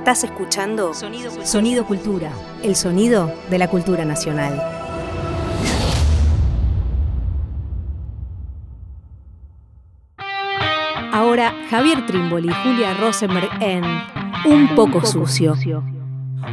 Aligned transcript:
Estás 0.00 0.24
escuchando 0.24 0.94
Sonido 0.94 1.28
Cultura. 1.28 1.46
Sonido 1.46 1.84
Cultura, 1.84 2.32
el 2.62 2.74
sonido 2.74 3.30
de 3.50 3.58
la 3.58 3.68
cultura 3.68 4.06
nacional. 4.06 4.58
Ahora 11.12 11.54
Javier 11.68 12.06
Trimboli 12.06 12.48
y 12.48 12.52
Julia 12.64 12.94
Rosenberg 12.94 13.50
en 13.60 13.84
Un 14.46 14.74
poco 14.74 15.04
sucio, 15.04 15.54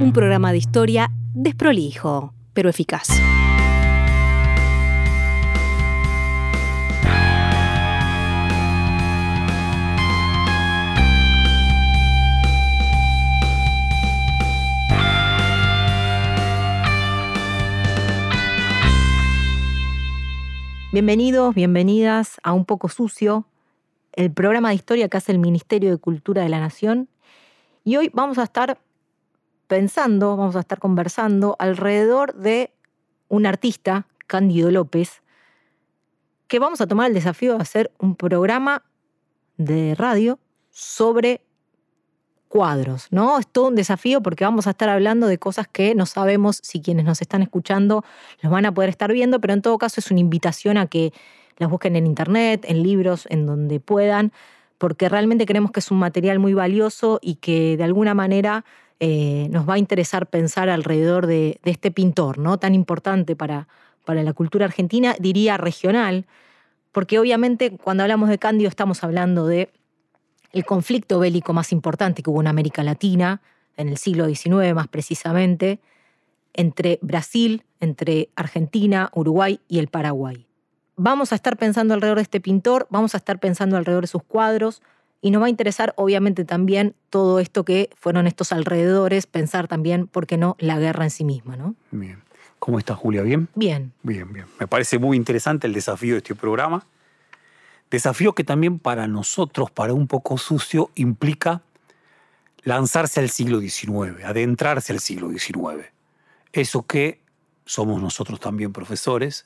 un 0.02 0.12
programa 0.12 0.52
de 0.52 0.58
historia 0.58 1.10
desprolijo, 1.34 2.34
pero 2.54 2.70
eficaz. 2.70 3.08
Bienvenidos, 20.98 21.54
bienvenidas 21.54 22.40
a 22.42 22.54
Un 22.54 22.66
poco 22.66 22.90
sucio, 22.90 23.46
el 24.14 24.34
programa 24.34 24.70
de 24.70 24.76
historia 24.76 25.08
que 25.08 25.18
hace 25.18 25.32
el 25.32 25.38
Ministerio 25.38 25.92
de 25.92 26.00
Cultura 26.00 26.42
de 26.42 26.50
la 26.50 26.60
Nación. 26.60 27.08
Y 27.84 27.98
hoy 27.98 28.10
vamos 28.16 28.40
a 28.40 28.44
estar 28.44 28.80
pensando, 29.68 30.36
vamos 30.36 30.56
a 30.56 30.62
estar 30.62 30.80
conversando 30.80 31.56
alrededor 31.60 32.34
de 32.34 32.74
un 33.28 33.46
artista, 33.46 34.08
Cándido 34.26 34.72
López, 34.72 35.22
que 36.48 36.58
vamos 36.58 36.82
a 36.82 36.88
tomar 36.88 37.10
el 37.10 37.14
desafío 37.14 37.54
de 37.54 37.62
hacer 37.62 37.92
un 38.00 38.16
programa 38.16 38.84
de 39.58 39.94
radio 39.94 40.40
sobre 40.72 41.42
cuadros, 42.58 43.06
¿no? 43.12 43.38
Es 43.38 43.46
todo 43.46 43.68
un 43.68 43.76
desafío 43.76 44.24
porque 44.24 44.44
vamos 44.44 44.66
a 44.66 44.72
estar 44.72 44.90
hablando 44.90 45.28
de 45.28 45.38
cosas 45.38 45.68
que 45.68 45.94
no 45.94 46.08
sabemos 46.08 46.60
si 46.64 46.82
quienes 46.82 47.06
nos 47.06 47.22
están 47.22 47.44
escuchando 47.44 48.04
los 48.42 48.52
van 48.52 48.66
a 48.66 48.74
poder 48.74 48.90
estar 48.90 49.14
viendo, 49.14 49.40
pero 49.40 49.54
en 49.54 49.62
todo 49.62 49.78
caso 49.78 50.00
es 50.00 50.10
una 50.10 50.22
invitación 50.22 50.78
a 50.78 50.88
que 50.88 51.14
las 51.60 51.70
busquen 51.70 51.96
en 51.96 52.08
internet, 52.08 52.66
en 52.68 52.82
libros, 52.82 53.28
en 53.30 53.46
donde 53.46 53.80
puedan, 53.80 54.32
porque 54.80 55.08
realmente 55.08 55.46
creemos 55.46 55.70
que 55.70 55.82
es 55.82 55.92
un 55.92 56.00
material 56.00 56.40
muy 56.40 56.56
valioso 56.56 57.20
y 57.22 57.36
que 57.36 57.78
de 57.78 57.84
alguna 57.84 58.16
manera 58.16 58.66
eh, 59.00 59.50
nos 59.52 59.70
va 59.70 59.76
a 59.76 59.78
interesar 59.78 60.26
pensar 60.26 60.68
alrededor 60.68 61.28
de, 61.28 61.60
este 61.64 61.92
pintor, 61.92 62.40
¿no? 62.40 62.58
Tan 62.58 62.74
importante 62.74 63.36
para, 63.36 63.68
para 64.04 64.24
la 64.24 64.34
cultura 64.34 64.66
argentina, 64.66 65.16
diría 65.20 65.58
regional, 65.58 66.26
porque 66.92 67.20
obviamente 67.20 67.78
cuando 67.78 68.02
hablamos 68.02 68.30
de 68.30 68.40
Cándido 68.40 68.68
estamos 68.68 69.04
hablando 69.04 69.46
de 69.46 69.70
el 70.58 70.66
conflicto 70.66 71.20
bélico 71.20 71.54
más 71.54 71.72
importante 71.72 72.24
que 72.24 72.30
hubo 72.30 72.42
en 72.42 72.48
América 72.48 72.84
Latina, 72.84 73.42
en 73.78 73.90
el 73.90 73.98
siglo 73.98 74.28
XIX 74.28 74.74
más 74.74 74.88
precisamente, 74.88 75.80
entre 76.54 76.98
Brasil, 77.02 77.64
entre 77.80 78.30
Argentina, 78.36 79.12
Uruguay 79.14 79.60
y 79.68 79.80
el 79.80 79.88
Paraguay. 79.88 80.48
Vamos 80.96 81.32
a 81.32 81.36
estar 81.36 81.58
pensando 81.58 81.94
alrededor 81.94 82.18
de 82.18 82.24
este 82.24 82.42
pintor, 82.42 82.88
vamos 82.90 83.14
a 83.14 83.18
estar 83.18 83.40
pensando 83.40 83.78
alrededor 83.78 84.04
de 84.04 84.08
sus 84.08 84.24
cuadros 84.24 84.82
y 85.22 85.30
nos 85.30 85.44
va 85.44 85.46
a 85.46 85.50
interesar 85.50 85.94
obviamente 85.96 86.44
también 86.44 86.96
todo 87.12 87.40
esto 87.40 87.64
que 87.64 87.92
fueron 87.96 88.26
estos 88.26 88.52
alrededores, 88.52 89.28
pensar 89.28 89.68
también, 89.68 90.08
¿por 90.08 90.26
qué 90.26 90.38
no?, 90.38 90.56
la 90.60 90.80
guerra 90.80 91.04
en 91.04 91.12
sí 91.12 91.24
misma, 91.24 91.56
¿no? 91.56 91.76
Bien. 91.92 92.24
¿Cómo 92.58 92.80
estás, 92.80 92.98
Julia? 92.98 93.22
¿Bien? 93.22 93.48
Bien. 93.54 93.94
Bien, 94.02 94.34
bien. 94.34 94.46
Me 94.60 94.68
parece 94.68 94.98
muy 94.98 95.16
interesante 95.16 95.68
el 95.68 95.74
desafío 95.74 96.14
de 96.14 96.18
este 96.18 96.34
programa. 96.34 96.88
Desafío 97.90 98.34
que 98.34 98.44
también 98.44 98.80
para 98.80 99.08
nosotros, 99.08 99.72
para 99.72 99.94
un 99.94 100.08
poco 100.08 100.38
sucio, 100.38 100.92
implica 100.96 101.62
lanzarse 102.64 103.20
al 103.22 103.30
siglo 103.30 103.62
XIX, 103.62 104.24
adentrarse 104.26 104.92
al 104.92 105.00
siglo 105.00 105.30
XIX. 105.30 105.86
Eso 106.52 106.86
que 106.86 107.22
somos 107.66 108.02
nosotros 108.02 108.40
también 108.40 108.74
profesores, 108.74 109.46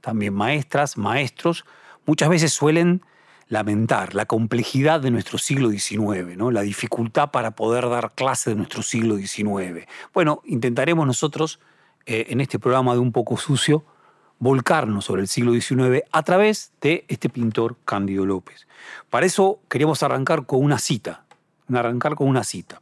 también 0.00 0.32
maestras, 0.34 0.96
maestros, 0.96 1.64
muchas 2.06 2.28
veces 2.28 2.52
suelen 2.52 3.02
lamentar 3.48 4.14
la 4.14 4.26
complejidad 4.26 5.00
de 5.00 5.10
nuestro 5.10 5.38
siglo 5.38 5.70
XIX, 5.70 6.36
¿no? 6.36 6.50
la 6.50 6.62
dificultad 6.62 7.30
para 7.30 7.50
poder 7.52 7.88
dar 7.90 8.14
clase 8.14 8.50
de 8.50 8.56
nuestro 8.56 8.82
siglo 8.82 9.16
XIX. 9.16 9.86
Bueno, 10.12 10.40
intentaremos 10.44 11.06
nosotros 11.06 11.60
eh, 12.06 12.26
en 12.30 12.40
este 12.40 12.58
programa 12.58 12.94
de 12.94 13.00
Un 13.00 13.12
poco 13.12 13.36
sucio 13.36 13.84
volcarnos 14.38 15.04
sobre 15.04 15.22
el 15.22 15.28
siglo 15.28 15.52
XIX 15.52 16.04
a 16.12 16.22
través 16.22 16.72
de 16.80 17.04
este 17.08 17.28
pintor 17.28 17.76
Cándido 17.84 18.26
López. 18.26 18.66
Para 19.10 19.26
eso 19.26 19.60
queríamos 19.68 20.02
arrancar 20.02 20.46
con 20.46 20.62
una 20.62 20.78
cita, 20.78 21.24
arrancar 21.72 22.14
con 22.14 22.28
una 22.28 22.44
cita. 22.44 22.80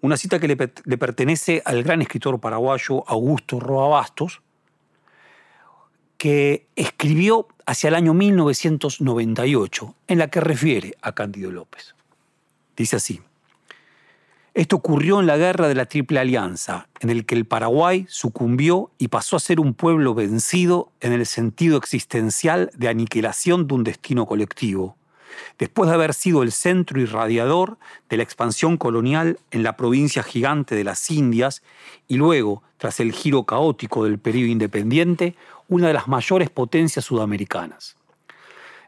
Una 0.00 0.16
cita 0.16 0.38
que 0.38 0.48
le, 0.48 0.56
le 0.84 0.98
pertenece 0.98 1.62
al 1.64 1.82
gran 1.82 2.02
escritor 2.02 2.40
paraguayo 2.40 3.04
Augusto 3.06 3.60
Roa 3.60 3.88
Bastos, 3.88 4.42
que 6.18 6.66
escribió 6.76 7.48
hacia 7.66 7.88
el 7.88 7.94
año 7.94 8.14
1998, 8.14 9.94
en 10.08 10.18
la 10.18 10.28
que 10.28 10.40
refiere 10.40 10.96
a 11.02 11.12
Cándido 11.12 11.50
López. 11.50 11.94
Dice 12.76 12.96
así, 12.96 13.20
esto 14.54 14.76
ocurrió 14.76 15.18
en 15.18 15.26
la 15.26 15.38
guerra 15.38 15.66
de 15.66 15.74
la 15.74 15.86
Triple 15.86 16.20
Alianza, 16.20 16.86
en 17.00 17.08
el 17.08 17.24
que 17.24 17.34
el 17.34 17.46
Paraguay 17.46 18.04
sucumbió 18.10 18.90
y 18.98 19.08
pasó 19.08 19.36
a 19.36 19.40
ser 19.40 19.58
un 19.58 19.72
pueblo 19.72 20.14
vencido 20.14 20.92
en 21.00 21.14
el 21.14 21.24
sentido 21.24 21.78
existencial 21.78 22.70
de 22.74 22.88
aniquilación 22.88 23.66
de 23.66 23.74
un 23.74 23.84
destino 23.84 24.26
colectivo, 24.26 24.96
después 25.58 25.88
de 25.88 25.94
haber 25.94 26.12
sido 26.12 26.42
el 26.42 26.52
centro 26.52 27.00
irradiador 27.00 27.78
de 28.10 28.18
la 28.18 28.24
expansión 28.24 28.76
colonial 28.76 29.38
en 29.52 29.62
la 29.62 29.78
provincia 29.78 30.22
gigante 30.22 30.74
de 30.74 30.84
las 30.84 31.10
Indias 31.10 31.62
y 32.06 32.16
luego, 32.16 32.62
tras 32.76 33.00
el 33.00 33.12
giro 33.12 33.44
caótico 33.44 34.04
del 34.04 34.18
periodo 34.18 34.48
independiente, 34.48 35.34
una 35.68 35.86
de 35.86 35.94
las 35.94 36.08
mayores 36.08 36.50
potencias 36.50 37.06
sudamericanas. 37.06 37.96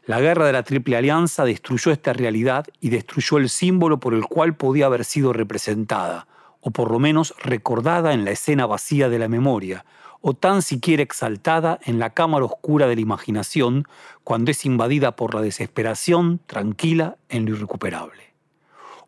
La 0.07 0.21
guerra 0.21 0.45
de 0.45 0.53
la 0.53 0.61
Triple 0.61 0.97
Alianza 0.97 1.45
destruyó 1.45 1.91
esta 1.91 2.13
realidad 2.13 2.67
y 2.79 2.89
destruyó 2.89 3.39
el 3.39 3.49
símbolo 3.49 3.99
por 3.99 4.13
el 4.13 4.25
cual 4.25 4.55
podía 4.55 4.85
haber 4.85 5.03
sido 5.03 5.33
representada, 5.33 6.27
o 6.61 6.69
por 6.69 6.91
lo 6.91 6.99
menos 6.99 7.33
recordada 7.39 8.13
en 8.13 8.23
la 8.23 8.29
escena 8.29 8.67
vacía 8.67 9.09
de 9.09 9.17
la 9.17 9.27
memoria, 9.27 9.83
o 10.21 10.35
tan 10.35 10.61
siquiera 10.61 11.01
exaltada 11.01 11.79
en 11.85 11.97
la 11.97 12.11
cámara 12.11 12.45
oscura 12.45 12.85
de 12.85 12.95
la 12.95 13.01
imaginación 13.01 13.87
cuando 14.23 14.51
es 14.51 14.63
invadida 14.63 15.15
por 15.15 15.33
la 15.33 15.41
desesperación 15.41 16.39
tranquila 16.45 17.17
en 17.29 17.45
lo 17.45 17.55
irrecuperable. 17.55 18.35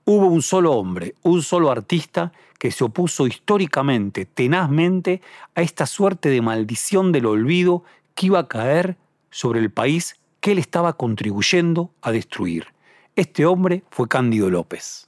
Hubo 0.03 0.25
un 0.25 0.41
solo 0.41 0.73
hombre, 0.73 1.13
un 1.21 1.43
solo 1.43 1.69
artista 1.69 2.31
que 2.57 2.71
se 2.71 2.83
opuso 2.83 3.27
históricamente, 3.27 4.25
tenazmente, 4.25 5.21
a 5.53 5.61
esta 5.61 5.85
suerte 5.85 6.29
de 6.29 6.41
maldición 6.41 7.11
del 7.11 7.27
olvido 7.27 7.83
que 8.15 8.27
iba 8.27 8.39
a 8.39 8.47
caer 8.47 8.97
sobre 9.29 9.59
el 9.59 9.69
país 9.69 10.15
que 10.39 10.51
él 10.51 10.59
estaba 10.59 10.93
contribuyendo 10.93 11.91
a 12.01 12.11
destruir. 12.11 12.67
Este 13.15 13.45
hombre 13.45 13.83
fue 13.89 14.07
Cándido 14.07 14.49
López. 14.49 15.07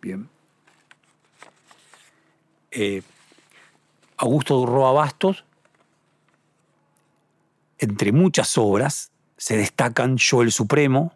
Bien. 0.00 0.28
Eh, 2.70 3.02
Augusto 4.16 4.64
Roa 4.64 4.92
Bastos, 4.92 5.44
entre 7.78 8.12
muchas 8.12 8.56
obras, 8.56 9.10
se 9.36 9.56
destacan 9.56 10.16
Yo 10.16 10.42
el 10.42 10.52
Supremo, 10.52 11.12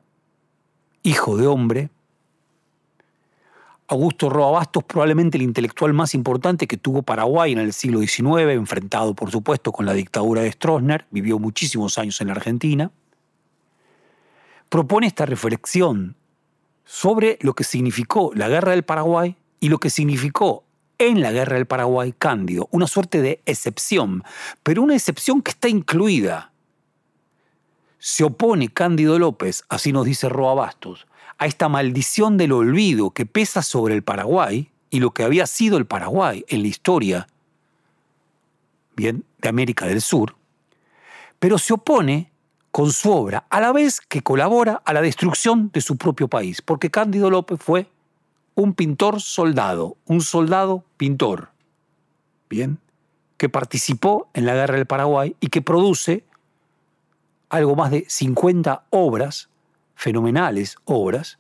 Hijo 1.03 1.37
de 1.37 1.47
Hombre, 1.47 1.89
Augusto 3.91 4.31
Roa 4.31 4.53
Bastos, 4.53 4.85
probablemente 4.85 5.37
el 5.37 5.43
intelectual 5.43 5.93
más 5.93 6.15
importante 6.15 6.69
que 6.69 6.77
tuvo 6.77 7.03
Paraguay 7.03 7.51
en 7.51 7.59
el 7.59 7.73
siglo 7.73 7.99
XIX, 7.99 8.53
enfrentado 8.53 9.15
por 9.15 9.33
supuesto 9.33 9.73
con 9.73 9.85
la 9.85 9.95
dictadura 9.95 10.43
de 10.43 10.53
Stroessner, 10.53 11.07
vivió 11.11 11.41
muchísimos 11.41 11.99
años 11.99 12.21
en 12.21 12.29
la 12.29 12.35
Argentina, 12.35 12.93
propone 14.69 15.09
esta 15.09 15.27
reflexión 15.27 16.15
sobre 16.85 17.37
lo 17.41 17.55
que 17.55 17.65
significó 17.65 18.31
la 18.33 18.49
guerra 18.49 18.71
del 18.71 18.85
Paraguay 18.85 19.37
y 19.59 19.69
lo 19.71 19.79
que 19.79 19.91
significó 19.91 20.63
en 20.99 21.21
la 21.21 21.33
guerra 21.33 21.57
del 21.57 21.67
Paraguay 21.67 22.15
Cándido, 22.17 22.69
una 22.71 22.87
suerte 22.87 23.21
de 23.21 23.43
excepción, 23.45 24.23
pero 24.63 24.83
una 24.83 24.95
excepción 24.95 25.43
que 25.43 25.51
está 25.51 25.69
incluida. 25.69 26.53
Se 27.99 28.23
opone 28.23 28.69
Cándido 28.69 29.19
López, 29.19 29.65
así 29.69 29.93
nos 29.93 30.05
dice 30.05 30.29
Roa 30.29 30.55
Bastos, 30.55 31.09
a 31.41 31.47
esta 31.47 31.71
maldición 31.71 32.37
del 32.37 32.53
olvido 32.53 33.11
que 33.11 33.25
pesa 33.25 33.63
sobre 33.63 33.95
el 33.95 34.03
Paraguay 34.03 34.71
y 34.91 35.01
lo 35.01 35.13
que 35.13 35.25
había 35.25 35.47
sido 35.47 35.79
el 35.79 35.87
Paraguay 35.87 36.45
en 36.49 36.61
la 36.61 36.69
historia 36.69 37.27
bien, 38.95 39.25
de 39.39 39.49
América 39.49 39.87
del 39.87 40.03
Sur, 40.03 40.37
pero 41.39 41.57
se 41.57 41.73
opone 41.73 42.31
con 42.71 42.93
su 42.93 43.11
obra, 43.11 43.47
a 43.49 43.59
la 43.59 43.73
vez 43.73 44.03
que 44.03 44.21
colabora 44.21 44.83
a 44.85 44.93
la 44.93 45.01
destrucción 45.01 45.71
de 45.73 45.81
su 45.81 45.97
propio 45.97 46.29
país, 46.29 46.61
porque 46.61 46.91
Cándido 46.91 47.31
López 47.31 47.59
fue 47.59 47.89
un 48.55 48.75
pintor 48.75 49.23
soldado, 49.23 49.97
un 50.05 50.21
soldado 50.21 50.85
pintor, 50.99 51.49
bien, 52.51 52.79
que 53.39 53.49
participó 53.49 54.29
en 54.35 54.45
la 54.45 54.55
guerra 54.55 54.77
del 54.77 54.87
Paraguay 54.87 55.35
y 55.41 55.47
que 55.47 55.63
produce 55.63 56.23
algo 57.49 57.75
más 57.77 57.91
de 57.91 58.05
50 58.07 58.85
obras, 58.91 59.49
fenomenales 60.01 60.77
obras, 60.87 61.39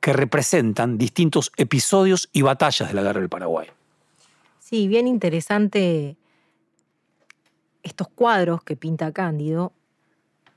que 0.00 0.12
representan 0.12 0.98
distintos 0.98 1.52
episodios 1.56 2.28
y 2.32 2.42
batallas 2.42 2.88
de 2.88 2.94
la 2.94 3.02
Guerra 3.02 3.20
del 3.20 3.28
Paraguay. 3.28 3.68
Sí, 4.58 4.88
bien 4.88 5.06
interesante 5.06 6.16
estos 7.84 8.08
cuadros 8.08 8.64
que 8.64 8.74
pinta 8.74 9.12
Cándido. 9.12 9.72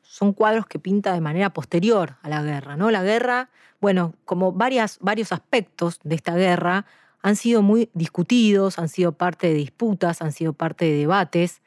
Son 0.02 0.34
cuadros 0.34 0.66
que 0.66 0.80
pinta 0.80 1.14
de 1.14 1.22
manera 1.22 1.52
posterior 1.52 2.16
a 2.24 2.30
la 2.30 2.42
guerra, 2.42 2.78
¿no? 2.78 2.90
La 2.90 3.04
guerra, 3.04 3.52
bueno, 3.80 4.16
como 4.26 4.52
varias, 4.52 4.98
varios 5.00 5.32
aspectos 5.32 6.00
de 6.04 6.16
esta 6.16 6.36
guerra 6.36 6.88
han 7.22 7.36
sido 7.36 7.62
muy 7.62 7.92
discutidos, 7.94 8.80
han 8.80 8.90
sido 8.90 9.12
parte 9.12 9.50
de 9.50 9.54
disputas, 9.54 10.24
han 10.24 10.32
sido 10.32 10.54
parte 10.54 10.86
de 10.86 10.94
debates 10.98 11.62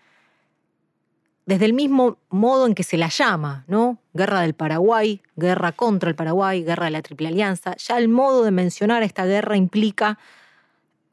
desde 1.46 1.64
el 1.64 1.72
mismo 1.72 2.18
modo 2.28 2.66
en 2.66 2.74
que 2.74 2.82
se 2.82 2.96
la 2.96 3.08
llama, 3.08 3.64
¿no? 3.66 3.98
Guerra 4.14 4.42
del 4.42 4.54
Paraguay, 4.54 5.20
guerra 5.36 5.72
contra 5.72 6.08
el 6.08 6.16
Paraguay, 6.16 6.62
guerra 6.62 6.86
de 6.86 6.90
la 6.92 7.02
Triple 7.02 7.28
Alianza, 7.28 7.76
ya 7.76 7.98
el 7.98 8.08
modo 8.08 8.44
de 8.44 8.50
mencionar 8.50 9.02
esta 9.02 9.26
guerra 9.26 9.56
implica 9.56 10.18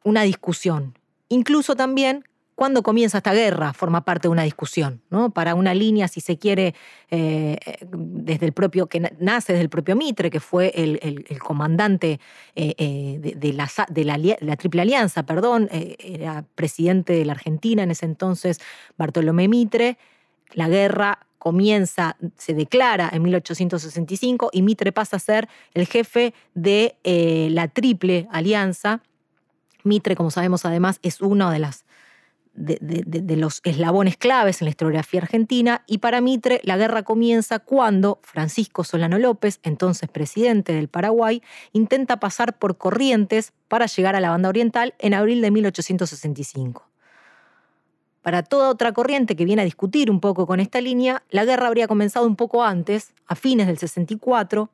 una 0.04 0.24
discusión. 0.24 0.98
Incluso 1.30 1.76
también 1.76 2.24
cuando 2.58 2.82
comienza 2.82 3.20
esta 3.20 3.34
guerra 3.34 3.72
forma 3.72 4.04
parte 4.04 4.28
de 4.28 4.32
una 4.32 4.42
discusión, 4.42 5.00
¿no? 5.12 5.30
Para 5.30 5.54
una 5.54 5.76
línea, 5.76 6.08
si 6.08 6.22
se 6.22 6.40
quiere, 6.40 6.74
eh, 7.12 7.58
desde 7.92 8.48
el 8.48 8.52
propio, 8.52 8.88
que 8.88 9.00
nace 9.20 9.54
desde 9.54 9.62
el 9.62 9.70
propio 9.70 9.96
Mitre, 9.96 10.32
que 10.32 10.40
fue 10.40 10.72
el, 10.74 11.38
comandante 11.38 12.20
eh, 12.56 12.74
eh, 12.80 13.36
de, 13.36 13.54
la, 13.54 13.70
de 13.90 14.04
la, 14.42 14.56
Triple 14.56 14.82
Alianza, 14.82 15.24
perdón, 15.24 15.70
era 15.72 16.46
presidente 16.56 17.14
de 17.14 17.26
la 17.26 17.34
Argentina 17.34 17.84
en 17.84 17.92
ese 17.92 18.08
entonces, 18.08 18.60
Bartolomé 18.98 19.48
Mitre, 19.48 20.00
la 20.54 20.70
guerra 20.70 21.28
comienza, 21.38 22.18
se 22.36 22.54
declara 22.54 23.10
en 23.12 23.24
1865 23.24 24.50
y 24.52 24.62
Mitre 24.64 24.92
pasa 24.92 25.18
a 25.18 25.20
ser 25.20 25.48
el 25.74 25.88
jefe 25.88 26.34
de 26.54 26.98
eh, 27.04 27.48
la 27.52 27.68
Triple 27.68 28.28
Alianza. 28.32 29.02
Mitre, 29.84 30.16
como 30.16 30.32
sabemos 30.32 30.66
además, 30.66 31.00
es 31.04 31.22
uno 31.22 31.50
de, 31.50 31.60
las, 31.60 31.86
de, 32.54 33.38
los 33.38 33.62
eslabones 33.64 34.18
claves 34.18 34.62
en 34.62 34.66
la 34.66 34.72
historiografía 34.72 35.22
argentina 35.22 35.84
y 35.88 36.00
para 36.00 36.20
Mitre 36.20 36.60
la 36.64 36.76
guerra 36.76 37.04
comienza 37.04 37.60
cuando 37.60 38.20
Francisco 38.24 38.84
Solano 38.84 39.18
López, 39.20 39.60
entonces 39.64 40.10
presidente 40.10 40.74
del 40.74 40.90
Paraguay, 40.90 41.42
intenta 41.72 42.20
pasar 42.20 42.58
por 42.58 42.78
Corrientes 42.78 43.54
para 43.68 43.86
llegar 43.86 44.16
a 44.16 44.20
la 44.20 44.32
banda 44.32 44.50
oriental 44.50 44.96
en 45.00 45.14
abril 45.14 45.42
de 45.42 45.52
1865. 45.52 46.97
Para 48.28 48.44
toda 48.44 48.68
otra 48.68 48.92
corriente 48.92 49.38
que 49.38 49.46
viene 49.46 49.62
a 49.62 49.64
discutir 49.64 50.12
un 50.12 50.20
poco 50.20 50.46
con 50.46 50.60
esta 50.60 50.82
línea, 50.82 51.24
la 51.30 51.46
guerra 51.46 51.68
habría 51.68 51.88
comenzado 51.88 52.28
un 52.28 52.36
poco 52.36 52.62
antes, 52.62 53.14
a 53.26 53.36
fines 53.36 53.68
del 53.68 53.78
64, 53.78 54.70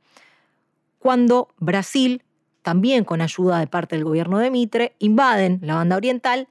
cuando 0.97 1.49
Brasil, 1.59 2.23
también 2.63 3.03
con 3.03 3.21
ayuda 3.21 3.59
de 3.59 3.67
parte 3.67 3.95
del 3.95 4.05
gobierno 4.05 4.39
de 4.39 4.49
Mitre, 4.49 4.95
invaden 4.97 5.59
la 5.61 5.75
banda 5.75 5.97
oriental, 5.97 6.47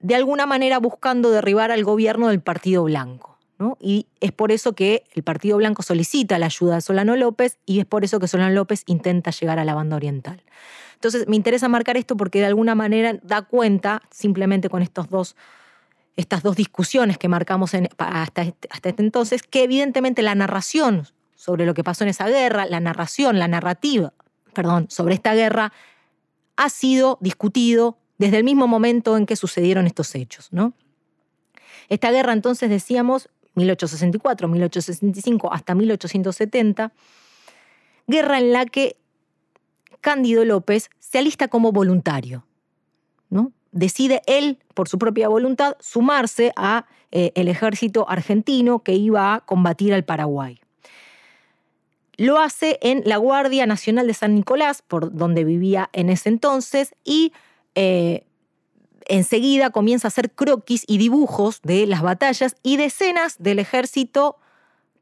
de 0.00 0.14
alguna 0.14 0.44
manera 0.44 0.76
buscando 0.76 1.30
derribar 1.30 1.70
al 1.70 1.84
gobierno 1.84 2.28
del 2.28 2.42
Partido 2.42 2.84
Blanco. 2.84 3.38
Y 3.80 4.08
es 4.20 4.32
por 4.32 4.52
eso 4.52 4.74
que 4.74 5.04
el 5.14 5.22
Partido 5.22 5.56
Blanco 5.56 5.82
solicita 5.82 6.38
la 6.38 6.46
ayuda 6.46 6.74
de 6.74 6.80
Solano 6.82 7.16
López 7.16 7.56
y 7.64 7.80
es 7.80 7.86
por 7.86 8.04
eso 8.04 8.20
que 8.20 8.28
Solano 8.28 8.52
López 8.52 8.82
intenta 8.84 9.30
llegar 9.30 9.58
a 9.58 9.64
la 9.64 9.72
banda 9.72 9.96
oriental. 9.96 10.42
Entonces, 10.96 11.26
me 11.28 11.36
interesa 11.36 11.66
marcar 11.70 11.96
esto 11.96 12.14
porque 12.14 12.40
de 12.40 12.44
alguna 12.44 12.74
manera 12.74 13.18
da 13.22 13.40
cuenta, 13.40 14.02
simplemente 14.10 14.68
con 14.68 14.82
estos 14.82 15.08
dos 15.08 15.34
estas 16.18 16.42
dos 16.42 16.56
discusiones 16.56 17.16
que 17.16 17.28
marcamos 17.28 17.74
hasta, 17.74 18.42
este, 18.42 18.68
hasta 18.70 18.88
este 18.88 19.02
entonces, 19.02 19.42
que 19.44 19.62
evidentemente 19.62 20.20
la 20.22 20.34
narración 20.34 21.06
sobre 21.36 21.64
lo 21.64 21.74
que 21.74 21.84
pasó 21.84 22.02
en 22.02 22.10
esa 22.10 22.26
guerra, 22.26 22.66
la 22.66 22.80
narración, 22.80 23.38
la 23.38 23.46
narrativa, 23.46 24.12
perdón, 24.52 24.86
sobre 24.90 25.14
esta 25.14 25.34
guerra, 25.34 25.72
ha 26.56 26.68
sido 26.70 27.18
discutido 27.20 27.98
desde 28.18 28.38
el 28.38 28.42
mismo 28.42 28.66
momento 28.66 29.16
en 29.16 29.26
que 29.26 29.36
sucedieron 29.36 29.86
estos 29.86 30.12
hechos. 30.16 30.48
¿no? 30.50 30.72
Esta 31.88 32.10
guerra, 32.10 32.32
entonces, 32.32 32.68
decíamos, 32.68 33.28
1864, 33.54 34.48
1865 34.48 35.52
hasta 35.52 35.76
1870, 35.76 36.92
guerra 38.08 38.38
en 38.38 38.52
la 38.52 38.66
que 38.66 38.96
Cándido 40.00 40.44
López 40.44 40.90
se 40.98 41.18
alista 41.18 41.46
como 41.46 41.70
voluntario. 41.70 42.44
¿no? 43.30 43.52
Decide 43.78 44.22
él, 44.26 44.58
por 44.74 44.88
su 44.88 44.98
propia 44.98 45.28
voluntad, 45.28 45.76
sumarse 45.80 46.52
a 46.56 46.86
eh, 47.12 47.32
el 47.34 47.48
ejército 47.48 48.08
argentino 48.08 48.80
que 48.80 48.94
iba 48.94 49.34
a 49.34 49.40
combatir 49.40 49.94
al 49.94 50.04
Paraguay. 50.04 50.60
Lo 52.16 52.40
hace 52.40 52.78
en 52.82 53.02
la 53.04 53.16
Guardia 53.16 53.66
Nacional 53.66 54.08
de 54.08 54.14
San 54.14 54.34
Nicolás, 54.34 54.82
por 54.82 55.14
donde 55.14 55.44
vivía 55.44 55.88
en 55.92 56.10
ese 56.10 56.28
entonces, 56.28 56.94
y 57.04 57.32
eh, 57.76 58.24
enseguida 59.06 59.70
comienza 59.70 60.08
a 60.08 60.10
hacer 60.10 60.32
croquis 60.32 60.82
y 60.88 60.98
dibujos 60.98 61.62
de 61.62 61.86
las 61.86 62.02
batallas 62.02 62.56
y 62.64 62.76
decenas 62.76 63.36
del 63.38 63.60
ejército 63.60 64.36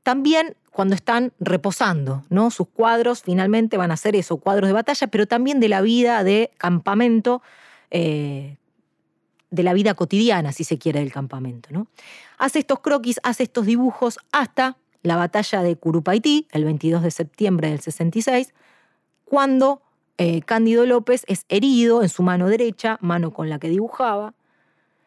también 0.02 0.54
cuando 0.70 0.94
están 0.94 1.32
reposando, 1.40 2.24
¿no? 2.28 2.50
Sus 2.50 2.68
cuadros 2.68 3.22
finalmente 3.22 3.78
van 3.78 3.90
a 3.90 3.96
ser 3.96 4.14
eso, 4.14 4.36
cuadros 4.36 4.68
de 4.68 4.74
batalla, 4.74 5.06
pero 5.06 5.26
también 5.26 5.58
de 5.58 5.70
la 5.70 5.80
vida 5.80 6.22
de 6.22 6.50
campamento 6.58 7.40
eh, 7.90 8.58
de 9.50 9.62
la 9.62 9.72
vida 9.74 9.94
cotidiana, 9.94 10.52
si 10.52 10.64
se 10.64 10.78
quiere, 10.78 11.00
del 11.00 11.12
campamento. 11.12 11.68
¿no? 11.72 11.86
Hace 12.38 12.60
estos 12.60 12.80
croquis, 12.80 13.20
hace 13.22 13.44
estos 13.44 13.66
dibujos 13.66 14.18
hasta 14.32 14.76
la 15.02 15.16
batalla 15.16 15.62
de 15.62 15.76
Curupaití, 15.76 16.48
el 16.50 16.64
22 16.64 17.02
de 17.02 17.10
septiembre 17.10 17.70
del 17.70 17.80
66, 17.80 18.52
cuando 19.24 19.82
eh, 20.18 20.42
Cándido 20.42 20.84
López 20.86 21.24
es 21.28 21.44
herido 21.48 22.02
en 22.02 22.08
su 22.08 22.22
mano 22.22 22.48
derecha, 22.48 22.98
mano 23.00 23.32
con 23.32 23.48
la 23.48 23.58
que 23.58 23.68
dibujaba, 23.68 24.34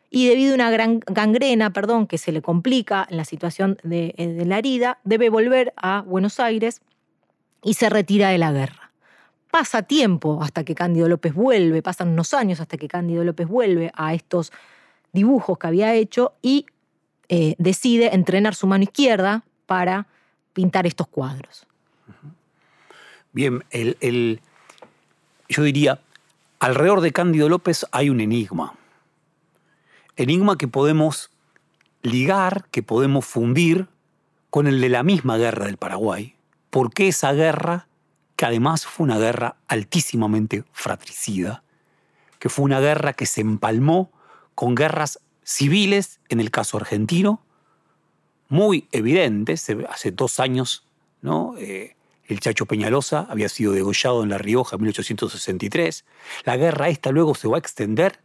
y 0.10 0.28
debido 0.28 0.54
a 0.54 0.56
una 0.56 0.72
gran 0.72 1.02
gangrena, 1.06 1.72
perdón, 1.72 2.08
que 2.08 2.18
se 2.18 2.32
le 2.32 2.42
complica 2.42 3.06
en 3.10 3.18
la 3.18 3.26
situación 3.26 3.78
de, 3.84 4.16
eh, 4.18 4.28
de 4.28 4.46
la 4.46 4.58
herida, 4.58 5.00
debe 5.04 5.30
volver 5.30 5.74
a 5.76 6.02
Buenos 6.02 6.40
Aires 6.40 6.82
y 7.62 7.76
se 7.76 7.90
retira 7.90 8.30
de 8.30 8.38
la 8.38 8.52
guerra 8.52 8.89
pasa 9.52 9.84
tiempo 9.84 10.40
hasta 10.42 10.64
que 10.64 10.76
Cándido 10.76 11.08
López 11.10 11.34
vuelve, 11.34 11.82
pasan 11.82 12.10
unos 12.10 12.34
años 12.34 12.60
hasta 12.60 12.78
que 12.78 12.88
Cándido 12.88 13.24
López 13.24 13.48
vuelve 13.48 13.92
a 13.96 14.14
estos 14.14 14.52
dibujos 15.12 15.58
que 15.58 15.68
había 15.68 15.94
hecho 15.96 16.34
y 16.42 16.66
eh, 17.30 17.56
decide 17.58 18.14
entrenar 18.14 18.56
su 18.56 18.68
mano 18.68 18.84
izquierda 18.84 19.44
para 19.66 20.08
pintar 20.54 20.88
estos 20.88 21.08
cuadros. 21.08 21.66
Bien, 23.32 23.64
el, 23.70 24.42
yo 25.48 25.64
diría, 25.64 26.00
alrededor 26.60 27.02
de 27.02 27.12
Cándido 27.12 27.50
López 27.50 27.86
hay 27.92 28.10
un 28.10 28.22
enigma. 28.22 28.74
Enigma 30.16 30.58
que 30.58 30.68
podemos 30.68 31.30
ligar, 32.02 32.66
que 32.72 32.84
podemos 32.84 33.26
fundir 33.26 33.88
con 34.50 34.68
el 34.68 34.82
de 34.82 34.90
la 34.90 35.04
misma 35.04 35.38
guerra 35.38 35.66
del 35.66 35.78
Paraguay. 35.78 36.36
¿Por 36.70 36.92
qué 36.92 37.08
esa 37.08 37.34
guerra 37.34 37.89
que 38.40 38.46
además 38.46 38.86
fue 38.86 39.04
una 39.04 39.18
guerra 39.18 39.58
altísimamente 39.68 40.64
fratricida, 40.72 41.62
que 42.40 42.48
fue 42.48 42.64
una 42.64 42.80
guerra 42.80 43.12
que 43.12 43.26
se 43.26 43.42
empalmó 43.42 44.14
con 44.56 44.76
guerras 44.76 45.20
civiles, 45.44 46.22
en 46.30 46.40
el 46.40 46.50
caso 46.50 46.78
argentino, 46.78 47.44
muy 48.48 48.88
evidentes. 48.94 49.68
Hace 49.90 50.12
dos 50.12 50.40
años, 50.40 50.86
¿no? 51.22 51.56
Eh, 51.58 51.98
el 52.28 52.40
Chacho 52.40 52.66
Peñalosa 52.66 53.28
había 53.30 53.50
sido 53.50 53.74
degollado 53.74 54.24
en 54.24 54.30
La 54.30 54.38
Rioja 54.38 54.78
en 54.78 54.84
1863. 54.84 56.06
La 56.46 56.56
guerra 56.56 56.88
esta 56.88 57.12
luego 57.12 57.36
se 57.36 57.50
va 57.50 57.58
a 57.58 57.60
extender 57.60 58.22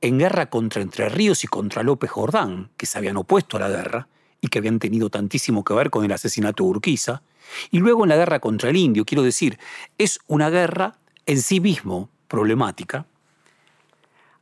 en 0.00 0.18
guerra 0.18 0.48
contra 0.48 0.80
Entre 0.80 1.10
Ríos 1.10 1.44
y 1.44 1.46
contra 1.46 1.82
López 1.82 2.10
Jordán, 2.10 2.70
que 2.78 2.86
se 2.86 2.96
habían 2.96 3.18
opuesto 3.18 3.58
a 3.58 3.60
la 3.60 3.68
guerra 3.68 4.08
y 4.40 4.48
que 4.48 4.58
habían 4.58 4.78
tenido 4.78 5.10
tantísimo 5.10 5.64
que 5.64 5.74
ver 5.74 5.90
con 5.90 6.04
el 6.04 6.12
asesinato 6.12 6.64
de 6.64 6.70
Urquiza. 6.70 7.22
Y 7.70 7.78
luego 7.78 8.04
en 8.04 8.10
la 8.10 8.16
guerra 8.16 8.40
contra 8.40 8.70
el 8.70 8.76
indio, 8.76 9.04
quiero 9.04 9.22
decir, 9.22 9.58
es 9.98 10.18
una 10.26 10.50
guerra 10.50 10.98
en 11.26 11.40
sí 11.40 11.60
mismo 11.60 12.08
problemática, 12.28 13.06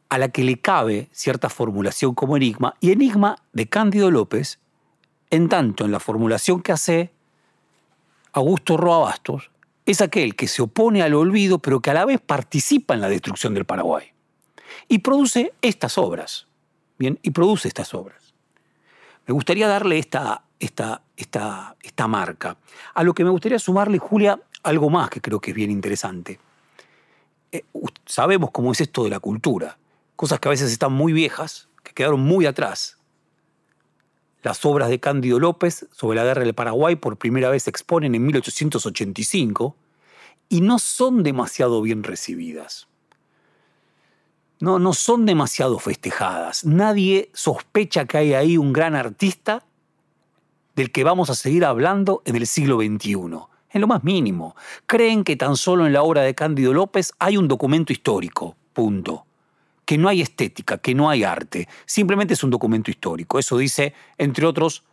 a 0.08 0.18
la 0.18 0.28
que 0.28 0.44
le 0.44 0.60
cabe 0.60 1.08
cierta 1.12 1.48
formulación 1.48 2.14
como 2.14 2.36
enigma, 2.36 2.76
y 2.80 2.92
enigma 2.92 3.36
de 3.52 3.68
Cándido 3.68 4.10
López, 4.10 4.58
en 5.30 5.48
tanto 5.48 5.84
en 5.84 5.90
la 5.90 6.00
formulación 6.00 6.62
que 6.62 6.72
hace 6.72 7.10
Augusto 8.32 8.76
Roa 8.76 8.98
Bastos, 8.98 9.50
es 9.86 10.00
aquel 10.00 10.34
que 10.34 10.48
se 10.48 10.62
opone 10.62 11.02
al 11.02 11.14
olvido, 11.14 11.58
pero 11.58 11.80
que 11.80 11.90
a 11.90 11.94
la 11.94 12.04
vez 12.04 12.20
participa 12.20 12.94
en 12.94 13.00
la 13.00 13.08
destrucción 13.08 13.54
del 13.54 13.64
Paraguay. 13.64 14.12
Y 14.88 14.98
produce 14.98 15.52
estas 15.62 15.98
obras. 15.98 16.46
Bien, 16.98 17.18
y 17.22 17.30
produce 17.30 17.68
estas 17.68 17.92
obras. 17.92 18.23
Me 19.26 19.32
gustaría 19.32 19.66
darle 19.68 19.98
esta, 19.98 20.44
esta, 20.60 21.02
esta, 21.16 21.76
esta 21.82 22.08
marca. 22.08 22.56
A 22.94 23.02
lo 23.02 23.14
que 23.14 23.24
me 23.24 23.30
gustaría 23.30 23.58
sumarle, 23.58 23.98
Julia, 23.98 24.40
algo 24.62 24.90
más 24.90 25.10
que 25.10 25.20
creo 25.20 25.40
que 25.40 25.52
es 25.52 25.56
bien 25.56 25.70
interesante. 25.70 26.38
Eh, 27.52 27.64
sabemos 28.04 28.50
cómo 28.50 28.72
es 28.72 28.80
esto 28.80 29.04
de 29.04 29.10
la 29.10 29.20
cultura, 29.20 29.78
cosas 30.16 30.40
que 30.40 30.48
a 30.48 30.50
veces 30.50 30.72
están 30.72 30.92
muy 30.92 31.12
viejas, 31.12 31.68
que 31.82 31.92
quedaron 31.92 32.20
muy 32.20 32.46
atrás. 32.46 32.98
Las 34.42 34.64
obras 34.66 34.90
de 34.90 35.00
Cándido 35.00 35.38
López 35.38 35.86
sobre 35.92 36.16
la 36.16 36.24
guerra 36.24 36.42
del 36.42 36.54
Paraguay 36.54 36.96
por 36.96 37.16
primera 37.16 37.48
vez 37.48 37.62
se 37.62 37.70
exponen 37.70 38.14
en 38.14 38.26
1885 38.26 39.76
y 40.50 40.60
no 40.60 40.78
son 40.78 41.22
demasiado 41.22 41.80
bien 41.80 42.02
recibidas. 42.02 42.88
No, 44.60 44.78
no 44.78 44.92
son 44.92 45.26
demasiado 45.26 45.78
festejadas. 45.78 46.64
Nadie 46.64 47.30
sospecha 47.34 48.06
que 48.06 48.18
hay 48.18 48.34
ahí 48.34 48.56
un 48.56 48.72
gran 48.72 48.94
artista 48.94 49.64
del 50.74 50.90
que 50.90 51.04
vamos 51.04 51.30
a 51.30 51.34
seguir 51.34 51.64
hablando 51.64 52.22
en 52.24 52.36
el 52.36 52.46
siglo 52.46 52.78
XXI. 52.78 53.14
En 53.70 53.80
lo 53.80 53.86
más 53.86 54.04
mínimo. 54.04 54.54
Creen 54.86 55.24
que 55.24 55.36
tan 55.36 55.56
solo 55.56 55.86
en 55.86 55.92
la 55.92 56.02
obra 56.02 56.22
de 56.22 56.34
Cándido 56.34 56.72
López 56.72 57.12
hay 57.18 57.36
un 57.36 57.48
documento 57.48 57.92
histórico. 57.92 58.56
Punto. 58.72 59.26
Que 59.84 59.98
no 59.98 60.08
hay 60.08 60.22
estética, 60.22 60.78
que 60.78 60.94
no 60.94 61.10
hay 61.10 61.24
arte. 61.24 61.68
Simplemente 61.84 62.34
es 62.34 62.44
un 62.44 62.50
documento 62.50 62.90
histórico. 62.90 63.38
Eso 63.38 63.58
dice, 63.58 63.92
entre 64.16 64.46
otros, 64.46 64.84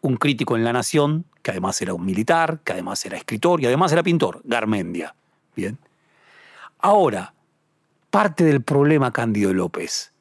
un 0.00 0.16
crítico 0.16 0.56
en 0.56 0.64
La 0.64 0.72
Nación, 0.72 1.24
que 1.42 1.50
además 1.50 1.80
era 1.80 1.94
un 1.94 2.04
militar, 2.04 2.60
que 2.64 2.72
además 2.72 3.04
era 3.06 3.16
escritor 3.16 3.60
y 3.60 3.66
además 3.66 3.92
era 3.92 4.02
pintor, 4.02 4.40
Garmendia. 4.44 5.14
Bien. 5.54 5.78
Ahora, 6.78 7.34
parte 8.14 8.44
del 8.44 8.62
problema 8.62 9.12
Cándido 9.12 9.52
López. 9.52 10.12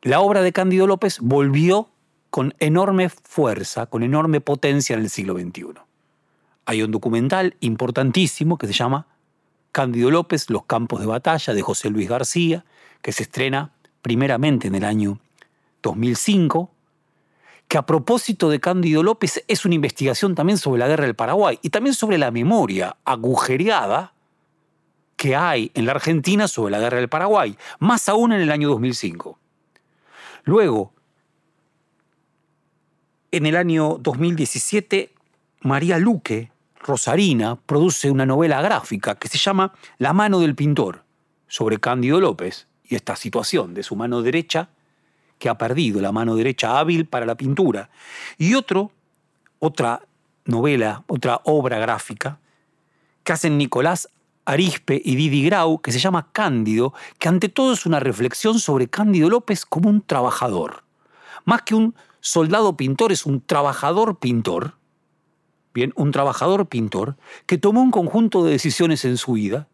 La 0.00 0.20
obra 0.20 0.40
de 0.40 0.50
Cándido 0.50 0.86
López 0.86 1.18
volvió 1.20 1.90
con 2.30 2.54
enorme 2.58 3.10
fuerza, 3.10 3.84
con 3.84 4.02
enorme 4.02 4.40
potencia 4.40 4.94
en 4.94 5.00
el 5.00 5.10
siglo 5.10 5.34
XXI. 5.34 5.74
Hay 6.64 6.82
un 6.82 6.90
documental 6.90 7.54
importantísimo 7.60 8.56
que 8.56 8.66
se 8.66 8.72
llama 8.72 9.08
Cándido 9.72 10.10
López, 10.10 10.48
Los 10.48 10.64
campos 10.64 11.00
de 11.00 11.06
batalla, 11.06 11.52
de 11.52 11.60
José 11.60 11.90
Luis 11.90 12.08
García, 12.08 12.64
que 13.02 13.12
se 13.12 13.24
estrena 13.24 13.72
primeramente 14.00 14.68
en 14.68 14.76
el 14.76 14.84
año 14.84 15.20
2005 15.82 16.70
que 17.68 17.76
a 17.76 17.84
propósito 17.84 18.48
de 18.48 18.58
Cándido 18.58 19.02
López 19.02 19.44
es 19.48 19.66
una 19.66 19.74
investigación 19.74 20.34
también 20.34 20.56
sobre 20.56 20.78
la 20.78 20.88
guerra 20.88 21.04
del 21.04 21.14
Paraguay 21.14 21.58
y 21.60 21.68
también 21.68 21.92
sobre 21.92 22.16
la 22.16 22.30
memoria 22.30 22.96
agujereada 23.04 24.14
que 25.18 25.34
hay 25.34 25.72
en 25.74 25.84
la 25.84 25.92
Argentina 25.92 26.46
sobre 26.46 26.70
la 26.70 26.78
guerra 26.78 26.98
del 26.98 27.08
Paraguay, 27.08 27.58
más 27.80 28.08
aún 28.08 28.32
en 28.32 28.40
el 28.40 28.52
año 28.52 28.68
2005. 28.68 29.36
Luego, 30.44 30.94
en 33.32 33.44
el 33.44 33.56
año 33.56 33.98
2017, 34.00 35.12
María 35.62 35.98
Luque, 35.98 36.52
Rosarina, 36.78 37.56
produce 37.56 38.12
una 38.12 38.26
novela 38.26 38.62
gráfica 38.62 39.16
que 39.16 39.26
se 39.26 39.38
llama 39.38 39.74
La 39.98 40.12
mano 40.12 40.38
del 40.38 40.54
pintor, 40.54 41.02
sobre 41.48 41.80
Cándido 41.80 42.20
López 42.20 42.68
y 42.84 42.94
esta 42.94 43.16
situación 43.16 43.74
de 43.74 43.82
su 43.82 43.96
mano 43.96 44.22
derecha 44.22 44.68
que 45.40 45.48
ha 45.48 45.58
perdido 45.58 46.00
la 46.00 46.12
mano 46.12 46.36
derecha 46.36 46.78
hábil 46.78 47.06
para 47.06 47.26
la 47.26 47.36
pintura. 47.36 47.90
Y 48.38 48.54
otro, 48.54 48.92
otra 49.58 50.02
novela, 50.44 51.02
otra 51.08 51.40
obra 51.42 51.78
gráfica, 51.80 52.38
que 53.24 53.32
hacen 53.32 53.58
Nicolás 53.58 54.08
Arispe 54.48 55.00
y 55.04 55.14
Didi 55.16 55.44
Grau, 55.44 55.82
que 55.82 55.92
se 55.92 55.98
llama 55.98 56.30
Cándido, 56.32 56.94
que 57.18 57.28
ante 57.28 57.50
todo 57.50 57.74
es 57.74 57.84
una 57.84 58.00
reflexión 58.00 58.58
sobre 58.58 58.88
Cándido 58.88 59.28
López 59.28 59.66
como 59.66 59.90
un 59.90 60.00
trabajador. 60.00 60.84
Más 61.44 61.62
que 61.62 61.74
un 61.74 61.94
soldado 62.20 62.74
pintor, 62.74 63.12
es 63.12 63.26
un 63.26 63.42
trabajador 63.42 64.18
pintor. 64.18 64.72
Bien, 65.74 65.92
un 65.96 66.12
trabajador 66.12 66.66
pintor 66.66 67.16
que 67.44 67.58
tomó 67.58 67.82
un 67.82 67.90
conjunto 67.90 68.42
de 68.42 68.52
decisiones 68.52 69.04
en 69.04 69.18
su 69.18 69.32
vida 69.32 69.68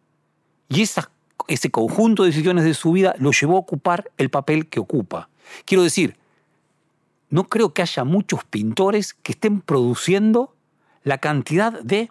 y 0.68 0.82
ese 0.82 1.70
conjunto 1.70 2.24
de 2.24 2.30
decisiones 2.30 2.64
de 2.64 2.74
su 2.74 2.90
vida 2.90 3.14
lo 3.18 3.30
llevó 3.30 3.56
a 3.56 3.60
ocupar 3.60 4.10
el 4.18 4.28
papel 4.28 4.66
que 4.66 4.80
ocupa. 4.80 5.28
Quiero 5.66 5.84
decir, 5.84 6.16
no 7.30 7.44
creo 7.44 7.72
que 7.72 7.82
haya 7.82 8.02
muchos 8.02 8.42
pintores 8.42 9.14
que 9.14 9.32
estén 9.32 9.60
produciendo 9.60 10.56
la 11.04 11.18
cantidad 11.18 11.80
de 11.80 12.10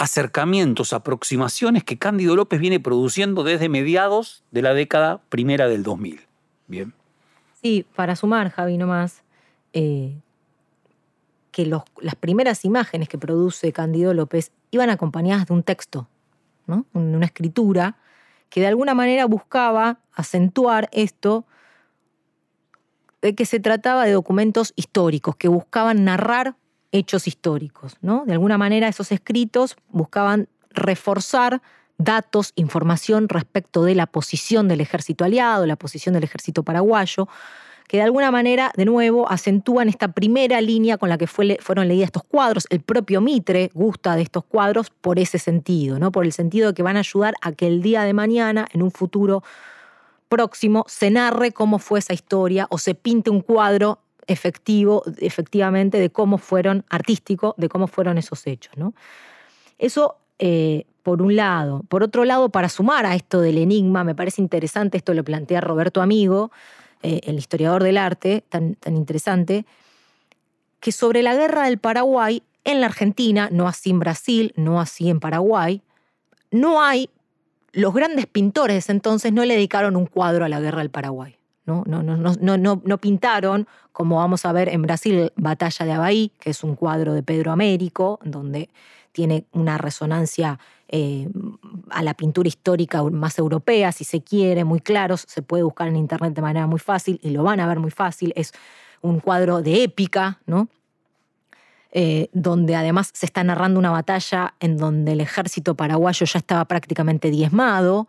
acercamientos, 0.00 0.94
aproximaciones 0.94 1.84
que 1.84 1.98
Cándido 1.98 2.34
López 2.34 2.58
viene 2.58 2.80
produciendo 2.80 3.44
desde 3.44 3.68
mediados 3.68 4.42
de 4.50 4.62
la 4.62 4.72
década 4.72 5.20
primera 5.28 5.68
del 5.68 5.82
2000. 5.82 6.22
Bien. 6.68 6.94
Sí, 7.60 7.84
para 7.94 8.16
sumar, 8.16 8.48
Javi, 8.48 8.78
nomás, 8.78 9.22
eh, 9.74 10.16
que 11.52 11.66
las 11.66 12.14
primeras 12.18 12.64
imágenes 12.64 13.10
que 13.10 13.18
produce 13.18 13.74
Cándido 13.74 14.14
López 14.14 14.52
iban 14.70 14.88
acompañadas 14.88 15.46
de 15.46 15.52
un 15.52 15.62
texto, 15.62 16.08
¿no? 16.66 16.86
una 16.94 17.26
escritura, 17.26 17.98
que 18.48 18.62
de 18.62 18.68
alguna 18.68 18.94
manera 18.94 19.26
buscaba 19.26 20.00
acentuar 20.14 20.88
esto 20.92 21.44
de 23.20 23.34
que 23.34 23.44
se 23.44 23.60
trataba 23.60 24.06
de 24.06 24.12
documentos 24.12 24.72
históricos 24.76 25.36
que 25.36 25.48
buscaban 25.48 26.04
narrar 26.04 26.56
hechos 26.92 27.26
históricos. 27.26 27.96
¿no? 28.00 28.24
De 28.26 28.32
alguna 28.32 28.58
manera 28.58 28.88
esos 28.88 29.12
escritos 29.12 29.76
buscaban 29.88 30.48
reforzar 30.70 31.62
datos, 31.98 32.52
información 32.56 33.28
respecto 33.28 33.84
de 33.84 33.94
la 33.94 34.06
posición 34.06 34.68
del 34.68 34.80
ejército 34.80 35.24
aliado, 35.24 35.66
la 35.66 35.76
posición 35.76 36.14
del 36.14 36.24
ejército 36.24 36.62
paraguayo, 36.62 37.28
que 37.86 37.96
de 37.96 38.04
alguna 38.04 38.30
manera, 38.30 38.70
de 38.76 38.84
nuevo, 38.84 39.30
acentúan 39.30 39.88
esta 39.88 40.12
primera 40.12 40.60
línea 40.60 40.96
con 40.96 41.08
la 41.08 41.18
que 41.18 41.26
fueron 41.26 41.88
leídos 41.88 42.06
estos 42.06 42.22
cuadros. 42.22 42.66
El 42.70 42.80
propio 42.80 43.20
Mitre 43.20 43.70
gusta 43.74 44.14
de 44.14 44.22
estos 44.22 44.44
cuadros 44.44 44.90
por 44.90 45.18
ese 45.18 45.38
sentido, 45.40 45.98
¿no? 45.98 46.12
por 46.12 46.24
el 46.24 46.32
sentido 46.32 46.68
de 46.68 46.74
que 46.74 46.84
van 46.84 46.96
a 46.96 47.00
ayudar 47.00 47.34
a 47.42 47.50
que 47.52 47.66
el 47.66 47.82
día 47.82 48.04
de 48.04 48.14
mañana, 48.14 48.68
en 48.72 48.82
un 48.82 48.92
futuro 48.92 49.42
próximo 50.28 50.84
se 50.86 51.10
narre 51.10 51.50
cómo 51.50 51.80
fue 51.80 51.98
esa 51.98 52.14
historia 52.14 52.66
o 52.70 52.78
se 52.78 52.94
pinte 52.94 53.28
un 53.28 53.40
cuadro 53.40 53.98
efectivo, 54.26 55.02
efectivamente, 55.18 55.98
de 55.98 56.10
cómo 56.10 56.38
fueron, 56.38 56.84
artístico, 56.88 57.54
de 57.56 57.68
cómo 57.68 57.86
fueron 57.86 58.18
esos 58.18 58.46
hechos. 58.46 58.76
¿no? 58.76 58.94
Eso 59.78 60.16
eh, 60.38 60.84
por 61.02 61.22
un 61.22 61.36
lado. 61.36 61.82
Por 61.88 62.02
otro 62.02 62.24
lado, 62.24 62.50
para 62.50 62.68
sumar 62.68 63.06
a 63.06 63.14
esto 63.14 63.40
del 63.40 63.58
enigma, 63.58 64.04
me 64.04 64.14
parece 64.14 64.42
interesante, 64.42 64.98
esto 64.98 65.14
lo 65.14 65.24
plantea 65.24 65.60
Roberto 65.60 66.02
Amigo, 66.02 66.50
eh, 67.02 67.20
el 67.24 67.36
historiador 67.36 67.82
del 67.82 67.96
arte, 67.96 68.44
tan, 68.48 68.74
tan 68.74 68.96
interesante, 68.96 69.64
que 70.80 70.92
sobre 70.92 71.22
la 71.22 71.34
guerra 71.34 71.64
del 71.64 71.78
Paraguay, 71.78 72.42
en 72.64 72.80
la 72.80 72.86
Argentina, 72.86 73.48
no 73.50 73.68
así 73.68 73.90
en 73.90 74.00
Brasil, 74.00 74.52
no 74.56 74.80
así 74.80 75.08
en 75.08 75.20
Paraguay, 75.20 75.82
no 76.50 76.82
hay 76.82 77.08
los 77.72 77.94
grandes 77.94 78.26
pintores 78.26 78.88
entonces 78.90 79.32
no 79.32 79.44
le 79.44 79.54
dedicaron 79.54 79.96
un 79.96 80.06
cuadro 80.06 80.44
a 80.44 80.48
la 80.48 80.60
guerra 80.60 80.78
del 80.78 80.90
Paraguay. 80.90 81.36
No, 81.86 82.02
no, 82.02 82.16
no, 82.16 82.82
no, 82.84 82.98
pintaron, 82.98 83.66
como 83.92 84.16
vamos 84.16 84.44
a 84.44 84.52
ver 84.52 84.68
en 84.68 84.82
Brasil, 84.82 85.32
Batalla 85.36 85.86
de 85.86 85.92
Abaí, 85.92 86.32
que 86.40 86.50
es 86.50 86.64
un 86.64 86.74
cuadro 86.74 87.12
de 87.12 87.22
Pedro 87.22 87.52
Américo, 87.52 88.18
donde 88.24 88.68
tiene 89.12 89.44
una 89.52 89.78
resonancia 89.78 90.58
eh, 90.88 91.28
a 91.90 92.02
la 92.02 92.14
pintura 92.14 92.48
histórica 92.48 93.02
más 93.04 93.38
europea, 93.38 93.92
si 93.92 94.04
se 94.04 94.22
quiere, 94.22 94.64
muy 94.64 94.80
claros, 94.80 95.24
se 95.28 95.42
puede 95.42 95.62
buscar 95.62 95.88
en 95.88 95.96
internet 95.96 96.34
de 96.34 96.42
manera 96.42 96.66
muy 96.66 96.80
fácil 96.80 97.20
y 97.22 97.30
lo 97.30 97.42
van 97.42 97.60
a 97.60 97.66
ver 97.66 97.78
muy 97.78 97.90
fácil, 97.90 98.32
es 98.36 98.52
un 99.00 99.20
cuadro 99.20 99.62
de 99.62 99.84
épica, 99.84 100.40
¿no? 100.46 100.68
Eh, 101.92 102.28
donde 102.32 102.76
además 102.76 103.10
se 103.12 103.26
está 103.26 103.42
narrando 103.42 103.80
una 103.80 103.90
batalla 103.90 104.54
en 104.60 104.76
donde 104.76 105.12
el 105.12 105.20
ejército 105.20 105.74
paraguayo 105.74 106.24
ya 106.24 106.38
estaba 106.38 106.64
prácticamente 106.64 107.30
diezmado, 107.30 108.06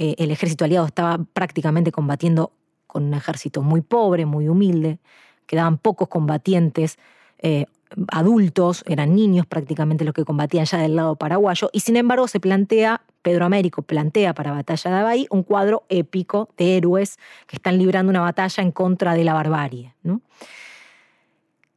eh, 0.00 0.14
el 0.18 0.30
ejército 0.30 0.64
aliado 0.64 0.86
estaba 0.86 1.18
prácticamente 1.32 1.90
combatiendo 1.90 2.52
con 2.88 3.04
un 3.04 3.14
ejército 3.14 3.62
muy 3.62 3.82
pobre, 3.82 4.26
muy 4.26 4.48
humilde, 4.48 4.98
quedaban 5.46 5.78
pocos 5.78 6.08
combatientes 6.08 6.98
eh, 7.38 7.66
adultos, 8.10 8.82
eran 8.86 9.14
niños 9.14 9.46
prácticamente 9.46 10.04
los 10.04 10.12
que 10.14 10.24
combatían 10.24 10.64
ya 10.64 10.78
del 10.78 10.96
lado 10.96 11.14
paraguayo, 11.16 11.70
y 11.72 11.80
sin 11.80 11.96
embargo 11.96 12.26
se 12.26 12.40
plantea, 12.40 13.02
Pedro 13.22 13.44
Américo 13.44 13.82
plantea 13.82 14.34
para 14.34 14.52
Batalla 14.52 14.90
de 14.90 14.96
Abahí 14.96 15.26
un 15.30 15.42
cuadro 15.42 15.84
épico 15.88 16.48
de 16.56 16.76
héroes 16.76 17.18
que 17.46 17.56
están 17.56 17.78
librando 17.78 18.10
una 18.10 18.20
batalla 18.20 18.62
en 18.62 18.72
contra 18.72 19.14
de 19.14 19.24
la 19.24 19.34
barbarie. 19.34 19.94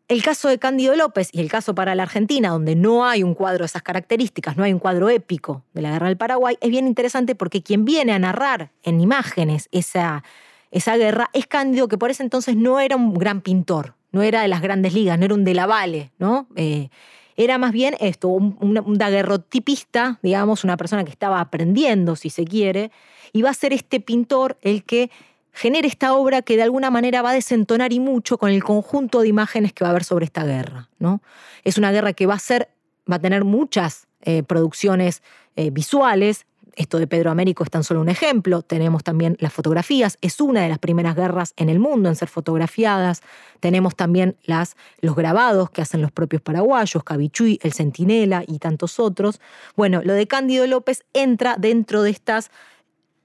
El 0.07 0.23
caso 0.23 0.49
de 0.49 0.59
Cándido 0.59 0.93
López 0.97 1.29
y 1.31 1.39
el 1.39 1.49
caso 1.49 1.73
para 1.73 1.95
la 1.95 2.03
Argentina, 2.03 2.49
donde 2.49 2.75
no 2.75 3.05
hay 3.05 3.23
un 3.23 3.33
cuadro 3.33 3.59
de 3.59 3.67
esas 3.67 3.81
características, 3.81 4.57
no 4.57 4.63
hay 4.65 4.73
un 4.73 4.79
cuadro 4.79 5.09
épico 5.09 5.63
de 5.73 5.81
la 5.81 5.91
Guerra 5.91 6.07
del 6.07 6.17
Paraguay, 6.17 6.57
es 6.59 6.69
bien 6.69 6.85
interesante 6.85 7.33
porque 7.33 7.63
quien 7.63 7.85
viene 7.85 8.11
a 8.11 8.19
narrar 8.19 8.71
en 8.83 8.99
imágenes 8.99 9.69
esa, 9.71 10.23
esa 10.71 10.97
guerra 10.97 11.29
es 11.33 11.47
Cándido, 11.47 11.87
que 11.87 11.97
por 11.97 12.09
ese 12.09 12.23
entonces 12.23 12.55
no 12.55 12.79
era 12.79 12.95
un 12.95 13.13
gran 13.13 13.41
pintor, 13.41 13.95
no 14.11 14.21
era 14.21 14.41
de 14.41 14.47
las 14.47 14.61
grandes 14.61 14.93
ligas, 14.93 15.19
no 15.19 15.25
era 15.25 15.33
un 15.33 15.43
de 15.43 15.53
la 15.53 15.65
Vale, 15.65 16.11
¿no? 16.17 16.47
Eh, 16.55 16.89
era 17.37 17.57
más 17.57 17.71
bien 17.71 17.95
esto, 17.99 18.27
un, 18.27 18.57
un, 18.59 18.97
daguerrotipista, 18.97 20.19
digamos, 20.21 20.63
una 20.63 20.77
persona 20.77 21.03
que 21.03 21.11
estaba 21.11 21.39
aprendiendo, 21.39 22.15
si 22.15 22.29
se 22.29 22.45
quiere, 22.45 22.91
y 23.33 23.41
va 23.41 23.49
a 23.49 23.53
ser 23.53 23.73
este 23.73 23.99
pintor 23.99 24.57
el 24.61 24.83
que 24.83 25.09
genera 25.53 25.87
esta 25.87 26.13
obra 26.13 26.41
que 26.41 26.55
de 26.55 26.63
alguna 26.63 26.89
manera 26.89 27.21
va 27.21 27.31
a 27.31 27.33
desentonar 27.33 27.93
y 27.93 27.99
mucho 27.99 28.37
con 28.37 28.51
el 28.51 28.63
conjunto 28.63 29.21
de 29.21 29.27
imágenes 29.27 29.73
que 29.73 29.83
va 29.83 29.89
a 29.89 29.91
haber 29.91 30.03
sobre 30.03 30.25
esta 30.25 30.43
guerra. 30.45 30.89
¿no? 30.99 31.21
Es 31.63 31.77
una 31.77 31.91
guerra 31.91 32.13
que 32.13 32.25
va 32.25 32.35
a 32.35 32.39
ser, 32.39 32.69
va 33.09 33.17
a 33.17 33.19
tener 33.19 33.43
muchas 33.43 34.07
eh, 34.21 34.43
producciones 34.43 35.21
eh, 35.55 35.69
visuales, 35.71 36.45
esto 36.75 36.99
de 36.99 37.07
Pedro 37.07 37.31
Américo 37.31 37.63
es 37.63 37.69
tan 37.69 37.83
solo 37.83 38.01
un 38.01 38.09
ejemplo. 38.09 38.61
Tenemos 38.61 39.03
también 39.03 39.37
las 39.39 39.53
fotografías. 39.53 40.17
Es 40.21 40.39
una 40.39 40.61
de 40.61 40.69
las 40.69 40.79
primeras 40.79 41.15
guerras 41.15 41.53
en 41.57 41.69
el 41.69 41.79
mundo 41.79 42.09
en 42.09 42.15
ser 42.15 42.27
fotografiadas. 42.27 43.21
Tenemos 43.59 43.95
también 43.95 44.35
las, 44.43 44.75
los 45.01 45.15
grabados 45.15 45.69
que 45.69 45.81
hacen 45.81 46.01
los 46.01 46.11
propios 46.11 46.41
paraguayos, 46.41 47.03
Cabichuy, 47.03 47.59
El 47.61 47.73
Centinela 47.73 48.43
y 48.47 48.59
tantos 48.59 48.99
otros. 48.99 49.41
Bueno, 49.75 50.01
lo 50.03 50.13
de 50.13 50.27
Cándido 50.27 50.65
López 50.67 51.03
entra 51.13 51.55
dentro 51.57 52.03
de 52.03 52.11
estas 52.11 52.51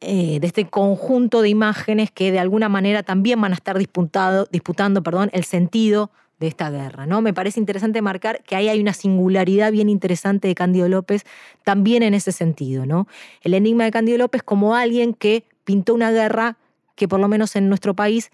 eh, 0.00 0.40
de 0.40 0.46
este 0.46 0.68
conjunto 0.68 1.40
de 1.40 1.48
imágenes 1.48 2.10
que 2.10 2.30
de 2.30 2.38
alguna 2.38 2.68
manera 2.68 3.02
también 3.02 3.40
van 3.40 3.52
a 3.52 3.54
estar 3.54 3.78
disputando, 3.78 4.46
disputando 4.52 5.02
perdón, 5.02 5.30
el 5.32 5.44
sentido 5.44 6.10
de 6.38 6.46
esta 6.46 6.70
guerra. 6.70 7.06
¿no? 7.06 7.22
Me 7.22 7.32
parece 7.32 7.60
interesante 7.60 8.02
marcar 8.02 8.42
que 8.44 8.56
ahí 8.56 8.68
hay 8.68 8.80
una 8.80 8.92
singularidad 8.92 9.72
bien 9.72 9.88
interesante 9.88 10.48
de 10.48 10.54
Cándido 10.54 10.88
López 10.88 11.24
también 11.64 12.02
en 12.02 12.14
ese 12.14 12.32
sentido. 12.32 12.86
¿no? 12.86 13.08
El 13.42 13.54
enigma 13.54 13.84
de 13.84 13.90
Cándido 13.90 14.18
López 14.18 14.42
como 14.42 14.74
alguien 14.74 15.14
que 15.14 15.44
pintó 15.64 15.94
una 15.94 16.10
guerra 16.10 16.58
que 16.94 17.08
por 17.08 17.20
lo 17.20 17.28
menos 17.28 17.56
en 17.56 17.68
nuestro 17.68 17.94
país 17.94 18.30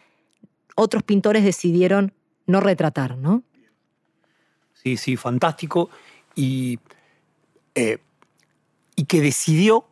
otros 0.75 1.03
pintores 1.03 1.45
decidieron 1.45 2.13
no 2.47 2.61
retratar. 2.61 3.17
¿no? 3.17 3.43
Sí, 4.75 4.97
sí, 4.97 5.17
fantástico. 5.17 5.91
Y, 6.35 6.79
eh, 7.75 7.99
y 8.97 9.05
que 9.05 9.21
decidió 9.21 9.87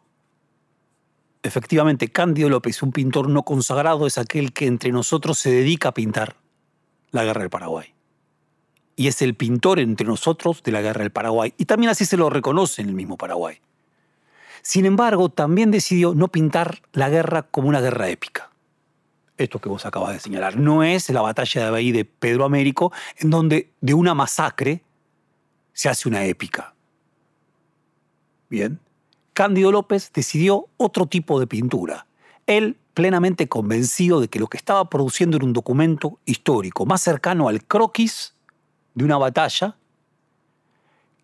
Efectivamente, 1.43 2.09
Cándido 2.09 2.51
López, 2.51 2.83
un 2.83 2.93
pintor 2.93 3.31
no 3.31 3.45
consagrado, 3.45 4.07
es 4.07 4.19
aquel 4.19 4.53
que 4.53 4.67
entre 4.67 4.93
nosotros 4.93 5.39
se 5.39 5.51
dedica 5.51 5.89
a 5.89 5.95
pintar 5.95 6.37
la 7.13 7.25
guerra 7.25 7.41
del 7.41 7.51
Paraguay. 7.51 7.95
Y 9.01 9.09
es 9.09 9.23
el 9.23 9.35
pintor 9.35 9.81
entre 9.81 10.07
nosotros 10.07 10.63
de 10.63 10.73
la 10.73 10.83
guerra 10.83 11.01
del 11.01 11.11
Paraguay. 11.11 11.55
Y 11.57 11.65
también 11.65 11.89
así 11.89 12.05
se 12.05 12.19
lo 12.19 12.29
reconoce 12.29 12.83
en 12.83 12.89
el 12.91 12.95
mismo 12.95 13.17
Paraguay. 13.17 13.57
Sin 14.61 14.85
embargo, 14.85 15.31
también 15.31 15.71
decidió 15.71 16.13
no 16.15 16.29
pintar 16.29 16.83
la 16.93 17.09
guerra 17.09 17.45
como 17.45 17.71
una 17.71 17.81
guerra 17.81 18.11
épica. 18.11 18.51
Esto 19.39 19.59
que 19.59 19.71
vos 19.71 19.87
acabas 19.87 20.13
de 20.13 20.21
señalar. 20.21 20.59
No 20.59 20.83
es 20.83 21.09
la 21.09 21.23
batalla 21.23 21.65
de 21.65 21.71
Bahí 21.71 21.93
de 21.93 22.05
Pedro 22.05 22.45
Américo, 22.45 22.93
en 23.17 23.31
donde 23.31 23.73
de 23.81 23.95
una 23.95 24.13
masacre 24.13 24.83
se 25.73 25.89
hace 25.89 26.07
una 26.07 26.27
épica. 26.27 26.75
Bien. 28.51 28.81
Cándido 29.33 29.73
López 29.73 30.13
decidió 30.13 30.67
otro 30.77 31.07
tipo 31.07 31.41
de 31.41 31.47
pintura. 31.47 32.07
Él, 32.47 32.77
plenamente 32.93 33.49
convencido 33.49 34.21
de 34.21 34.29
que 34.29 34.41
lo 34.41 34.49
que 34.49 34.59
estaba 34.59 34.91
produciendo 34.91 35.39
era 35.39 35.47
un 35.47 35.55
documento 35.55 36.19
histórico, 36.27 36.85
más 36.85 37.01
cercano 37.01 37.49
al 37.49 37.65
croquis 37.65 38.35
de 39.01 39.07
una 39.07 39.19
batalla 39.19 39.77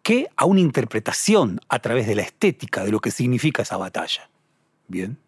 que 0.03 0.29
a 0.37 0.45
una 0.45 0.61
interpretación 0.61 1.61
a 1.69 1.79
través 1.79 2.07
de 2.07 2.15
la 2.15 2.23
estética 2.23 2.85
de 2.85 2.93
lo 2.93 3.01
que 3.01 3.11
significa 3.11 3.63
esa 3.63 3.77
batalla. 3.77 4.29
Bien. 4.89 5.19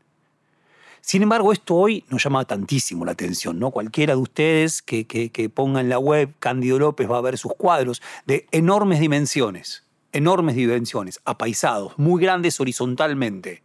Sin 1.00 1.22
embargo, 1.22 1.52
esto 1.52 1.74
hoy 1.74 2.04
nos 2.10 2.22
llama 2.22 2.44
tantísimo 2.44 3.04
la 3.04 3.12
atención, 3.12 3.58
¿no? 3.58 3.70
Cualquiera 3.70 4.14
de 4.14 4.20
ustedes 4.20 4.82
que, 4.82 5.06
que, 5.06 5.48
ponga 5.48 5.80
en 5.80 5.88
la 5.88 5.98
web 5.98 6.34
Cándido 6.38 6.78
López 6.78 7.10
va 7.10 7.18
a 7.18 7.22
ver 7.22 7.38
sus 7.38 7.54
cuadros 7.54 8.02
de 8.26 8.46
enormes 8.50 9.00
dimensiones 9.00 9.88
enormes 10.12 10.56
dimensiones, 10.56 11.20
apaisados, 11.24 11.98
muy 11.98 12.20
grandes 12.22 12.60
horizontalmente. 12.60 13.62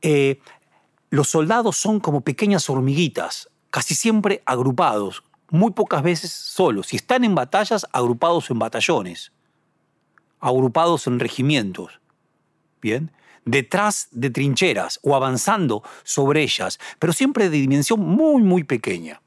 Eh, 0.00 0.40
los 1.10 1.28
soldados 1.28 1.76
son 1.76 2.00
como 2.00 2.22
pequeñas 2.22 2.68
hormiguitas, 2.70 3.48
casi 3.70 3.94
siempre 3.94 4.42
agrupados, 4.46 5.22
muy 5.52 5.70
pocas 5.72 6.02
veces 6.02 6.32
solos. 6.32 6.88
Si 6.88 6.96
están 6.96 7.24
en 7.24 7.34
batallas, 7.34 7.86
agrupados 7.92 8.50
en 8.50 8.58
batallones, 8.58 9.32
agrupados 10.40 11.06
en 11.06 11.20
regimientos. 11.20 12.00
Bien, 12.80 13.12
detrás 13.44 14.08
de 14.10 14.30
trincheras 14.30 14.98
o 15.02 15.14
avanzando 15.14 15.82
sobre 16.04 16.42
ellas, 16.42 16.80
pero 16.98 17.12
siempre 17.12 17.50
de 17.50 17.58
dimensión 17.58 18.00
muy, 18.00 18.42
muy 18.42 18.64
pequeña. 18.64 19.20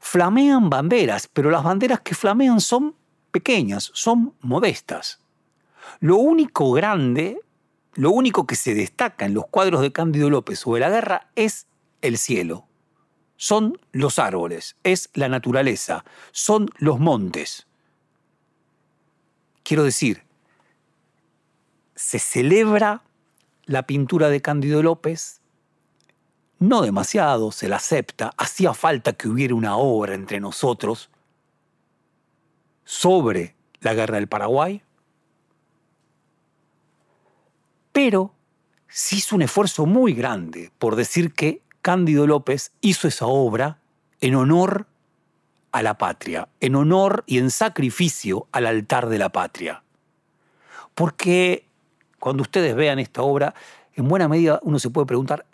Flamean 0.00 0.68
banderas, 0.68 1.28
pero 1.32 1.50
las 1.50 1.62
banderas 1.62 2.00
que 2.00 2.16
flamean 2.16 2.60
son 2.60 2.96
pequeñas, 3.30 3.92
son 3.94 4.34
modestas. 4.40 5.20
Lo 6.00 6.16
único 6.16 6.72
grande, 6.72 7.40
lo 7.94 8.10
único 8.10 8.48
que 8.48 8.56
se 8.56 8.74
destaca 8.74 9.26
en 9.26 9.34
los 9.34 9.46
cuadros 9.46 9.80
de 9.80 9.92
Cándido 9.92 10.28
López 10.28 10.58
sobre 10.58 10.80
la 10.80 10.90
guerra 10.90 11.30
es 11.36 11.68
el 12.00 12.18
cielo. 12.18 12.66
Son 13.42 13.76
los 13.90 14.20
árboles, 14.20 14.76
es 14.84 15.10
la 15.14 15.28
naturaleza, 15.28 16.04
son 16.30 16.70
los 16.76 17.00
montes. 17.00 17.66
Quiero 19.64 19.82
decir, 19.82 20.22
se 21.96 22.20
celebra 22.20 23.02
la 23.64 23.82
pintura 23.82 24.28
de 24.28 24.40
Cándido 24.40 24.80
López, 24.80 25.40
no 26.60 26.82
demasiado, 26.82 27.50
se 27.50 27.68
la 27.68 27.78
acepta, 27.78 28.32
hacía 28.36 28.74
falta 28.74 29.12
que 29.14 29.26
hubiera 29.26 29.56
una 29.56 29.76
obra 29.76 30.14
entre 30.14 30.38
nosotros 30.38 31.10
sobre 32.84 33.56
la 33.80 33.92
guerra 33.92 34.18
del 34.18 34.28
Paraguay, 34.28 34.82
pero 37.90 38.32
se 38.86 39.16
hizo 39.16 39.34
un 39.34 39.42
esfuerzo 39.42 39.84
muy 39.84 40.14
grande 40.14 40.70
por 40.78 40.94
decir 40.94 41.32
que 41.34 41.60
Cándido 41.82 42.28
López 42.28 42.72
hizo 42.80 43.08
esa 43.08 43.26
obra 43.26 43.78
en 44.20 44.36
honor 44.36 44.86
a 45.72 45.82
la 45.82 45.98
patria, 45.98 46.48
en 46.60 46.76
honor 46.76 47.24
y 47.26 47.38
en 47.38 47.50
sacrificio 47.50 48.46
al 48.52 48.66
altar 48.66 49.08
de 49.08 49.18
la 49.18 49.30
patria. 49.30 49.82
Porque 50.94 51.66
cuando 52.20 52.42
ustedes 52.42 52.76
vean 52.76 53.00
esta 53.00 53.22
obra, 53.22 53.54
en 53.94 54.06
buena 54.06 54.28
medida 54.28 54.60
uno 54.62 54.78
se 54.78 54.90
puede 54.90 55.06
preguntar, 55.06 55.44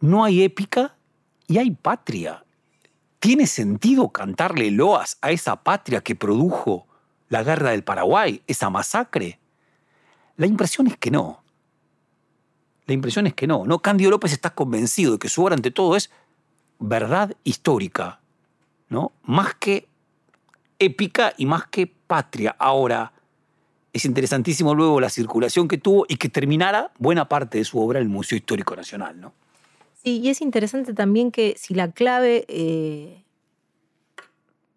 ¿no 0.00 0.24
hay 0.24 0.42
épica 0.42 0.94
y 1.46 1.56
hay 1.56 1.70
patria? 1.70 2.44
¿Tiene 3.18 3.46
sentido 3.46 4.10
cantarle 4.10 4.70
loas 4.70 5.16
a 5.22 5.30
esa 5.30 5.56
patria 5.56 6.02
que 6.02 6.14
produjo 6.14 6.86
la 7.30 7.42
guerra 7.42 7.70
del 7.70 7.82
Paraguay, 7.82 8.42
esa 8.46 8.68
masacre? 8.68 9.40
La 10.36 10.46
impresión 10.46 10.86
es 10.86 10.96
que 10.98 11.10
no. 11.10 11.42
La 12.88 12.94
impresión 12.94 13.26
es 13.26 13.34
que 13.34 13.46
no. 13.46 13.66
No, 13.66 13.80
Cándido 13.80 14.10
López 14.10 14.32
está 14.32 14.54
convencido 14.54 15.12
de 15.12 15.18
que 15.18 15.28
su 15.28 15.44
obra 15.44 15.54
ante 15.54 15.70
todo 15.70 15.94
es 15.94 16.10
verdad 16.78 17.36
histórica, 17.44 18.22
¿no? 18.88 19.12
Más 19.24 19.54
que 19.54 19.88
épica 20.78 21.34
y 21.36 21.44
más 21.44 21.66
que 21.66 21.86
patria. 21.86 22.56
Ahora, 22.58 23.12
es 23.92 24.06
interesantísimo 24.06 24.74
luego 24.74 25.00
la 25.00 25.10
circulación 25.10 25.68
que 25.68 25.76
tuvo 25.76 26.06
y 26.08 26.16
que 26.16 26.30
terminara 26.30 26.90
buena 26.98 27.28
parte 27.28 27.58
de 27.58 27.64
su 27.64 27.78
obra 27.78 27.98
en 27.98 28.06
el 28.06 28.08
Museo 28.08 28.38
Histórico 28.38 28.74
Nacional, 28.74 29.20
¿no? 29.20 29.34
Sí, 30.02 30.20
y 30.20 30.30
es 30.30 30.40
interesante 30.40 30.94
también 30.94 31.30
que 31.30 31.56
si 31.58 31.74
la 31.74 31.92
clave 31.92 32.46
eh, 32.48 33.22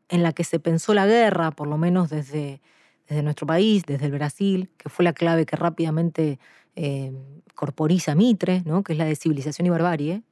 en 0.10 0.22
la 0.22 0.34
que 0.34 0.44
se 0.44 0.60
pensó 0.60 0.94
la 0.94 1.06
guerra, 1.06 1.52
por 1.52 1.70
lo 1.70 1.78
menos 1.78 2.10
desde, 2.10 2.60
desde 3.08 3.24
nuestro 3.24 3.48
país, 3.48 3.84
desde 3.86 4.08
el 4.08 4.12
Brasil, 4.12 4.70
que 4.78 4.90
fue 4.90 5.06
la 5.06 5.14
clave 5.14 5.46
que 5.46 5.56
rápidamente 5.56 6.40
eh, 6.76 7.12
corporiza 7.56 8.16
Mitre, 8.16 8.64
¿no? 8.66 8.84
que 8.84 8.94
es 8.94 9.00
la 9.00 9.06
de 9.06 9.16
civilización 9.16 9.66
y 9.66 9.70
barbarie, 9.70 10.24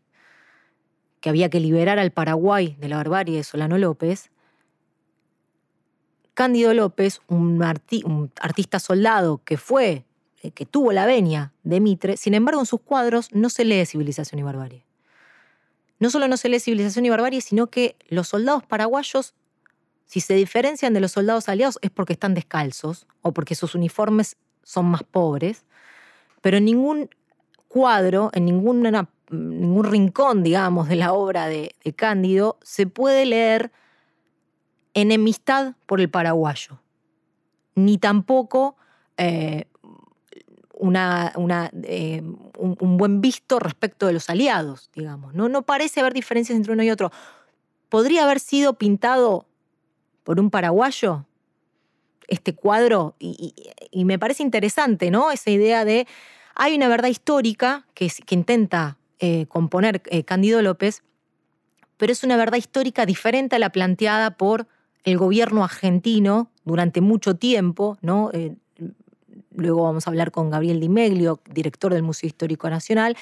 que 1.19 1.29
había 1.29 1.49
que 1.49 1.59
liberar 1.59 1.99
al 1.99 2.11
Paraguay 2.11 2.75
de 2.79 2.89
la 2.89 2.97
barbarie 2.97 3.37
de 3.37 3.43
Solano 3.43 3.77
López, 3.77 4.31
Cándido 6.33 6.73
López, 6.73 7.21
un, 7.27 7.61
un 8.05 8.31
artista 8.39 8.79
soldado 8.79 9.41
que 9.43 9.57
fue, 9.57 10.05
eh, 10.41 10.51
que 10.51 10.65
tuvo 10.65 10.93
la 10.93 11.05
venia 11.05 11.51
de 11.63 11.81
Mitre, 11.81 12.15
sin 12.15 12.33
embargo 12.33 12.61
en 12.61 12.65
sus 12.65 12.79
cuadros 12.79 13.33
no 13.33 13.49
se 13.49 13.65
lee 13.65 13.85
civilización 13.85 14.39
y 14.39 14.43
barbarie. 14.43 14.85
No 15.99 16.09
solo 16.09 16.29
no 16.29 16.37
se 16.37 16.47
lee 16.47 16.61
civilización 16.61 17.05
y 17.05 17.09
barbarie, 17.09 17.41
sino 17.41 17.67
que 17.67 17.97
los 18.07 18.29
soldados 18.29 18.65
paraguayos 18.65 19.33
si 20.09 20.21
se 20.21 20.33
diferencian 20.33 20.91
de 20.95 21.01
los 21.01 21.11
soldados 21.11 21.49
aliados 21.49 21.77
es 21.83 21.91
porque 21.91 22.13
están 22.13 22.33
descalzos 22.33 23.05
o 23.21 23.31
porque 23.31 23.53
sus 23.53 23.75
uniformes 23.75 24.37
son 24.63 24.87
más 24.87 25.03
pobres, 25.03 25.65
pero 26.41 26.57
en 26.57 26.65
ningún 26.65 27.09
cuadro, 27.67 28.31
en 28.33 28.45
ningún 28.45 29.83
rincón, 29.83 30.43
digamos, 30.43 30.89
de 30.89 30.95
la 30.95 31.13
obra 31.13 31.47
de, 31.47 31.75
Cándido 31.95 32.57
se 32.61 32.87
puede 32.87 33.25
leer 33.25 33.71
enemistad 34.93 35.75
por 35.85 36.01
el 36.01 36.09
paraguayo, 36.09 36.81
ni 37.75 37.97
tampoco 37.97 38.75
eh, 39.17 39.65
eh, 40.81 42.23
un, 42.57 42.97
buen 42.97 43.21
visto 43.21 43.59
respecto 43.59 44.07
de 44.07 44.13
los 44.13 44.29
aliados, 44.29 44.89
digamos. 44.93 45.33
¿no? 45.33 45.49
no 45.49 45.61
parece 45.63 45.99
haber 45.99 46.13
diferencias 46.13 46.55
entre 46.55 46.73
uno 46.73 46.83
y 46.83 46.89
otro. 46.89 47.11
Podría 47.89 48.23
haber 48.23 48.39
sido 48.39 48.73
pintado 48.73 49.45
por 50.23 50.39
un 50.39 50.49
paraguayo 50.49 51.25
este 52.29 52.53
cuadro 52.53 53.15
y, 53.19 53.53
me 54.05 54.19
parece 54.19 54.43
interesante, 54.43 55.11
¿no? 55.11 55.31
Esa 55.31 55.49
idea 55.49 55.83
de 55.85 56.07
hay 56.55 56.75
una 56.75 56.87
verdad 56.87 57.09
histórica 57.09 57.85
que, 57.93 58.11
intenta 58.29 58.97
eh, 59.19 59.45
componer 59.47 60.01
eh, 60.05 60.23
Cándido 60.23 60.61
López, 60.61 61.03
pero 61.97 62.11
es 62.11 62.23
una 62.23 62.37
verdad 62.37 62.57
histórica 62.57 63.05
diferente 63.05 63.55
a 63.55 63.59
la 63.59 63.71
planteada 63.71 64.37
por 64.37 64.67
el 65.03 65.17
gobierno 65.17 65.63
argentino 65.63 66.49
durante 66.63 67.01
mucho 67.01 67.35
tiempo, 67.35 67.97
¿no? 68.01 68.29
Eh, 68.33 68.55
luego 69.55 69.83
vamos 69.83 70.07
a 70.07 70.09
hablar 70.09 70.31
con 70.31 70.49
Gabriel 70.49 70.79
Di 70.79 70.89
Meglio, 70.89 71.41
director 71.51 71.93
del 71.93 72.03
Museo 72.03 72.27
Histórico 72.27 72.69
Nacional, 72.69 73.17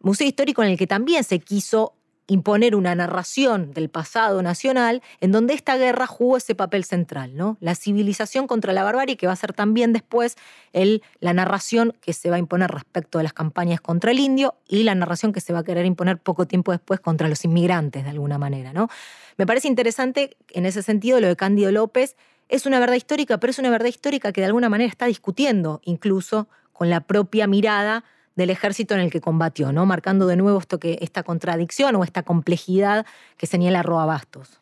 museo 0.00 0.26
histórico 0.26 0.62
en 0.62 0.70
el 0.70 0.78
que 0.78 0.86
también 0.86 1.24
se 1.24 1.38
quiso 1.40 1.94
imponer 2.32 2.74
una 2.74 2.94
narración 2.94 3.72
del 3.72 3.88
pasado 3.88 4.42
nacional 4.42 5.02
en 5.20 5.32
donde 5.32 5.54
esta 5.54 5.76
guerra 5.76 6.06
jugó 6.06 6.38
ese 6.38 6.54
papel 6.54 6.84
central, 6.84 7.36
¿no? 7.36 7.56
La 7.60 7.74
civilización 7.74 8.46
contra 8.46 8.72
la 8.72 8.82
barbarie, 8.82 9.16
que 9.16 9.26
va 9.26 9.34
a 9.34 9.36
ser 9.36 9.52
también 9.52 9.92
después 9.92 10.36
la 10.72 11.32
narración 11.32 11.94
que 12.00 12.12
se 12.12 12.30
va 12.30 12.36
a 12.36 12.38
imponer 12.38 12.70
respecto 12.70 13.18
de 13.18 13.24
las 13.24 13.32
campañas 13.32 13.80
contra 13.80 14.10
el 14.10 14.18
indio 14.18 14.54
y 14.66 14.82
la 14.84 14.94
narración 14.94 15.32
que 15.32 15.40
se 15.40 15.52
va 15.52 15.60
a 15.60 15.64
querer 15.64 15.84
imponer 15.84 16.18
poco 16.18 16.46
tiempo 16.46 16.72
después 16.72 17.00
contra 17.00 17.28
los 17.28 17.44
inmigrantes, 17.44 18.04
de 18.04 18.10
alguna 18.10 18.38
manera, 18.38 18.72
¿no? 18.72 18.88
Me 19.36 19.46
parece 19.46 19.68
interesante 19.68 20.36
en 20.50 20.66
ese 20.66 20.82
sentido 20.82 21.20
lo 21.20 21.26
de 21.28 21.36
Cándido 21.36 21.70
López. 21.70 22.16
Es 22.48 22.66
una 22.66 22.80
verdad 22.80 22.96
histórica, 22.96 23.38
pero 23.38 23.50
es 23.50 23.58
una 23.58 23.70
verdad 23.70 23.88
histórica 23.88 24.32
que 24.32 24.40
de 24.40 24.46
alguna 24.46 24.68
manera 24.68 24.90
está 24.90 25.06
discutiendo 25.06 25.80
incluso 25.84 26.48
con 26.72 26.90
la 26.90 27.00
propia 27.00 27.46
mirada 27.46 28.04
del 28.36 28.50
ejército 28.50 28.94
en 28.94 29.00
el 29.00 29.10
que 29.10 29.20
combatió, 29.20 29.72
¿no? 29.72 29.86
marcando 29.86 30.26
de 30.26 30.36
nuevo 30.36 30.58
esto 30.58 30.78
que, 30.78 30.98
esta 31.00 31.22
contradicción 31.22 31.96
o 31.96 32.04
esta 32.04 32.22
complejidad 32.22 33.06
que 33.36 33.46
señala 33.46 33.82
Roa 33.82 34.06
Bastos. 34.06 34.60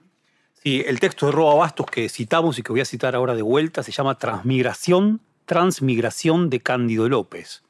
Sí, 0.62 0.82
el 0.86 1.00
texto 1.00 1.26
de 1.26 1.32
Roa 1.32 1.54
Bastos 1.54 1.86
que 1.86 2.08
citamos 2.08 2.58
y 2.58 2.62
que 2.62 2.72
voy 2.72 2.80
a 2.80 2.84
citar 2.84 3.14
ahora 3.14 3.34
de 3.34 3.42
vuelta 3.42 3.82
se 3.82 3.92
llama 3.92 4.18
Transmigración, 4.18 5.20
Transmigración 5.46 6.50
de 6.50 6.60
Cándido 6.60 7.08
López. 7.08 7.62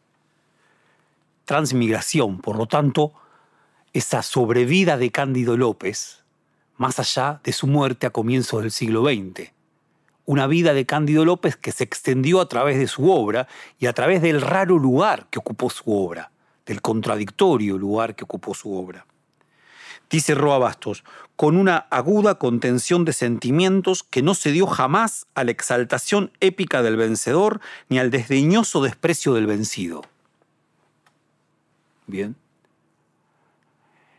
Transmigración, 1.44 2.40
por 2.40 2.56
lo 2.56 2.66
tanto, 2.66 3.12
esa 3.92 4.22
sobrevida 4.22 4.96
de 4.96 5.10
Cándido 5.10 5.56
López, 5.56 6.24
más 6.76 6.98
allá 6.98 7.40
de 7.44 7.52
su 7.52 7.66
muerte 7.66 8.06
a 8.06 8.10
comienzos 8.10 8.62
del 8.62 8.70
siglo 8.70 9.04
XX 9.04 9.52
una 10.30 10.46
vida 10.46 10.74
de 10.74 10.86
Cándido 10.86 11.24
López 11.24 11.56
que 11.56 11.72
se 11.72 11.82
extendió 11.82 12.40
a 12.40 12.48
través 12.48 12.78
de 12.78 12.86
su 12.86 13.10
obra 13.10 13.48
y 13.80 13.86
a 13.86 13.92
través 13.92 14.22
del 14.22 14.40
raro 14.40 14.78
lugar 14.78 15.26
que 15.28 15.40
ocupó 15.40 15.70
su 15.70 15.92
obra, 15.92 16.30
del 16.66 16.80
contradictorio 16.80 17.76
lugar 17.76 18.14
que 18.14 18.22
ocupó 18.22 18.54
su 18.54 18.72
obra. 18.72 19.06
Dice 20.08 20.36
Roa 20.36 20.58
Bastos, 20.58 21.02
con 21.34 21.56
una 21.56 21.78
aguda 21.90 22.36
contención 22.36 23.04
de 23.04 23.12
sentimientos 23.12 24.04
que 24.04 24.22
no 24.22 24.34
se 24.34 24.52
dio 24.52 24.68
jamás 24.68 25.26
a 25.34 25.42
la 25.42 25.50
exaltación 25.50 26.30
épica 26.38 26.80
del 26.84 26.96
vencedor 26.96 27.60
ni 27.88 27.98
al 27.98 28.12
desdeñoso 28.12 28.84
desprecio 28.84 29.34
del 29.34 29.48
vencido. 29.48 30.02
Bien. 32.06 32.36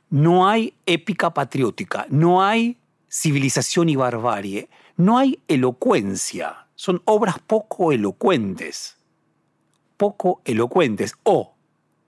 No 0.09 0.49
hay 0.49 0.73
épica 0.85 1.33
patriótica, 1.33 2.05
no 2.09 2.43
hay 2.43 2.75
civilización 3.09 3.87
y 3.87 3.95
barbarie, 3.95 4.67
no 5.01 5.17
hay 5.17 5.39
elocuencia, 5.47 6.67
son 6.75 7.01
obras 7.05 7.39
poco 7.39 7.91
elocuentes, 7.91 8.97
poco 9.97 10.41
elocuentes. 10.45 11.15
O, 11.23 11.55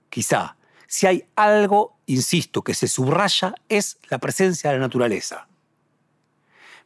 quizá, 0.10 0.56
si 0.88 1.08
hay 1.08 1.26
algo, 1.36 1.98
insisto, 2.06 2.62
que 2.62 2.76
se 2.76 2.88
subraya, 2.88 3.56
es 3.68 3.98
la 4.10 4.20
presencia 4.20 4.70
de 4.70 4.78
la 4.78 4.84
naturaleza. 4.84 5.48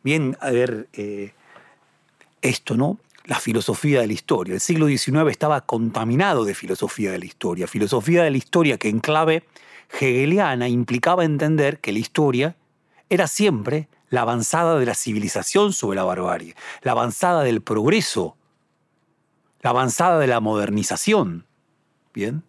Bien, 0.02 0.38
a 0.40 0.50
ver, 0.50 0.88
eh, 0.94 1.34
esto, 2.42 2.78
¿no? 2.78 3.00
La 3.26 3.40
filosofía 3.40 4.00
de 4.00 4.08
la 4.08 4.14
historia. 4.14 4.54
El 4.54 4.62
siglo 4.62 4.88
XIX 4.88 5.30
estaba 5.30 5.62
contaminado 5.62 6.46
de 6.46 6.56
filosofía 6.56 7.12
de 7.12 7.20
la 7.20 7.26
historia. 7.26 7.68
Filosofía 7.68 8.24
de 8.24 8.32
la 8.32 8.38
historia 8.38 8.78
que 8.78 8.88
en 8.88 9.00
clave 9.00 9.44
hegeliana 9.92 10.70
implicaba 10.70 11.26
entender 11.26 11.80
que 11.80 11.92
la 11.92 12.00
historia 12.00 12.56
era 13.10 13.28
siempre 13.28 13.90
la 14.10 14.22
avanzada 14.22 14.78
de 14.80 14.86
la 14.86 14.96
civilización 14.96 15.74
sobre 15.74 15.98
la 15.98 16.04
barbarie, 16.04 16.56
la 16.82 16.92
avanzada 16.92 17.44
del 17.44 17.62
progreso, 17.62 18.38
la 19.62 19.72
avanzada 19.72 20.20
de 20.20 20.28
la 20.28 20.40
modernización. 20.40 21.46
Bien. 22.14 22.44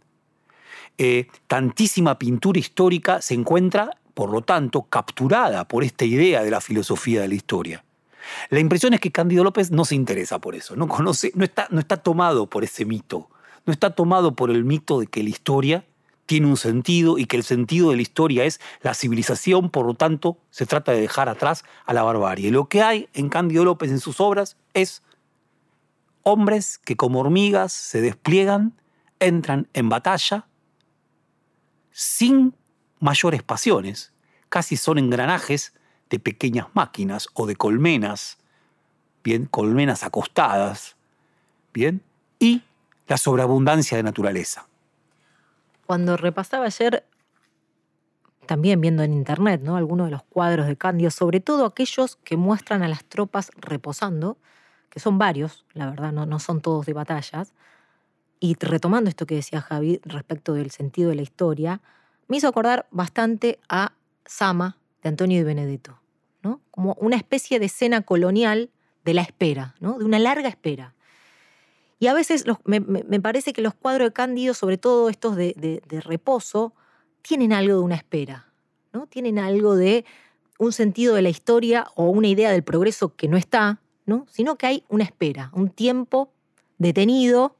Eh, 0.98 1.28
tantísima 1.46 2.18
pintura 2.18 2.58
histórica 2.58 3.22
se 3.22 3.34
encuentra, 3.34 3.90
por 4.14 4.30
lo 4.30 4.42
tanto, 4.42 4.82
capturada 4.82 5.66
por 5.66 5.84
esta 5.84 6.04
idea 6.04 6.42
de 6.42 6.50
la 6.50 6.60
filosofía 6.60 7.20
de 7.20 7.28
la 7.28 7.34
historia. 7.34 7.84
La 8.50 8.60
impresión 8.60 8.94
es 8.94 9.00
que 9.00 9.12
Cándido 9.12 9.44
López 9.44 9.70
no 9.70 9.84
se 9.84 9.94
interesa 9.94 10.38
por 10.38 10.54
eso, 10.54 10.76
no 10.76 10.88
conoce, 10.88 11.32
no 11.34 11.44
está, 11.44 11.66
no 11.70 11.80
está 11.80 11.96
tomado 11.96 12.46
por 12.48 12.64
ese 12.64 12.84
mito, 12.84 13.30
no 13.64 13.72
está 13.72 13.90
tomado 13.94 14.34
por 14.34 14.50
el 14.50 14.64
mito 14.64 15.00
de 15.00 15.06
que 15.06 15.22
la 15.22 15.30
historia 15.30 15.84
tiene 16.28 16.46
un 16.46 16.58
sentido 16.58 17.16
y 17.16 17.24
que 17.24 17.38
el 17.38 17.42
sentido 17.42 17.88
de 17.88 17.96
la 17.96 18.02
historia 18.02 18.44
es 18.44 18.60
la 18.82 18.92
civilización, 18.92 19.70
por 19.70 19.86
lo 19.86 19.94
tanto 19.94 20.36
se 20.50 20.66
trata 20.66 20.92
de 20.92 21.00
dejar 21.00 21.30
atrás 21.30 21.64
a 21.86 21.94
la 21.94 22.02
barbarie. 22.02 22.50
Lo 22.50 22.68
que 22.68 22.82
hay 22.82 23.08
en 23.14 23.30
Cándido 23.30 23.64
López 23.64 23.90
en 23.90 23.98
sus 23.98 24.20
obras 24.20 24.58
es 24.74 25.02
hombres 26.24 26.76
que 26.76 26.96
como 26.96 27.20
hormigas 27.20 27.72
se 27.72 28.02
despliegan, 28.02 28.74
entran 29.20 29.68
en 29.72 29.88
batalla 29.88 30.46
sin 31.90 32.54
mayores 33.00 33.42
pasiones, 33.42 34.12
casi 34.50 34.76
son 34.76 34.98
engranajes 34.98 35.72
de 36.10 36.20
pequeñas 36.20 36.66
máquinas 36.74 37.28
o 37.32 37.46
de 37.46 37.56
colmenas, 37.56 38.36
bien, 39.24 39.46
colmenas 39.46 40.04
acostadas, 40.04 40.96
bien, 41.72 42.02
y 42.38 42.62
la 43.06 43.16
sobreabundancia 43.16 43.96
de 43.96 44.02
naturaleza. 44.02 44.67
Cuando 45.88 46.18
repasaba 46.18 46.66
ayer, 46.66 47.06
también 48.44 48.78
viendo 48.78 49.02
en 49.02 49.14
internet, 49.14 49.62
¿no? 49.64 49.74
algunos 49.74 50.08
de 50.08 50.10
los 50.10 50.22
cuadros 50.22 50.66
de 50.66 50.76
Candio, 50.76 51.10
sobre 51.10 51.40
todo 51.40 51.64
aquellos 51.64 52.16
que 52.16 52.36
muestran 52.36 52.82
a 52.82 52.88
las 52.88 53.06
tropas 53.06 53.50
reposando, 53.56 54.36
que 54.90 55.00
son 55.00 55.16
varios, 55.16 55.64
la 55.72 55.88
verdad, 55.88 56.12
no, 56.12 56.26
no 56.26 56.40
son 56.40 56.60
todos 56.60 56.84
de 56.84 56.92
batallas, 56.92 57.54
y 58.38 58.54
retomando 58.60 59.08
esto 59.08 59.24
que 59.24 59.36
decía 59.36 59.62
Javi 59.62 60.02
respecto 60.04 60.52
del 60.52 60.72
sentido 60.72 61.08
de 61.08 61.14
la 61.14 61.22
historia, 61.22 61.80
me 62.26 62.36
hizo 62.36 62.48
acordar 62.48 62.86
bastante 62.90 63.58
a 63.70 63.94
Sama 64.26 64.76
de 65.02 65.08
Antonio 65.08 65.38
de 65.38 65.44
Benedetto, 65.44 65.98
¿no? 66.42 66.60
como 66.70 66.98
una 67.00 67.16
especie 67.16 67.58
de 67.58 67.64
escena 67.64 68.02
colonial 68.02 68.68
de 69.06 69.14
la 69.14 69.22
espera, 69.22 69.74
¿no? 69.80 69.98
de 69.98 70.04
una 70.04 70.18
larga 70.18 70.50
espera. 70.50 70.92
Y 72.00 72.06
a 72.06 72.14
veces 72.14 72.44
me, 72.64 72.80
parece 73.20 73.52
que 73.52 73.62
los 73.62 73.74
cuadros 73.74 74.08
de 74.08 74.12
Cándido, 74.12 74.54
sobre 74.54 74.78
todo 74.78 75.08
estos 75.08 75.36
de, 75.36 75.82
reposo, 76.04 76.72
tienen 77.22 77.52
algo 77.52 77.74
de 77.74 77.80
una 77.80 77.96
espera, 77.96 78.46
¿no? 78.92 79.06
Tienen 79.06 79.38
algo 79.38 79.74
de 79.74 80.04
un 80.58 80.72
sentido 80.72 81.14
de 81.14 81.22
la 81.22 81.28
historia 81.28 81.86
o 81.94 82.08
una 82.08 82.28
idea 82.28 82.50
del 82.50 82.62
progreso 82.62 83.14
que 83.16 83.28
no 83.28 83.36
está, 83.36 83.80
¿no? 84.06 84.26
Sino 84.30 84.56
que 84.56 84.66
hay 84.66 84.84
una 84.88 85.04
espera, 85.04 85.50
un 85.52 85.70
tiempo 85.70 86.30
detenido. 86.78 87.56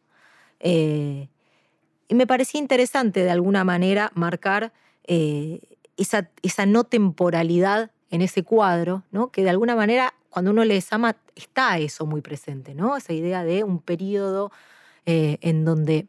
Eh, 0.61 1.29
y 2.09 2.15
me 2.15 2.27
parecía 2.27 2.61
interesante 2.61 3.25
de 3.25 3.31
alguna 3.31 3.65
manera 3.65 4.11
marcar 4.15 4.73
eh, 5.05 5.61
esa, 5.97 6.67
no 6.67 6.85
temporalidad 6.85 7.91
en 8.11 8.23
ese 8.23 8.43
cuadro, 8.45 9.03
¿no? 9.11 9.31
que 9.31 9.43
de 9.43 9.51
alguna 9.51 9.77
manera 9.77 10.15
cuando 10.31 10.51
uno 10.53 10.65
les 10.65 10.93
ama 10.93 11.17
está 11.39 11.79
eso 11.79 12.05
muy 12.05 12.21
presente, 12.21 12.75
¿no? 12.75 12.97
Esa 12.97 13.13
idea 13.13 13.45
de 13.45 13.65
un 13.65 13.81
periodo 13.81 14.51
eh, 15.07 15.39
en 15.41 15.65
donde 15.65 16.07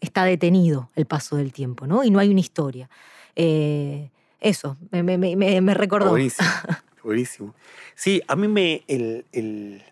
está 0.00 0.24
detenido 0.24 0.90
el 0.94 1.06
paso 1.06 1.36
del 1.36 1.52
tiempo, 1.52 1.86
¿no? 1.86 2.04
Y 2.04 2.10
no 2.10 2.18
hay 2.18 2.30
una 2.30 2.40
historia. 2.40 2.88
Eh, 3.34 4.10
eso, 4.40 4.76
me, 4.90 5.74
recordó. 5.74 6.10
Buenísimo, 6.10 6.48
buenísimo. 7.04 7.54
Sí, 7.94 8.22
a 8.26 8.36
mí 8.36 8.48
me, 8.48 8.84
el, 8.88 9.82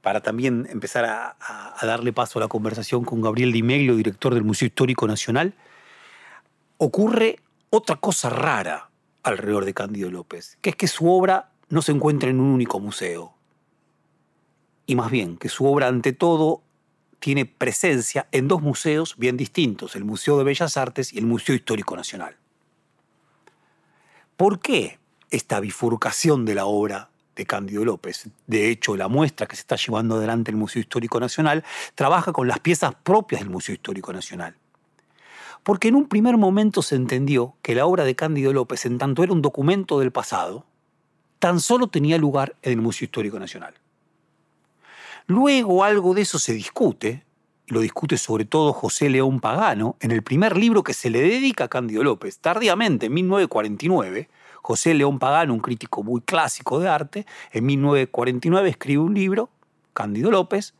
para 0.00 0.20
también 0.20 0.66
empezar 0.70 1.04
a, 1.04 1.36
darle 1.82 2.12
paso 2.12 2.38
a 2.38 2.42
la 2.42 2.48
conversación 2.48 3.04
con 3.04 3.20
Gabriel 3.20 3.52
Di 3.52 3.62
Meglio, 3.62 3.96
director 3.96 4.34
del 4.34 4.44
Museo 4.44 4.66
Histórico 4.66 5.06
Nacional, 5.06 5.54
ocurre 6.78 7.38
otra 7.70 7.96
cosa 7.96 8.28
rara 8.28 8.90
alrededor 9.22 9.64
de 9.64 9.74
Cándido 9.74 10.10
López, 10.10 10.58
que 10.60 10.70
es 10.70 10.76
que 10.76 10.88
su 10.88 11.10
obra 11.10 11.52
no 11.68 11.80
se 11.80 11.92
encuentra 11.92 12.28
en 12.28 12.40
un 12.40 12.48
único 12.48 12.80
museo. 12.80 13.34
Y 14.92 14.94
más 14.94 15.10
bien, 15.10 15.38
que 15.38 15.48
su 15.48 15.64
obra 15.64 15.88
ante 15.88 16.12
todo 16.12 16.60
tiene 17.18 17.46
presencia 17.46 18.28
en 18.30 18.46
dos 18.46 18.60
museos 18.60 19.14
bien 19.16 19.38
distintos, 19.38 19.96
el 19.96 20.04
Museo 20.04 20.36
de 20.36 20.44
Bellas 20.44 20.76
Artes 20.76 21.14
y 21.14 21.18
el 21.18 21.24
Museo 21.24 21.54
Histórico 21.54 21.96
Nacional. 21.96 22.36
¿Por 24.36 24.60
qué 24.60 24.98
esta 25.30 25.60
bifurcación 25.60 26.44
de 26.44 26.54
la 26.54 26.66
obra 26.66 27.08
de 27.36 27.46
Cándido 27.46 27.86
López? 27.86 28.28
De 28.46 28.68
hecho, 28.68 28.94
la 28.98 29.08
muestra 29.08 29.46
que 29.46 29.56
se 29.56 29.60
está 29.60 29.76
llevando 29.76 30.16
adelante 30.16 30.50
el 30.50 30.58
Museo 30.58 30.80
Histórico 30.80 31.18
Nacional 31.18 31.64
trabaja 31.94 32.34
con 32.34 32.46
las 32.46 32.60
piezas 32.60 32.94
propias 33.02 33.40
del 33.40 33.48
Museo 33.48 33.74
Histórico 33.74 34.12
Nacional. 34.12 34.56
Porque 35.62 35.88
en 35.88 35.94
un 35.94 36.06
primer 36.06 36.36
momento 36.36 36.82
se 36.82 36.96
entendió 36.96 37.56
que 37.62 37.74
la 37.74 37.86
obra 37.86 38.04
de 38.04 38.14
Cándido 38.14 38.52
López, 38.52 38.84
en 38.84 38.98
tanto 38.98 39.22
era 39.22 39.32
un 39.32 39.40
documento 39.40 40.00
del 40.00 40.12
pasado, 40.12 40.66
tan 41.38 41.60
solo 41.60 41.86
tenía 41.86 42.18
lugar 42.18 42.56
en 42.60 42.72
el 42.72 42.82
Museo 42.82 43.06
Histórico 43.06 43.38
Nacional. 43.38 43.72
Luego 45.26 45.84
algo 45.84 46.14
de 46.14 46.22
eso 46.22 46.38
se 46.38 46.52
discute, 46.52 47.24
lo 47.66 47.80
discute 47.80 48.18
sobre 48.18 48.44
todo 48.44 48.72
José 48.72 49.08
León 49.08 49.40
Pagano, 49.40 49.96
en 50.00 50.10
el 50.10 50.22
primer 50.22 50.56
libro 50.56 50.82
que 50.82 50.94
se 50.94 51.10
le 51.10 51.20
dedica 51.20 51.64
a 51.64 51.68
Cándido 51.68 52.02
López, 52.02 52.38
tardíamente, 52.38 53.06
en 53.06 53.14
1949. 53.14 54.28
José 54.62 54.94
León 54.94 55.18
Pagano, 55.18 55.54
un 55.54 55.60
crítico 55.60 56.02
muy 56.02 56.20
clásico 56.20 56.78
de 56.78 56.88
arte, 56.88 57.26
en 57.50 57.66
1949 57.66 58.68
escribe 58.68 59.02
un 59.02 59.14
libro, 59.14 59.50
Cándido 59.92 60.30
López, 60.30 60.74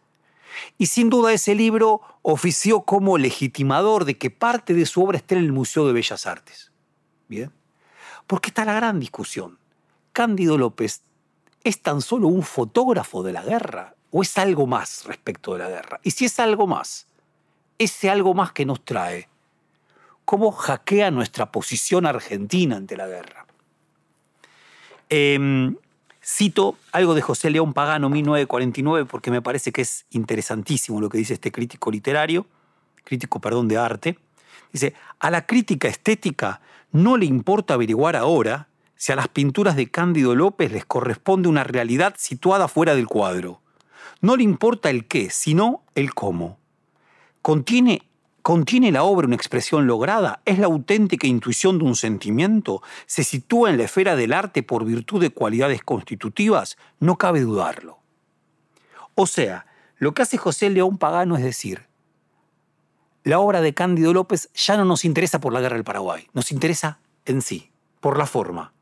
Y 0.76 0.86
sin 0.86 1.08
duda 1.08 1.32
ese 1.32 1.54
libro 1.54 2.02
ofició 2.20 2.82
como 2.82 3.16
legitimador 3.16 4.04
de 4.04 4.18
que 4.18 4.30
parte 4.30 4.74
de 4.74 4.84
su 4.84 5.02
obra 5.02 5.16
esté 5.16 5.34
en 5.34 5.44
el 5.44 5.52
Museo 5.52 5.86
de 5.86 5.94
Bellas 5.94 6.26
Artes. 6.26 6.72
Bien. 7.26 7.50
Porque 8.26 8.50
está 8.50 8.66
la 8.66 8.74
gran 8.74 9.00
discusión. 9.00 9.58
Cándido 10.12 10.58
López 10.58 11.04
es 11.64 11.80
tan 11.80 12.02
solo 12.02 12.28
un 12.28 12.42
fotógrafo 12.42 13.22
de 13.22 13.32
la 13.32 13.42
guerra 13.42 13.96
o 14.12 14.22
es 14.22 14.38
algo 14.38 14.66
más 14.66 15.04
respecto 15.06 15.54
de 15.54 15.60
la 15.60 15.68
guerra. 15.68 15.98
Y 16.04 16.12
si 16.12 16.26
es 16.26 16.38
algo 16.38 16.66
más, 16.66 17.06
ese 17.78 18.10
algo 18.10 18.34
más 18.34 18.52
que 18.52 18.66
nos 18.66 18.84
trae, 18.84 19.28
¿cómo 20.24 20.52
hackea 20.52 21.10
nuestra 21.10 21.50
posición 21.50 22.06
argentina 22.06 22.76
ante 22.76 22.96
la 22.96 23.08
guerra? 23.08 23.46
Em, 25.08 25.76
cito 26.22 26.76
algo 26.92 27.14
de 27.14 27.22
José 27.22 27.50
León 27.50 27.72
Pagano, 27.72 28.10
1949, 28.10 29.06
porque 29.06 29.30
me 29.30 29.40
parece 29.40 29.72
que 29.72 29.80
es 29.80 30.04
interesantísimo 30.10 31.00
lo 31.00 31.08
que 31.08 31.18
dice 31.18 31.34
este 31.34 31.50
crítico 31.50 31.90
literario, 31.90 32.46
crítico, 33.04 33.40
perdón, 33.40 33.66
de 33.66 33.78
arte. 33.78 34.18
Dice, 34.72 34.94
a 35.20 35.30
la 35.30 35.46
crítica 35.46 35.88
estética 35.88 36.60
no 36.92 37.16
le 37.16 37.24
importa 37.24 37.74
averiguar 37.74 38.16
ahora 38.16 38.68
si 38.94 39.10
a 39.10 39.16
las 39.16 39.28
pinturas 39.28 39.74
de 39.74 39.90
Cándido 39.90 40.34
López 40.34 40.70
les 40.70 40.84
corresponde 40.84 41.48
una 41.48 41.64
realidad 41.64 42.14
situada 42.18 42.68
fuera 42.68 42.94
del 42.94 43.06
cuadro. 43.06 43.61
No 44.22 44.36
le 44.36 44.44
importa 44.44 44.88
el 44.88 45.06
qué, 45.06 45.30
sino 45.30 45.82
el 45.94 46.14
cómo. 46.14 46.58
¿Contiene, 47.42 48.08
¿Contiene 48.40 48.92
la 48.92 49.02
obra 49.02 49.26
una 49.26 49.36
expresión 49.36 49.86
lograda? 49.86 50.42
¿Es 50.44 50.58
la 50.58 50.66
auténtica 50.66 51.26
intuición 51.26 51.78
de 51.78 51.84
un 51.84 51.96
sentimiento? 51.96 52.82
¿Se 53.06 53.24
sitúa 53.24 53.70
en 53.70 53.78
la 53.78 53.84
esfera 53.84 54.16
del 54.16 54.32
arte 54.32 54.62
por 54.62 54.84
virtud 54.84 55.20
de 55.20 55.30
cualidades 55.30 55.82
constitutivas? 55.82 56.76
No 57.00 57.18
cabe 57.18 57.40
dudarlo. 57.40 57.98
O 59.16 59.26
sea, 59.26 59.66
lo 59.98 60.14
que 60.14 60.22
hace 60.22 60.38
José 60.38 60.70
León 60.70 60.98
Pagano 60.98 61.36
es 61.36 61.42
decir, 61.42 61.88
la 63.24 63.38
obra 63.38 63.60
de 63.60 63.74
Cándido 63.74 64.12
López 64.12 64.50
ya 64.54 64.76
no 64.76 64.84
nos 64.84 65.04
interesa 65.04 65.40
por 65.40 65.52
la 65.52 65.60
guerra 65.60 65.76
del 65.76 65.84
Paraguay, 65.84 66.28
nos 66.32 66.50
interesa 66.50 67.00
en 67.24 67.42
sí, 67.42 67.70
por 68.00 68.18
la 68.18 68.26
forma, 68.26 68.72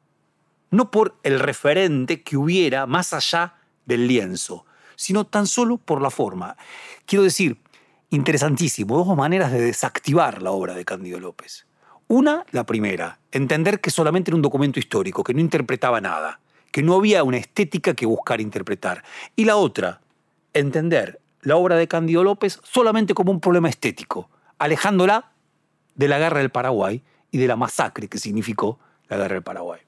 no 0.71 0.91
por 0.91 1.19
el 1.23 1.41
referente 1.41 2.23
que 2.23 2.37
hubiera 2.37 2.87
más 2.87 3.13
allá 3.13 3.57
del 3.85 4.07
lienzo, 4.07 4.65
sino 5.01 5.25
tan 5.25 5.47
solo 5.47 5.79
por 5.79 6.03
la 6.03 6.11
forma. 6.11 6.59
Quiero 7.07 7.23
decir, 7.23 7.57
interesantísimo, 8.11 8.99
dos 8.99 9.17
maneras 9.17 9.51
de 9.51 9.63
desactivar 9.63 10.43
la 10.43 10.51
obra 10.51 10.75
de 10.75 10.85
Cándido 10.85 11.19
López. 11.19 11.65
Una, 12.07 12.45
la 12.51 12.67
primera, 12.67 13.19
entender 13.33 13.81
que 13.81 13.91
solamente 13.91 14.31
era 14.31 14.37
un 14.37 14.43
documento 14.43 14.79
histórico, 14.79 15.25
que 15.25 15.33
no 15.33 15.41
interpretaba 15.41 16.03
nada, 16.03 16.41
que 16.71 16.83
no 16.83 16.97
había 16.97 17.25
una 17.25 17.39
estética 17.39 17.95
que 17.95 18.05
buscar 18.05 18.43
interpretar. 18.43 19.03
Y 19.37 19.47
la 19.47 19.57
otra, 19.57 20.03
entender 20.53 21.19
la 21.41 21.57
obra 21.57 21.77
de 21.77 21.89
Cándido 21.89 22.23
López 22.23 22.61
solamente 22.63 23.15
como 23.15 23.33
un 23.33 23.41
problema 23.41 23.71
estético, 23.71 24.29
alejándola 24.59 25.33
de 25.95 26.09
la 26.09 26.19
guerra 26.19 26.41
del 26.41 26.51
Paraguay 26.51 27.03
y 27.31 27.39
de 27.39 27.47
la 27.47 27.57
masacre 27.57 28.07
que 28.07 28.19
significó 28.19 28.79
la 29.09 29.17
guerra 29.17 29.35
del 29.37 29.45
Paraguay. 29.45 29.81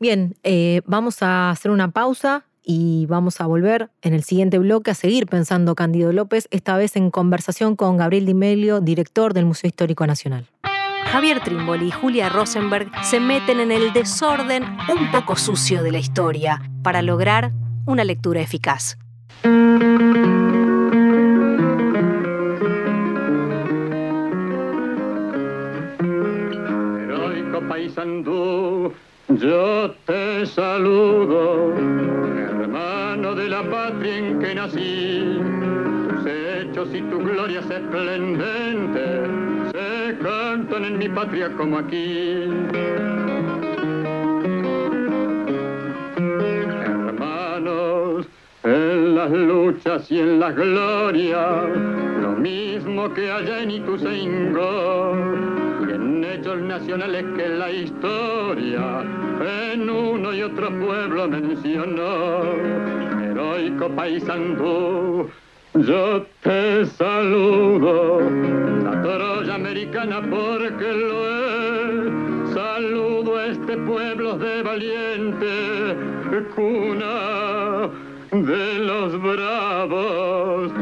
Bien, 0.00 0.36
eh, 0.42 0.82
vamos 0.86 1.22
a 1.22 1.50
hacer 1.50 1.70
una 1.70 1.90
pausa 1.90 2.44
y 2.70 3.06
vamos 3.06 3.40
a 3.40 3.46
volver 3.46 3.88
en 4.02 4.12
el 4.12 4.22
siguiente 4.22 4.58
bloque 4.58 4.90
a 4.90 4.94
seguir 4.94 5.26
pensando 5.26 5.74
Cándido 5.74 6.12
López, 6.12 6.48
esta 6.50 6.76
vez 6.76 6.96
en 6.96 7.10
conversación 7.10 7.76
con 7.76 7.96
Gabriel 7.96 8.26
Di 8.26 8.34
director 8.82 9.32
del 9.32 9.46
Museo 9.46 9.68
Histórico 9.68 10.06
Nacional. 10.06 10.44
Javier 11.06 11.40
Trimboli 11.42 11.86
y 11.86 11.90
Julia 11.90 12.28
Rosenberg 12.28 12.90
se 13.02 13.20
meten 13.20 13.60
en 13.60 13.72
el 13.72 13.94
desorden 13.94 14.64
un 14.64 15.10
poco 15.10 15.34
sucio 15.36 15.82
de 15.82 15.92
la 15.92 15.98
historia 15.98 16.60
para 16.82 17.00
lograr 17.00 17.52
una 17.86 18.04
lectura 18.04 18.42
eficaz. 18.42 18.98
Yo 29.40 29.94
te 30.06 30.46
saludo, 30.46 31.74
la 33.62 33.70
patria 33.70 34.16
en 34.18 34.38
que 34.38 34.54
nací. 34.54 35.38
Tus 36.08 36.26
hechos 36.26 36.88
y 36.94 37.00
tus 37.02 37.24
glorias 37.24 37.68
esplendentes 37.68 39.30
se 39.72 40.18
cantan 40.18 40.84
en 40.84 40.98
mi 40.98 41.08
patria 41.08 41.50
como 41.56 41.78
aquí. 41.78 42.46
En 48.74 49.14
las 49.14 49.30
luchas 49.30 50.10
y 50.10 50.20
en 50.20 50.40
las 50.40 50.54
glorias, 50.54 51.68
lo 52.20 52.32
mismo 52.32 53.12
que 53.14 53.30
allá 53.30 53.62
en 53.62 53.70
Ituzaingó 53.70 55.14
hechos 56.38 56.60
nacionales 56.60 57.24
que 57.36 57.48
la 57.48 57.70
historia 57.70 59.04
en 59.72 59.88
uno 59.88 60.32
y 60.32 60.42
otro 60.42 60.68
pueblo 60.68 61.28
mencionó. 61.28 62.42
Heroico 63.22 63.88
paisandú, 63.90 65.28
yo 65.74 66.26
te 66.42 66.86
saludo, 66.86 68.20
la 68.84 69.02
Troya 69.02 69.54
americana 69.54 70.20
porque 70.20 70.92
lo 70.92 71.28
es. 71.28 72.54
Saludo 72.54 73.36
a 73.36 73.46
este 73.46 73.76
pueblo 73.76 74.38
de 74.38 74.62
valiente, 74.62 75.96
cuna 76.54 77.90
de 78.30 78.74
los 78.80 79.20
bravos, 79.22 80.72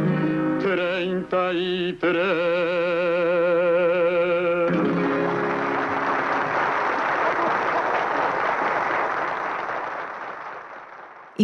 treinta 0.60 1.52
y 1.52 1.96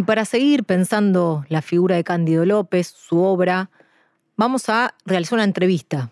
para 0.03 0.25
seguir 0.25 0.65
pensando 0.65 1.45
la 1.47 1.61
figura 1.61 1.95
de 1.95 2.03
Cándido 2.03 2.45
López, 2.45 2.87
su 2.87 3.19
obra, 3.21 3.69
vamos 4.35 4.67
a 4.67 4.95
realizar 5.05 5.35
una 5.35 5.45
entrevista 5.45 6.09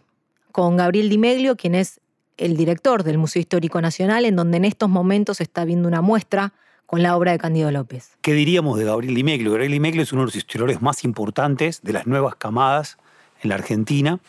con 0.51 0.77
Gabriel 0.77 1.09
Di 1.09 1.17
quien 1.57 1.75
es 1.75 1.99
el 2.37 2.55
director 2.55 3.03
del 3.03 3.17
Museo 3.17 3.41
Histórico 3.41 3.81
Nacional, 3.81 4.23
en 4.25 4.35
donde 4.37 4.57
en 4.57 4.65
estos 4.65 4.89
momentos 4.89 5.41
está 5.41 5.65
viendo 5.65 5.87
una 5.87 6.01
muestra 6.01 6.53
con 6.91 7.03
la 7.03 7.15
obra 7.15 7.31
de 7.31 7.37
Cándido 7.37 7.71
López. 7.71 8.17
¿Qué 8.19 8.33
diríamos 8.33 8.77
de 8.77 8.83
Gabriel 8.83 9.15
Di 9.15 9.23
Gabriel 9.23 9.71
Di 9.71 9.99
es 10.01 10.11
uno 10.11 10.23
de 10.23 10.25
los 10.25 10.35
historiadores 10.35 10.81
más 10.81 11.05
importantes 11.05 11.81
de 11.83 11.93
las 11.93 12.05
nuevas 12.05 12.35
camadas 12.35 12.97
en 13.41 13.47
la 13.47 13.55
Argentina. 13.55 14.19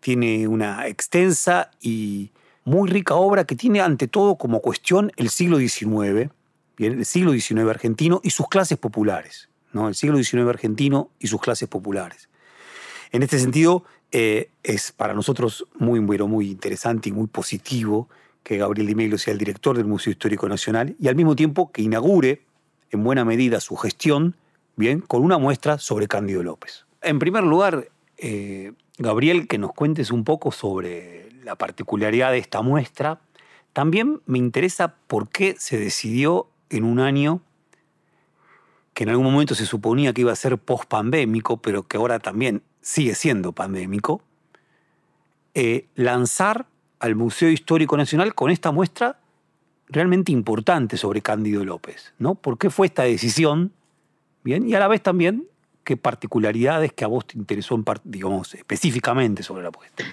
Tiene 0.00 0.46
una 0.46 0.86
extensa 0.86 1.70
y 1.80 2.30
muy 2.62 2.90
rica 2.90 3.14
obra 3.14 3.44
que 3.44 3.56
tiene 3.56 3.80
ante 3.80 4.06
todo 4.06 4.36
como 4.36 4.60
cuestión 4.60 5.12
el 5.16 5.30
siglo 5.30 5.56
XIX 5.56 6.30
el 6.76 7.06
siglo 7.06 7.32
XIX 7.32 7.70
argentino 7.70 8.20
y 8.22 8.30
sus 8.30 8.48
clases 8.48 8.76
populares, 8.76 9.48
¿no? 9.72 9.88
el 9.88 9.94
siglo 9.94 10.22
XIX 10.22 10.46
argentino 10.46 11.08
y 11.18 11.28
sus 11.28 11.40
clases 11.40 11.68
populares. 11.68 12.28
En 13.12 13.22
este 13.22 13.38
sentido, 13.38 13.84
eh, 14.12 14.50
es 14.62 14.92
para 14.92 15.14
nosotros 15.14 15.66
muy, 15.78 16.00
muy, 16.00 16.18
muy 16.18 16.50
interesante 16.50 17.08
y 17.08 17.12
muy 17.12 17.28
positivo 17.28 18.10
que 18.42 18.58
Gabriel 18.58 18.86
Di 18.86 18.94
Meglio 18.94 19.18
sea 19.18 19.32
el 19.32 19.38
director 19.38 19.76
del 19.76 19.86
Museo 19.86 20.10
Histórico 20.10 20.48
Nacional 20.48 20.96
y 20.98 21.08
al 21.08 21.16
mismo 21.16 21.36
tiempo 21.36 21.70
que 21.72 21.82
inaugure 21.82 22.42
en 22.90 23.04
buena 23.04 23.24
medida 23.24 23.60
su 23.60 23.76
gestión, 23.76 24.36
bien, 24.76 25.00
con 25.00 25.22
una 25.22 25.38
muestra 25.38 25.78
sobre 25.78 26.08
Cándido 26.08 26.42
López. 26.42 26.86
En 27.02 27.18
primer 27.18 27.44
lugar, 27.44 27.88
eh, 28.18 28.72
Gabriel, 28.98 29.46
que 29.48 29.58
nos 29.58 29.72
cuentes 29.72 30.10
un 30.10 30.24
poco 30.24 30.52
sobre 30.52 31.30
la 31.44 31.56
particularidad 31.56 32.32
de 32.32 32.38
esta 32.38 32.62
muestra. 32.62 33.20
También 33.72 34.20
me 34.26 34.38
interesa 34.38 34.96
por 35.06 35.28
qué 35.28 35.54
se 35.58 35.78
decidió 35.78 36.48
en 36.68 36.84
un 36.84 37.00
año 37.00 37.40
que 38.94 39.04
en 39.04 39.10
algún 39.10 39.32
momento 39.32 39.54
se 39.54 39.66
suponía 39.66 40.12
que 40.12 40.22
iba 40.22 40.32
a 40.32 40.36
ser 40.36 40.58
post-pandémico, 40.58 41.58
pero 41.62 41.86
que 41.86 41.96
ahora 41.96 42.18
también 42.18 42.62
sigue 42.82 43.14
siendo 43.14 43.52
pandémico, 43.52 44.22
eh, 45.54 45.86
lanzar 45.94 46.66
al 47.00 47.16
Museo 47.16 47.50
Histórico 47.50 47.96
Nacional 47.96 48.34
con 48.34 48.50
esta 48.50 48.70
muestra 48.70 49.18
realmente 49.88 50.30
importante 50.30 50.96
sobre 50.96 51.22
Cándido 51.22 51.64
López. 51.64 52.12
¿no? 52.18 52.36
¿Por 52.36 52.58
qué 52.58 52.70
fue 52.70 52.86
esta 52.86 53.02
decisión? 53.02 53.72
Bien, 54.44 54.68
y 54.68 54.74
a 54.74 54.78
la 54.78 54.88
vez 54.88 55.02
también 55.02 55.46
qué 55.82 55.96
particularidades 55.96 56.92
que 56.92 57.04
a 57.04 57.08
vos 57.08 57.26
te 57.26 57.38
interesó, 57.38 57.82
digamos, 58.04 58.54
específicamente 58.54 59.42
sobre 59.42 59.64
la 59.64 59.72
puesta. 59.72 60.04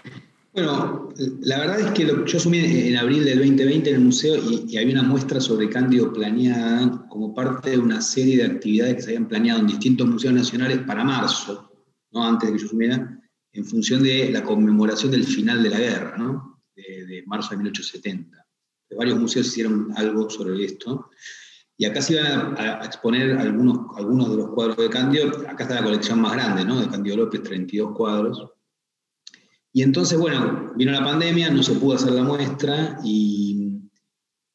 Bueno, 0.54 1.14
la 1.42 1.60
verdad 1.60 1.80
es 1.80 1.92
que 1.92 2.06
yo 2.08 2.38
asumí 2.38 2.58
en 2.58 2.98
abril 2.98 3.24
del 3.26 3.38
2020 3.38 3.90
en 3.92 3.96
el 3.96 4.02
museo 4.02 4.38
y, 4.38 4.76
había 4.76 4.94
una 4.94 5.04
muestra 5.04 5.40
sobre 5.40 5.70
Cándido 5.70 6.12
planeada 6.12 7.06
como 7.10 7.36
parte 7.36 7.72
de 7.72 7.78
una 7.78 8.02
serie 8.02 8.38
de 8.38 8.46
actividades 8.46 8.96
que 8.96 9.02
se 9.04 9.10
habían 9.10 9.28
planeado 9.28 9.60
en 9.60 9.68
distintos 9.68 10.08
museos 10.08 10.34
nacionales 10.34 10.80
para 10.80 11.04
marzo, 11.04 11.72
¿no? 12.12 12.26
antes 12.26 12.50
de 12.50 12.54
que 12.54 12.62
yo 12.62 12.66
asumiera, 12.66 13.20
en 13.54 13.66
función 13.66 14.02
de 14.02 14.32
la 14.32 14.44
conmemoración 14.44 15.12
del 15.12 15.26
final 15.26 15.62
de 15.62 15.70
la 15.70 15.80
guerra, 15.80 16.18
de, 16.78 17.24
marzo 17.26 17.52
de 17.52 17.58
1870. 17.58 18.46
Varios 18.98 19.20
museos 19.20 19.48
hicieron 19.48 19.92
algo 19.96 20.30
sobre 20.30 20.64
esto. 20.64 21.10
Y 21.78 21.86
acá 21.86 22.02
se 22.02 22.14
iban 22.14 22.56
a, 22.58 22.86
exponer 22.86 23.38
algunos, 23.38 23.98
algunos 23.98 24.30
de 24.32 24.38
los 24.38 24.50
cuadros 24.50 24.78
de 24.78 24.90
Candio. 24.90 25.28
Acá 25.48 25.64
está 25.64 25.76
la 25.76 25.84
colección 25.84 26.22
más 26.22 26.34
grande, 26.34 26.66
¿no? 26.66 26.80
De 26.80 26.88
Candio 26.88 27.18
López, 27.18 27.44
32 27.44 27.96
cuadros. 27.96 28.52
Y 29.74 29.84
entonces, 29.84 30.18
bueno, 30.18 30.74
vino 30.76 30.92
la 30.92 31.04
pandemia, 31.04 31.52
no 31.52 31.62
se 31.62 31.74
pudo 31.74 31.96
hacer 31.96 32.14
la 32.14 32.24
muestra 32.24 33.00
y 33.04 33.78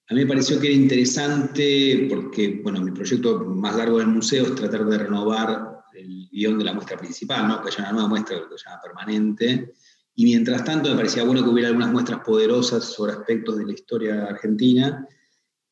a 0.09 0.15
mí 0.15 0.21
me 0.21 0.27
pareció 0.27 0.59
que 0.59 0.67
era 0.67 0.77
interesante 0.77 2.07
porque, 2.11 2.61
bueno, 2.63 2.81
mi 2.81 2.91
proyecto 2.91 3.39
más 3.45 3.77
largo 3.77 3.99
del 3.99 4.09
museo 4.09 4.45
es 4.45 4.55
tratar 4.55 4.85
de 4.85 4.99
renovar 4.99 5.85
el 5.95 6.29
guion 6.31 6.59
de 6.59 6.65
la 6.65 6.75
muestra 6.75 6.99
principal, 6.99 7.47
¿no? 7.47 7.63
que 7.63 7.69
haya 7.69 7.85
una 7.85 7.93
nueva 7.93 8.09
muestra 8.09 8.37
que 8.37 8.59
se 8.59 8.69
llama 8.69 8.83
permanente. 8.83 9.75
Y 10.15 10.25
mientras 10.25 10.65
tanto 10.65 10.91
me 10.91 10.97
parecía 10.97 11.25
bueno 11.25 11.43
que 11.43 11.51
hubiera 11.51 11.69
algunas 11.69 11.91
muestras 11.91 12.21
poderosas 12.21 12.85
sobre 12.85 13.13
aspectos 13.13 13.57
de 13.57 13.67
la 13.67 13.73
historia 13.73 14.25
argentina 14.25 15.07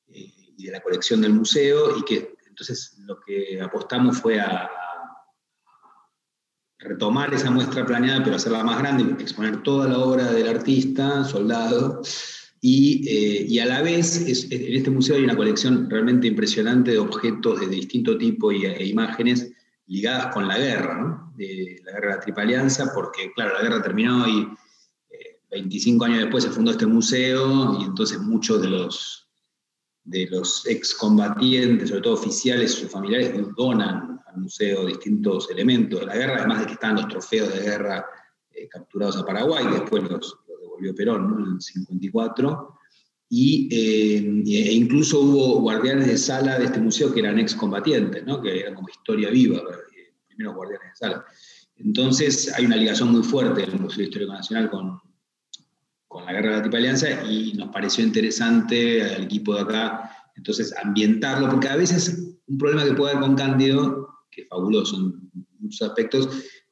eh, 0.09 0.33
y 0.57 0.67
de 0.67 0.73
la 0.73 0.81
colección 0.81 1.21
del 1.21 1.35
museo, 1.35 1.99
y 1.99 2.05
que 2.05 2.35
entonces 2.49 2.97
lo 3.05 3.21
que 3.21 3.61
apostamos 3.61 4.19
fue 4.19 4.41
a, 4.41 4.71
retomar 6.81 7.33
esa 7.35 7.51
muestra 7.51 7.85
planeada, 7.85 8.25
pero 8.25 8.37
hacerla 8.37 8.65
más 8.65 8.79
grande, 8.79 9.23
exponer 9.23 9.63
toda 9.63 9.87
la 9.87 9.99
obra 9.99 10.33
del 10.33 10.49
artista, 10.49 11.25
soldado, 11.25 12.03
y, 12.63 13.09
eh, 13.09 13.47
y 13.49 13.59
a 13.59 13.67
la 13.67 13.83
vez 13.83 14.21
en 14.51 14.75
este 14.75 14.91
museo 14.91 15.17
hay 15.17 15.25
una 15.25 15.37
colección 15.37 15.89
realmente 15.89 16.27
impresionante 16.27 16.93
de 16.93 16.99
objetos 16.99 17.61
de 17.61 17.69
distinto 17.69 18.19
tipo 18.19 18.53
y, 18.53 18.67
e 18.67 18.87
imágenes 18.87 19.53
ligadas 19.91 20.33
con 20.33 20.47
la 20.47 20.57
guerra, 20.57 21.33
la 21.37 21.93
guerra 21.93 22.09
de 22.11 22.15
la 22.15 22.21
Triple 22.21 22.43
Alianza, 22.45 22.93
porque 22.95 23.33
claro, 23.35 23.55
la 23.55 23.63
guerra 23.63 23.83
terminó 23.83 24.27
y 24.29 24.49
25 25.51 26.05
eh, 26.05 26.09
años 26.09 26.21
después 26.21 26.45
se 26.45 26.51
fundó 26.51 26.71
este 26.71 26.87
museo 26.87 27.77
y 27.81 27.85
entonces 27.85 28.21
muchos 28.21 28.63
de 28.63 28.69
los, 28.69 29.29
de 30.05 30.29
los 30.31 30.65
excombatientes, 30.67 31.89
sobre 31.89 32.03
todo 32.03 32.15
oficiales, 32.15 32.73
sus 32.73 32.89
familiares, 32.89 33.33
donan 33.57 34.21
al 34.27 34.37
museo 34.37 34.87
distintos 34.87 35.51
elementos 35.51 35.99
de 35.99 36.07
la 36.07 36.17
guerra, 36.17 36.37
además 36.39 36.61
de 36.61 36.67
que 36.67 36.73
están 36.75 36.95
los 36.95 37.09
trofeos 37.09 37.53
de 37.53 37.61
guerra 37.61 38.07
eh, 38.53 38.69
capturados 38.69 39.17
a 39.17 39.27
Paraguay, 39.27 39.67
después 39.73 40.05
los, 40.05 40.39
devolvió 40.47 40.95
Perón 40.95 41.45
en 41.47 41.55
el 41.55 41.61
54. 41.61 42.80
Y, 43.33 43.69
eh, 43.71 44.43
e 44.45 44.73
incluso 44.73 45.21
hubo 45.21 45.61
guardianes 45.61 46.09
de 46.09 46.19
sala 46.19 46.59
de 46.59 46.65
este 46.65 46.81
museo 46.81 47.15
que 47.15 47.21
eran 47.21 47.39
excombatientes, 47.39 48.27
¿no? 48.27 48.43
que 48.43 48.59
eran 48.59 48.75
como 48.75 48.89
historia 48.89 49.31
viva, 49.31 49.59
eh, 49.59 50.13
primeros 50.27 50.57
guardianes 50.57 50.89
de 50.89 50.97
sala. 50.97 51.25
Entonces 51.77 52.53
hay 52.53 52.67
una 52.67 52.77
ligación 52.77 53.13
muy 53.13 53.23
fuerte 53.23 53.61
del 53.61 53.79
Museo 53.79 54.03
Histórico 54.05 54.33
Nacional 54.33 54.69
con, 54.69 55.01
con 56.09 56.27
la 56.27 56.33
Guerra 56.33 56.51
de 56.51 56.57
la 56.57 56.63
Triple 56.63 56.79
Alianza 56.79 57.25
y 57.25 57.53
nos 57.53 57.69
pareció 57.69 58.03
interesante 58.03 59.03
al 59.03 59.23
equipo 59.23 59.55
de 59.55 59.61
acá, 59.61 60.11
entonces 60.35 60.75
ambientarlo, 60.83 61.49
porque 61.49 61.69
a 61.69 61.77
veces 61.77 62.37
un 62.49 62.59
problema 62.59 62.85
que 62.85 62.95
puede 62.95 63.13
haber 63.13 63.23
con 63.29 63.37
Cándido, 63.37 64.09
que 64.29 64.43
es 64.43 64.49
fabuloso 64.49 64.97
en 64.97 65.31
muchos 65.61 65.89
aspectos, 65.89 66.29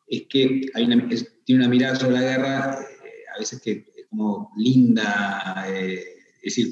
es 0.08 0.22
que 0.28 0.62
tiene 1.44 1.62
una 1.62 1.68
mirada 1.68 1.94
sobre 1.94 2.14
la 2.14 2.22
guerra, 2.22 2.80
eh, 2.80 3.24
a 3.34 3.38
veces 3.38 3.60
que 3.62 3.86
es 3.96 4.06
como 4.10 4.50
linda, 4.56 5.64
es 6.48 6.56
decir, 6.56 6.70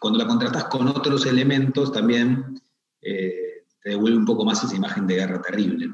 cuando 0.00 0.18
la 0.18 0.26
contrastas 0.26 0.64
con 0.64 0.88
otros 0.88 1.26
elementos 1.26 1.92
también 1.92 2.60
eh, 3.00 3.64
te 3.82 3.90
devuelve 3.90 4.18
un 4.18 4.24
poco 4.24 4.44
más 4.44 4.62
esa 4.62 4.76
imagen 4.76 5.06
de 5.06 5.16
guerra 5.16 5.40
terrible. 5.40 5.90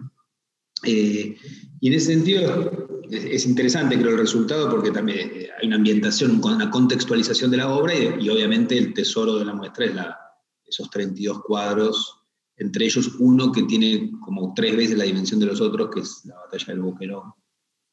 Eh, 0.84 1.36
y 1.80 1.88
en 1.88 1.94
ese 1.94 2.14
sentido 2.14 3.02
es, 3.10 3.46
interesante, 3.46 3.98
creo, 3.98 4.12
el 4.12 4.18
resultado 4.18 4.70
porque 4.70 4.90
también 4.90 5.30
eh, 5.34 5.48
hay 5.60 5.66
una 5.66 5.76
ambientación, 5.76 6.40
una 6.44 6.70
contextualización 6.70 7.50
de 7.50 7.56
la 7.56 7.72
obra 7.72 7.94
y, 7.94 8.28
obviamente 8.28 8.76
el 8.76 8.94
tesoro 8.94 9.38
de 9.38 9.44
la 9.44 9.54
muestra 9.54 9.86
es 9.86 9.94
la, 9.94 10.18
esos 10.64 10.88
32 10.90 11.42
cuadros, 11.42 12.14
entre 12.56 12.84
ellos 12.84 13.16
uno 13.18 13.50
que 13.50 13.62
tiene 13.64 14.10
como 14.20 14.52
tres 14.54 14.76
veces 14.76 14.98
la 14.98 15.04
dimensión 15.04 15.40
de 15.40 15.46
los 15.46 15.60
otros, 15.60 15.90
que 15.92 16.00
es 16.00 16.24
la 16.24 16.36
batalla 16.36 16.66
del 16.66 16.80
Boquerón, 16.80 17.32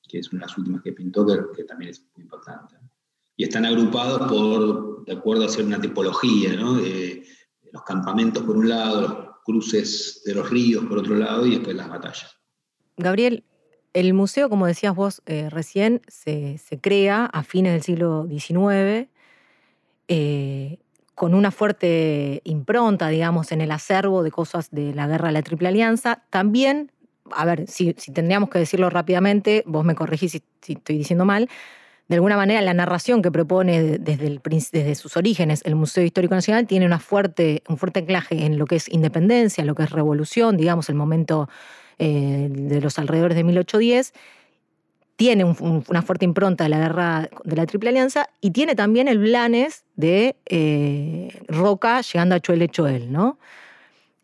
que 0.08 0.20
es 0.20 0.32
una 0.32 0.42
de 0.42 0.48
las 0.48 0.58
últimas 0.58 0.82
que 0.82 0.94
pintó, 0.94 1.26
que, 1.26 1.40
que 1.56 1.64
también 1.64 1.92
es 1.92 2.06
muy 2.16 2.24
impactante 2.24 2.76
y 3.38 3.44
están 3.44 3.66
agrupados 3.66 4.30
por, 4.30 5.06
de 5.06 5.14
acuerdo 5.14 5.44
a 5.44 5.48
hacer 5.48 5.66
una 5.66 5.80
tipología, 5.80 6.54
¿no? 6.56 6.76
De, 6.76 7.24
los 7.72 7.84
campamentos 7.84 8.42
por 8.44 8.56
un 8.56 8.70
lado, 8.70 9.02
los 9.02 9.12
cruces 9.44 10.22
de 10.24 10.34
los 10.34 10.50
ríos 10.50 10.86
por 10.86 11.00
otro 11.00 11.16
lado 11.16 11.46
y 11.46 11.52
después 11.52 11.76
las 11.76 11.90
batallas. 11.90 12.38
Gabriel, 12.96 13.44
el 13.94 14.14
museo, 14.14 14.50
como 14.50 14.66
decías 14.66 14.96
vos 14.96 15.22
eh, 15.26 15.50
recién, 15.50 16.02
se, 16.08 16.58
crea 16.80 17.26
a 17.26 17.44
fines 17.44 17.74
del 17.74 17.82
siglo 17.82 18.28
XIX 18.30 19.10
eh, 20.08 20.80
con 21.16 21.34
una 21.34 21.52
fuerte 21.52 22.42
impronta, 22.46 23.10
digamos, 23.10 23.52
en 23.52 23.60
el 23.60 23.72
acervo 23.72 24.24
de 24.24 24.32
cosas 24.32 24.72
de 24.72 24.94
la 24.94 25.08
guerra 25.08 25.28
de 25.28 25.34
la 25.34 25.42
Triple 25.42 25.68
Alianza. 25.68 26.24
También, 26.30 26.94
a 27.32 27.44
ver, 27.44 27.68
si, 27.68 27.94
tendríamos 27.94 28.50
que 28.50 28.60
decirlo 28.60 28.90
rápidamente, 28.90 29.64
vos 29.66 29.84
me 29.84 29.96
corregís 29.96 30.32
si 30.62 30.74
estoy 30.74 30.98
diciendo 30.98 31.26
mal, 31.26 31.50
de 32.08 32.16
alguna 32.16 32.38
manera 32.38 32.62
la 32.62 32.74
narración 32.74 33.22
que 33.22 33.32
propone 33.32 33.98
desde, 33.98 34.96
sus 34.96 35.18
orígenes 35.18 35.62
el 35.66 35.76
Museo 35.76 36.04
Histórico 36.04 36.36
Nacional 36.36 36.68
tiene 36.68 36.86
un 36.88 37.00
fuerte 37.00 37.62
anclaje 37.96 38.46
en 38.46 38.58
lo 38.60 38.66
que 38.66 38.76
es 38.76 38.92
independencia, 38.92 39.66
lo 39.66 39.76
que 39.76 39.84
es 39.84 39.92
revolución, 39.92 40.58
digamos, 40.58 40.90
el 40.90 40.96
momento 40.96 41.50
eh, 41.98 42.48
de 42.52 42.82
los 42.82 43.00
alrededores 43.00 43.36
de 43.36 43.44
1810 43.44 44.14
tiene 45.16 45.46
una 45.46 46.02
fuerte 46.02 46.26
impronta 46.26 46.66
de 46.66 46.70
la 46.70 46.80
guerra 46.80 47.30
de 47.44 47.56
la 47.56 47.66
Triple 47.66 47.90
Alianza 47.90 48.30
y 48.42 48.52
tiene 48.52 48.76
también 48.76 49.08
el 49.08 49.20
Blanes 49.20 49.86
de 49.96 50.36
eh, 50.46 51.42
Roca 51.48 52.02
llegando 52.02 52.36
a 52.36 52.40
Choel 52.40 52.70
Choel, 52.70 53.12
¿no? 53.12 53.40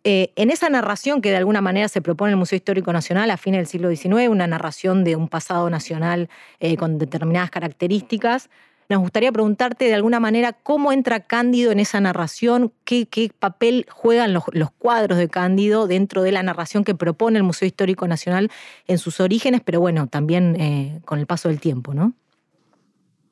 Eh, 0.04 0.32
en 0.36 0.50
esa 0.50 0.70
narración 0.70 1.22
que 1.22 1.30
de 1.30 1.38
alguna 1.38 1.62
manera 1.62 1.88
se 1.88 2.02
propone 2.02 2.32
el 2.32 2.38
Museo 2.38 2.58
Histórico 2.58 2.92
Nacional 2.92 3.30
a 3.30 3.38
fines 3.38 3.60
del 3.60 3.68
siglo 3.68 3.90
XIX, 3.90 4.30
una 4.30 4.48
narración 4.48 5.04
de 5.04 5.16
un 5.16 5.28
pasado 5.28 5.70
nacional 5.70 6.30
eh, 6.60 6.76
con 6.76 6.98
determinadas 6.98 7.52
características, 7.52 8.50
nos 8.92 9.00
gustaría 9.00 9.32
preguntarte 9.32 9.86
de 9.86 9.94
alguna 9.94 10.20
manera 10.20 10.52
cómo 10.52 10.92
entra 10.92 11.22
Cándido 11.22 11.72
en 11.72 11.80
esa 11.80 12.02
narración, 12.02 12.74
qué, 12.84 13.32
papel 13.40 13.86
juegan 13.90 14.34
los, 14.34 14.44
cuadros 14.78 15.18
de 15.18 15.30
Cándido 15.30 15.88
dentro 15.88 16.24
de 16.24 16.34
la 16.34 16.44
narración 16.44 16.84
que 16.84 16.94
propone 16.94 17.38
el 17.38 17.44
Museo 17.44 17.68
Histórico 17.68 18.06
Nacional 18.06 18.52
en 18.88 18.98
sus 18.98 19.22
orígenes, 19.22 19.62
pero 19.64 19.80
bueno, 19.80 20.08
también 20.08 20.60
eh, 20.60 21.00
con 21.06 21.20
el 21.20 21.26
paso 21.26 21.48
del 21.48 21.62
tiempo, 21.62 21.94
¿no? 21.94 22.14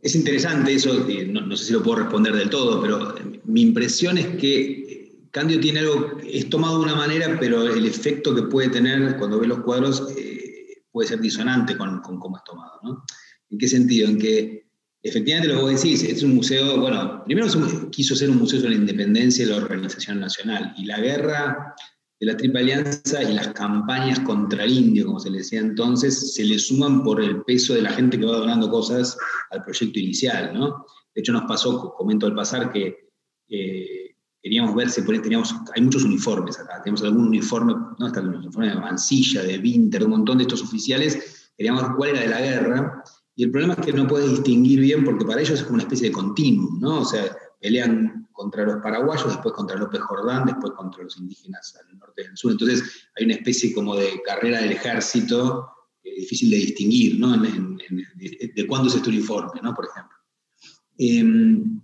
Es 0.02 0.16
interesante 0.16 0.74
eso, 0.74 0.94
no 0.94 1.58
sé 1.58 1.66
si 1.66 1.74
lo 1.74 1.84
puedo 1.84 2.04
responder 2.04 2.34
del 2.34 2.50
todo, 2.50 2.82
pero 2.82 3.16
mi 3.44 3.62
impresión 3.62 4.18
es 4.18 4.28
que 4.38 4.89
Candio 5.32 5.60
tiene 5.60 5.80
algo, 5.80 6.18
es 6.24 6.50
tomado 6.50 6.80
de 6.80 6.86
una 6.86 6.96
manera, 6.96 7.38
pero 7.40 7.68
el 7.68 7.86
efecto 7.86 8.34
que 8.34 8.44
puede 8.44 8.70
tener 8.70 9.18
cuando 9.18 9.40
ve 9.40 9.48
los 9.48 9.62
cuadros 9.62 10.08
eh, 10.18 10.84
puede 10.92 11.10
ser 11.10 11.20
disonante 11.20 11.78
con, 11.78 12.02
cómo 12.02 12.38
es 12.38 12.44
tomado. 12.44 12.80
¿no? 12.84 13.04
¿En 13.50 13.58
qué 13.58 13.68
sentido? 13.68 14.10
En 14.10 14.18
que 14.18 14.70
efectivamente 15.02 15.48
lo 15.48 15.56
que 15.56 15.62
vos 15.62 15.82
decís, 15.82 16.04
es 16.04 16.24
un 16.24 16.36
museo, 16.36 16.80
bueno, 16.80 17.24
primero 17.26 17.48
quiso 17.92 18.16
ser 18.16 18.30
un 18.30 18.38
museo 18.38 18.62
de 18.62 18.70
la 18.70 18.76
independencia 18.76 19.46
y 19.46 19.50
la 19.50 19.58
organización 19.58 20.20
nacional, 20.20 20.74
y 20.78 20.86
la 20.86 21.00
guerra 21.00 21.76
de 22.20 22.26
la 22.26 22.36
Triple 22.36 22.60
Alianza 22.60 23.24
y 23.24 23.34
las 23.34 23.50
campañas 23.50 24.20
contra 24.22 24.66
el 24.66 24.72
indio, 24.72 25.06
como 25.06 25.20
se 25.20 25.30
le 25.30 25.38
decía 25.38 25.60
entonces, 25.60 26.34
se 26.34 26.44
le 26.44 26.60
suman 26.60 27.04
por 27.04 27.22
el 27.24 27.44
peso 27.44 27.74
de 27.74 27.82
la 27.82 27.92
gente 27.92 28.20
que 28.20 28.26
va 28.26 28.38
donando 28.38 28.70
cosas 28.70 29.18
al 29.52 29.64
proyecto 29.64 30.00
inicial. 30.00 30.54
¿no? 30.54 30.86
De 31.16 31.22
hecho, 31.22 31.32
nos 31.32 31.44
pasó, 31.44 31.94
comento 31.94 32.26
al 32.26 32.36
pasar, 32.36 32.72
que... 32.72 33.10
Eh, 33.48 33.99
queríamos 34.42 34.76
ver 34.76 34.90
si 34.90 35.02
teníamos, 35.02 35.54
hay 35.76 35.82
muchos 35.82 36.04
uniformes 36.04 36.60
acá, 36.60 36.82
tenemos 36.84 37.04
algún 37.04 37.28
uniforme, 37.28 37.74
¿no? 37.98 38.08
Está 38.08 38.20
el 38.22 38.30
uniforme 38.30 38.70
de 38.70 38.76
Mansilla, 38.76 39.44
de 39.44 39.60
Winter, 39.60 40.04
un 40.06 40.12
montón 40.12 40.38
de 40.38 40.44
estos 40.44 40.64
oficiales, 40.64 41.52
queríamos 41.58 41.84
ver 41.84 41.92
cuál 41.98 42.10
era 42.12 42.22
de 42.22 42.28
la 42.28 42.42
guerra, 42.42 43.04
y 43.36 43.44
el 43.44 43.52
problema 43.52 43.74
es 43.74 43.86
que 43.86 43.94
no 43.94 44.08
puedes 44.08 44.30
distinguir 44.30 44.82
bien 44.82 45.04
porque 45.04 45.26
para 45.26 45.42
ellos 45.42 45.60
es 45.60 45.64
como 45.64 45.76
una 45.76 45.84
especie 45.84 46.10
de 46.10 46.14
continuum, 46.14 46.80
¿no? 46.80 47.02
O 47.02 47.06
sea, 47.06 47.36
pelean 47.62 48.28
contra 48.34 48.66
los 48.66 48.82
paraguayos, 48.82 49.28
después 49.28 49.54
contra 49.54 49.78
López 49.78 50.02
Jordán, 50.02 50.46
después 50.46 50.74
contra 50.74 51.04
los 51.04 51.18
indígenas 51.18 51.76
al 51.80 51.98
norte 51.98 52.24
y 52.24 52.26
al 52.28 52.38
sur. 52.38 52.52
Entonces 52.52 52.84
hay 53.16 53.26
una 53.26 53.36
especie 53.36 53.74
como 53.74 53.96
de 53.96 54.22
carrera 54.26 54.62
del 54.62 54.74
ejército 54.74 55.70
difícil 56.04 56.50
de 56.50 56.58
distinguir, 56.58 57.20
¿no? 57.20 57.38
de, 57.38 58.68
cuándo 58.68 58.90
es 58.90 58.96
este 58.96 59.10
uniforme, 59.10 59.62
¿no? 59.62 59.74
Por 59.74 59.86
ejemplo. 59.86 60.18
Em, 60.98 61.82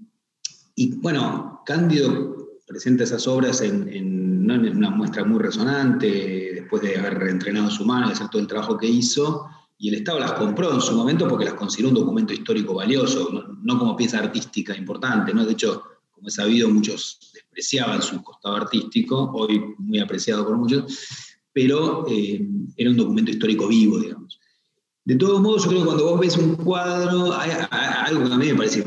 y 0.75 0.95
bueno, 0.95 1.61
Cándido 1.65 2.34
presenta 2.65 3.03
esas 3.03 3.27
obras 3.27 3.61
en, 3.61 4.49
una 4.49 4.89
muestra 4.89 5.23
muy 5.23 5.39
resonante, 5.39 6.51
después 6.53 6.81
de 6.81 6.97
haber 6.97 7.17
reentrenado 7.19 7.69
su 7.69 7.85
mano 7.85 8.09
y 8.09 8.11
hacer 8.11 8.29
todo 8.29 8.41
el 8.41 8.47
trabajo 8.47 8.77
que 8.77 8.87
hizo, 8.87 9.47
y 9.77 9.89
el 9.89 9.95
Estado 9.95 10.19
las 10.19 10.33
compró 10.33 10.73
en 10.73 10.81
su 10.81 10.95
momento 10.95 11.27
porque 11.27 11.45
las 11.45 11.55
consideró 11.55 11.89
un 11.89 11.95
documento 11.95 12.33
histórico 12.33 12.75
valioso, 12.75 13.57
no, 13.61 13.79
como 13.79 13.95
pieza 13.95 14.19
artística 14.19 14.75
importante, 14.75 15.33
¿no? 15.33 15.45
De 15.45 15.53
hecho, 15.53 15.83
como 16.11 16.27
he 16.27 16.31
sabido, 16.31 16.69
muchos 16.69 17.31
despreciaban 17.33 18.01
su 18.01 18.23
costado 18.23 18.55
artístico, 18.55 19.31
hoy 19.33 19.61
muy 19.77 19.99
apreciado 19.99 20.45
por 20.45 20.57
muchos, 20.57 21.07
pero 21.51 22.05
eh, 22.09 22.47
era 22.77 22.89
un 22.89 22.97
documento 22.97 23.31
histórico 23.31 23.67
vivo, 23.67 23.99
digamos. 23.99 24.39
De 25.03 25.15
todos 25.15 25.41
modos, 25.41 25.63
yo 25.63 25.69
creo 25.69 25.81
que 25.81 25.85
cuando 25.87 26.05
vos 26.05 26.19
ves 26.19 26.37
un 26.37 26.55
cuadro, 26.55 27.33
algo 27.33 28.27
que 28.27 28.33
a 28.33 28.37
mí 28.37 28.47
me 28.47 28.55
parece 28.55 28.83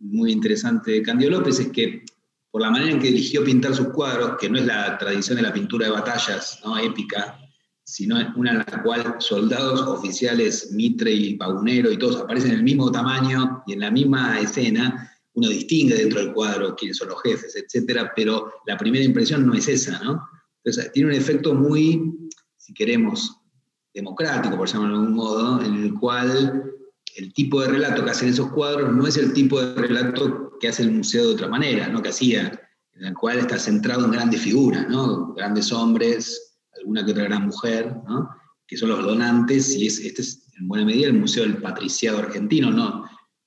muy 0.00 0.32
interesante 0.32 0.90
de 0.92 1.02
Candio 1.02 1.30
López 1.30 1.60
es 1.60 1.68
que 1.68 2.04
por 2.52 2.60
la 2.60 2.70
manera 2.70 2.92
en 2.92 3.00
que 3.00 3.08
eligió 3.08 3.42
pintar 3.42 3.74
sus 3.74 3.88
cuadros, 3.88 4.36
que 4.38 4.48
no 4.48 4.58
es 4.58 4.66
la 4.66 4.98
tradición 4.98 5.36
de 5.36 5.42
la 5.42 5.54
pintura 5.54 5.86
de 5.86 5.92
batallas 5.92 6.60
¿no? 6.62 6.76
épica, 6.78 7.38
sino 7.82 8.16
una 8.36 8.50
en 8.52 8.58
la 8.58 8.82
cual 8.82 9.16
soldados, 9.18 9.80
oficiales, 9.80 10.70
Mitre 10.70 11.12
y 11.12 11.34
Pagunero 11.34 11.90
y 11.90 11.96
todos 11.96 12.20
aparecen 12.20 12.52
en 12.52 12.58
el 12.58 12.62
mismo 12.62 12.92
tamaño 12.92 13.64
y 13.66 13.72
en 13.72 13.80
la 13.80 13.90
misma 13.90 14.38
escena, 14.38 15.10
uno 15.32 15.48
distingue 15.48 15.94
dentro 15.94 16.20
del 16.20 16.34
cuadro 16.34 16.76
quiénes 16.76 16.98
son 16.98 17.08
los 17.08 17.22
jefes, 17.22 17.56
etcétera, 17.56 18.12
pero 18.14 18.52
la 18.66 18.76
primera 18.76 19.02
impresión 19.02 19.46
no 19.46 19.54
es 19.54 19.66
esa, 19.66 19.98
¿no? 20.04 20.22
Entonces, 20.62 20.92
tiene 20.92 21.08
un 21.08 21.16
efecto 21.16 21.54
muy, 21.54 22.28
si 22.58 22.74
queremos, 22.74 23.34
democrático, 23.94 24.58
por 24.58 24.68
llamarlo 24.68 24.94
de 24.94 25.00
algún 25.00 25.16
modo, 25.16 25.62
en 25.62 25.82
el 25.82 25.94
cual 25.94 26.71
el 27.16 27.32
tipo 27.32 27.60
de 27.60 27.68
relato 27.68 28.04
que 28.04 28.10
hacen 28.10 28.28
esos 28.28 28.50
cuadros 28.52 28.94
no 28.94 29.06
es 29.06 29.16
el 29.16 29.32
tipo 29.32 29.60
de 29.60 29.74
relato 29.74 30.52
que 30.60 30.68
hace 30.68 30.82
el 30.82 30.92
museo 30.92 31.26
de 31.26 31.34
otra 31.34 31.48
manera, 31.48 31.88
¿no? 31.88 32.02
que 32.02 32.10
hacía, 32.10 32.60
en 32.94 33.04
el 33.04 33.14
cual 33.14 33.38
está 33.38 33.58
centrado 33.58 34.04
en 34.04 34.12
grandes 34.12 34.40
figuras, 34.40 34.88
¿no? 34.88 35.34
grandes 35.34 35.72
hombres, 35.72 36.58
alguna 36.78 37.04
que 37.04 37.12
otra 37.12 37.24
gran 37.24 37.46
mujer, 37.46 37.94
¿no? 38.06 38.28
que 38.66 38.76
son 38.76 38.90
los 38.90 39.02
donantes, 39.02 39.74
y 39.74 39.86
es, 39.86 39.98
este 39.98 40.22
es 40.22 40.48
en 40.58 40.68
buena 40.68 40.84
medida 40.84 41.08
el 41.08 41.14
Museo 41.14 41.42
del 41.42 41.58
Patriciado 41.58 42.18
Argentino, 42.18 42.70
no, 42.70 43.04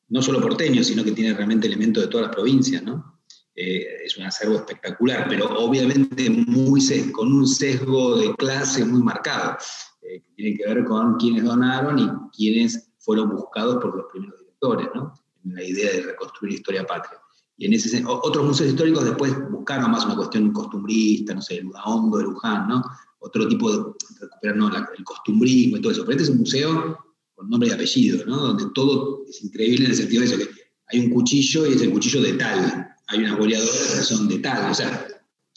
no 0.09 0.22
solo 0.22 0.41
porteño, 0.41 0.84
sino 0.84 1.03
que 1.03 1.11
tiene 1.11 1.34
realmente 1.34 1.68
elementos 1.68 2.03
de 2.03 2.09
todas 2.09 2.28
las 2.28 2.36
provincias. 2.36 2.84
¿no? 2.84 3.22
Eh, 3.55 4.03
es 4.05 4.18
un 4.18 4.26
acervo 4.26 4.55
espectacular, 4.55 5.28
pero 5.30 5.45
obviamente 5.57 6.30
muy, 6.30 6.82
con 7.11 7.32
un 7.32 7.47
sesgo 7.47 8.18
de 8.18 8.36
clase 8.36 8.84
muy 8.84 9.01
marcado, 9.01 9.57
eh, 10.01 10.22
que 10.22 10.34
tiene 10.36 10.57
que 10.57 10.68
ver 10.68 10.84
con 10.84 11.16
quienes 11.16 11.43
donaron 11.43 11.97
y 11.97 12.09
quienes 12.36 12.91
fueron 13.06 13.30
buscados 13.30 13.82
por 13.82 13.95
los 13.95 14.06
primeros 14.12 14.39
directores, 14.39 14.89
¿no? 14.95 15.14
en 15.45 15.56
la 15.56 15.64
idea 15.64 15.91
de 15.91 16.01
reconstruir 16.01 16.56
historia 16.56 16.86
patria. 16.86 17.20
Y 17.58 17.68
en 17.68 17.74
ese 17.74 18.03
otros 18.06 18.45
museos 18.45 18.72
históricos 18.72 19.06
después 19.06 19.34
buscaron 19.49 19.91
más 19.91 20.06
una 20.06 20.16
cuestión 20.16 20.51
costumbrista, 20.51 21.34
no 21.34 21.41
sé, 21.41 21.58
el 21.58 21.72
Hondo 21.86 22.18
de 22.18 22.26
Luján, 22.26 22.68
¿no? 22.68 22.84
Otro 23.20 23.47
tipo 23.47 23.72
de 23.72 23.93
recuperar 24.20 24.58
¿no? 24.58 24.68
el 24.68 25.03
costumbrismo 25.03 25.78
y 25.78 25.82
todo 25.82 25.91
eso. 25.93 26.03
Pero 26.03 26.18
este 26.18 26.24
es 26.24 26.30
un 26.30 26.39
museo 26.39 26.97
con 27.34 27.49
nombre 27.49 27.70
y 27.70 27.72
apellido, 27.72 28.26
¿no? 28.26 28.38
Donde 28.38 28.66
todo 28.74 29.24
es 29.30 29.41
increíble 29.43 29.86
en 29.86 29.91
el 29.91 29.97
sentido 29.97 30.22
de 30.22 30.28
eso, 30.28 30.38
que 30.38 30.49
hay 30.88 30.99
un 30.99 31.12
cuchillo 31.12 31.66
y 31.66 31.74
es 31.74 31.82
el 31.82 31.91
cuchillo 31.91 32.22
de 32.22 32.34
tal, 32.34 32.95
hay 33.08 33.20
unas 33.20 33.38
boleadoras 33.38 33.95
que 33.95 34.03
son 34.03 34.28
de 34.28 34.39
tal, 34.39 34.72
o 34.72 34.74
sea, 34.74 35.08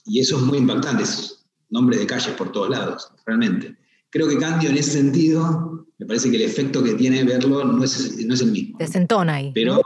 y 0.05 0.21
eso 0.21 0.37
es 0.37 0.43
muy 0.43 0.59
impactante, 0.59 1.03
es 1.03 1.45
nombre 1.69 1.99
de 1.99 2.07
calles 2.07 2.35
por 2.35 2.53
todos 2.53 2.71
lados, 2.71 3.11
realmente. 3.27 3.77
Creo 4.11 4.29
que 4.29 4.39
Candio 4.39 4.71
en 4.71 4.79
ese 4.79 4.93
sentido 4.93 5.78
me 5.99 6.07
parece 6.07 6.31
que 6.31 6.37
el 6.37 6.43
efecto 6.43 6.83
que 6.83 6.95
tiene 6.95 7.25
verlo 7.25 7.65
no 7.65 7.83
es, 7.83 8.25
no 8.25 8.35
es 8.35 8.41
el 8.41 8.53
mismo. 8.53 8.79
Desentona 8.79 9.35
ahí. 9.35 9.51
Pero 9.53 9.83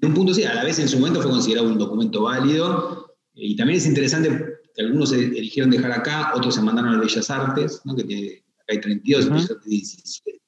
en 0.00 0.08
un 0.08 0.14
punto 0.14 0.34
sí, 0.34 0.44
a 0.44 0.54
la 0.54 0.64
vez 0.64 0.78
en 0.78 0.88
su 0.88 0.98
momento 0.98 1.22
fue 1.22 1.30
considerado 1.30 1.68
un 1.68 1.78
documento 1.78 2.22
válido. 2.22 3.16
Y 3.34 3.56
también 3.56 3.78
es 3.78 3.86
interesante 3.86 4.28
que 4.74 4.82
algunos 4.82 5.10
se 5.10 5.24
eligieron 5.24 5.70
dejar 5.70 5.92
acá, 5.92 6.32
otros 6.34 6.54
se 6.54 6.62
mandaron 6.62 6.94
a 6.94 7.00
Bellas 7.00 7.30
Artes, 7.30 7.80
¿no? 7.84 7.96
que 7.96 8.04
tiene, 8.04 8.44
acá 8.60 8.66
hay 8.68 8.80
32, 8.80 9.26
uh 9.26 9.58
17. 9.64 10.40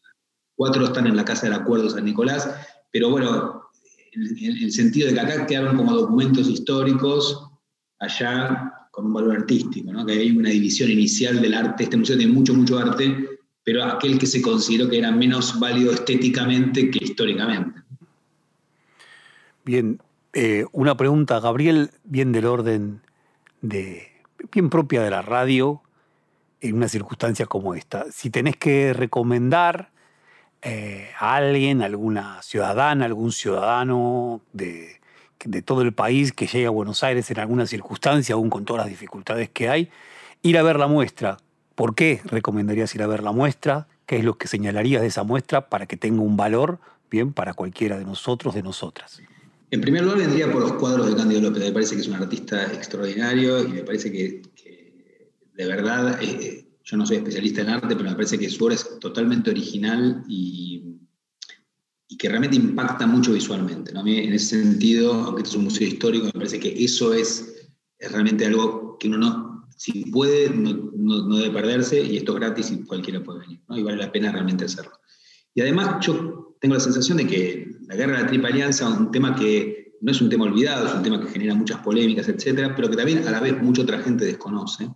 Cuatro 0.54 0.84
están 0.84 1.06
en 1.06 1.16
la 1.16 1.24
Casa 1.24 1.46
del 1.46 1.54
Acuerdo 1.54 1.88
San 1.88 2.04
Nicolás, 2.04 2.50
pero 2.92 3.10
bueno, 3.10 3.62
en 4.12 4.64
el 4.64 4.72
sentido 4.72 5.08
de 5.08 5.14
que 5.14 5.20
acá 5.20 5.46
quedaron 5.46 5.76
como 5.76 5.94
documentos 5.94 6.48
históricos, 6.48 7.48
allá 8.00 8.88
con 8.90 9.06
un 9.06 9.12
valor 9.12 9.36
artístico, 9.36 9.92
¿no? 9.92 10.04
que 10.04 10.12
hay 10.12 10.30
una 10.36 10.50
división 10.50 10.90
inicial 10.90 11.40
del 11.40 11.54
arte, 11.54 11.84
este 11.84 11.96
museo 11.96 12.18
tiene 12.18 12.32
mucho, 12.32 12.52
mucho 12.54 12.78
arte, 12.78 13.37
pero 13.68 13.84
aquel 13.84 14.18
que 14.18 14.24
se 14.24 14.40
consideró 14.40 14.88
que 14.88 14.96
era 14.96 15.10
menos 15.12 15.60
válido 15.60 15.92
estéticamente 15.92 16.90
que 16.90 17.04
históricamente. 17.04 17.82
Bien, 19.62 20.00
eh, 20.32 20.64
una 20.72 20.96
pregunta, 20.96 21.38
Gabriel, 21.38 21.90
bien 22.02 22.32
del 22.32 22.46
orden 22.46 23.02
de, 23.60 24.08
bien 24.52 24.70
propia 24.70 25.02
de 25.02 25.10
la 25.10 25.20
radio, 25.20 25.82
en 26.62 26.76
una 26.76 26.88
circunstancia 26.88 27.44
como 27.44 27.74
esta. 27.74 28.06
Si 28.10 28.30
tenés 28.30 28.56
que 28.56 28.94
recomendar 28.94 29.90
eh, 30.62 31.10
a 31.18 31.34
alguien, 31.34 31.82
alguna 31.82 32.40
ciudadana, 32.40 33.04
algún 33.04 33.32
ciudadano 33.32 34.40
de, 34.54 34.98
de 35.44 35.60
todo 35.60 35.82
el 35.82 35.92
país 35.92 36.32
que 36.32 36.46
llegue 36.46 36.64
a 36.64 36.70
Buenos 36.70 37.04
Aires 37.04 37.30
en 37.30 37.38
alguna 37.38 37.66
circunstancia, 37.66 38.34
aún 38.34 38.48
con 38.48 38.64
todas 38.64 38.84
las 38.84 38.88
dificultades 38.88 39.50
que 39.50 39.68
hay, 39.68 39.90
ir 40.40 40.56
a 40.56 40.62
ver 40.62 40.78
la 40.78 40.86
muestra, 40.86 41.36
¿Por 41.78 41.94
qué 41.94 42.20
recomendarías 42.24 42.92
ir 42.96 43.02
a 43.02 43.06
ver 43.06 43.22
la 43.22 43.30
muestra? 43.30 43.86
¿Qué 44.04 44.16
es 44.16 44.24
lo 44.24 44.36
que 44.36 44.48
señalarías 44.48 45.00
de 45.00 45.06
esa 45.06 45.22
muestra 45.22 45.68
para 45.68 45.86
que 45.86 45.96
tenga 45.96 46.22
un 46.22 46.36
valor 46.36 46.80
bien 47.08 47.32
para 47.32 47.54
cualquiera 47.54 47.96
de 47.96 48.04
nosotros, 48.04 48.52
de 48.52 48.64
nosotras? 48.64 49.22
En 49.70 49.80
primer 49.80 50.02
lugar, 50.02 50.18
vendría 50.18 50.50
por 50.50 50.60
los 50.60 50.72
cuadros 50.72 51.08
de 51.08 51.14
Cándido 51.14 51.40
López. 51.40 51.62
Me 51.62 51.70
parece 51.70 51.94
que 51.94 52.00
es 52.00 52.08
un 52.08 52.14
artista 52.14 52.64
extraordinario 52.72 53.62
y 53.62 53.68
me 53.68 53.84
parece 53.84 54.10
que, 54.10 54.42
de 55.54 55.66
verdad, 55.66 56.20
eh, 56.20 56.66
yo 56.82 56.96
no 56.96 57.06
soy 57.06 57.18
especialista 57.18 57.60
en 57.60 57.68
arte, 57.68 57.94
pero 57.94 58.10
me 58.10 58.16
parece 58.16 58.40
que 58.40 58.50
su 58.50 58.64
obra 58.64 58.74
es 58.74 58.98
totalmente 58.98 59.50
original 59.50 60.24
y, 60.26 60.96
que 62.18 62.28
realmente 62.28 62.56
impacta 62.56 63.06
mucho 63.06 63.34
visualmente. 63.34 63.92
en 63.92 64.32
ese 64.32 64.60
sentido, 64.64 65.14
aunque 65.14 65.42
este 65.42 65.50
es 65.50 65.56
un 65.56 65.62
museo 65.62 65.86
histórico, 65.86 66.26
me 66.26 66.32
parece 66.32 66.58
que 66.58 66.74
eso 66.82 67.14
es, 67.14 67.70
es 68.00 68.10
realmente 68.10 68.46
algo 68.46 68.98
que 68.98 69.06
uno 69.06 69.18
no, 69.18 69.47
si 69.78 70.10
puede, 70.10 70.50
no, 70.50 71.36
debe 71.36 71.50
perderse 71.54 72.02
y 72.02 72.16
esto 72.16 72.34
es 72.34 72.40
gratis 72.40 72.72
y 72.72 72.82
cualquiera 72.82 73.22
puede 73.22 73.40
venir, 73.40 73.62
¿no? 73.68 73.78
y 73.78 73.82
vale 73.82 73.96
la 73.96 74.10
pena 74.10 74.32
realmente 74.32 74.64
hacerlo. 74.64 74.92
Y 75.54 75.60
además 75.60 76.04
yo 76.04 76.56
tengo 76.60 76.74
la 76.74 76.80
sensación 76.80 77.18
de 77.18 77.26
que 77.26 77.70
la 77.86 77.94
guerra 77.94 78.16
de 78.16 78.22
la 78.22 78.28
Triple 78.28 78.48
Alianza 78.48 78.88
es 78.88 78.98
un 78.98 79.10
tema 79.12 79.36
que 79.36 79.96
no 80.00 80.10
es 80.10 80.20
un 80.20 80.28
tema 80.28 80.44
olvidado, 80.44 80.86
es 80.86 80.94
un 80.94 81.02
tema 81.02 81.20
que 81.20 81.30
genera 81.30 81.54
muchas 81.54 81.80
polémicas, 81.80 82.28
etcétera, 82.28 82.74
pero 82.74 82.90
que 82.90 82.96
también 82.96 83.26
a 83.26 83.30
la 83.30 83.40
vez 83.40 83.60
mucha 83.62 83.82
otra 83.82 84.00
gente 84.00 84.24
desconoce. 84.24 84.88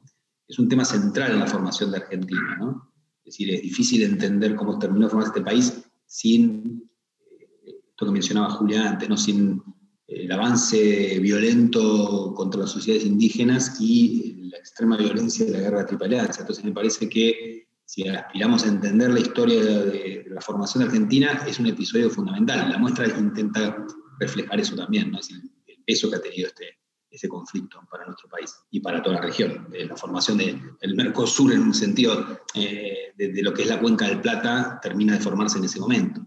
Es 0.48 0.58
un 0.58 0.68
tema 0.68 0.84
central 0.84 1.32
en 1.32 1.38
la 1.38 1.46
formación 1.46 1.90
de 1.90 1.98
Argentina, 1.98 2.56
¿no? 2.58 2.92
Es 3.24 3.34
decir, 3.36 3.54
es 3.54 3.62
difícil 3.62 4.02
entender 4.02 4.56
cómo 4.56 4.78
terminó 4.78 5.08
formarse 5.08 5.30
este 5.30 5.42
país 5.42 5.82
sin 6.06 6.90
eh, 7.30 7.80
esto 7.88 8.06
que 8.06 8.12
mencionaba 8.12 8.50
Julia 8.50 8.90
antes, 8.90 9.08
¿no? 9.08 9.16
sin 9.16 9.62
el 10.08 10.30
avance 10.30 11.18
violento 11.20 12.34
contra 12.34 12.62
las 12.62 12.70
sociedades 12.70 13.06
indígenas 13.06 13.80
y 13.80 14.41
extrema 14.62 14.96
violencia 14.96 15.44
de 15.44 15.52
la 15.52 15.60
guerra 15.60 15.78
de 15.80 15.84
Triple 15.84 16.06
Alianza. 16.06 16.40
Entonces 16.40 16.64
me 16.64 16.72
parece 16.72 17.08
que 17.08 17.68
si 17.84 18.08
aspiramos 18.08 18.64
a 18.64 18.68
entender 18.68 19.10
la 19.10 19.20
historia 19.20 19.62
de, 19.62 20.24
la 20.28 20.40
formación 20.40 20.84
argentina, 20.84 21.44
es 21.46 21.58
un 21.58 21.66
episodio 21.66 22.08
fundamental. 22.08 22.70
La 22.70 22.78
muestra 22.78 23.06
intenta 23.06 23.84
reflejar 24.18 24.60
eso 24.60 24.74
también, 24.76 25.10
¿no? 25.10 25.18
el, 25.18 25.50
peso 25.84 26.08
que 26.08 26.16
ha 26.16 26.22
tenido 26.22 26.46
este, 26.46 26.78
ese 27.10 27.28
conflicto 27.28 27.80
para 27.90 28.06
nuestro 28.06 28.28
país 28.28 28.54
y 28.70 28.78
para 28.78 29.02
toda 29.02 29.16
la 29.16 29.22
región. 29.22 29.68
la 29.72 29.96
formación 29.96 30.38
del 30.38 30.94
Mercosur 30.94 31.52
en 31.52 31.62
un 31.62 31.74
sentido 31.74 32.40
eh, 32.54 33.12
de, 33.16 33.42
lo 33.42 33.52
que 33.52 33.62
es 33.62 33.68
la 33.68 33.80
cuenca 33.80 34.06
del 34.06 34.20
Plata 34.20 34.78
termina 34.80 35.14
de 35.14 35.20
formarse 35.20 35.58
en 35.58 35.64
ese 35.64 35.80
momento. 35.80 36.24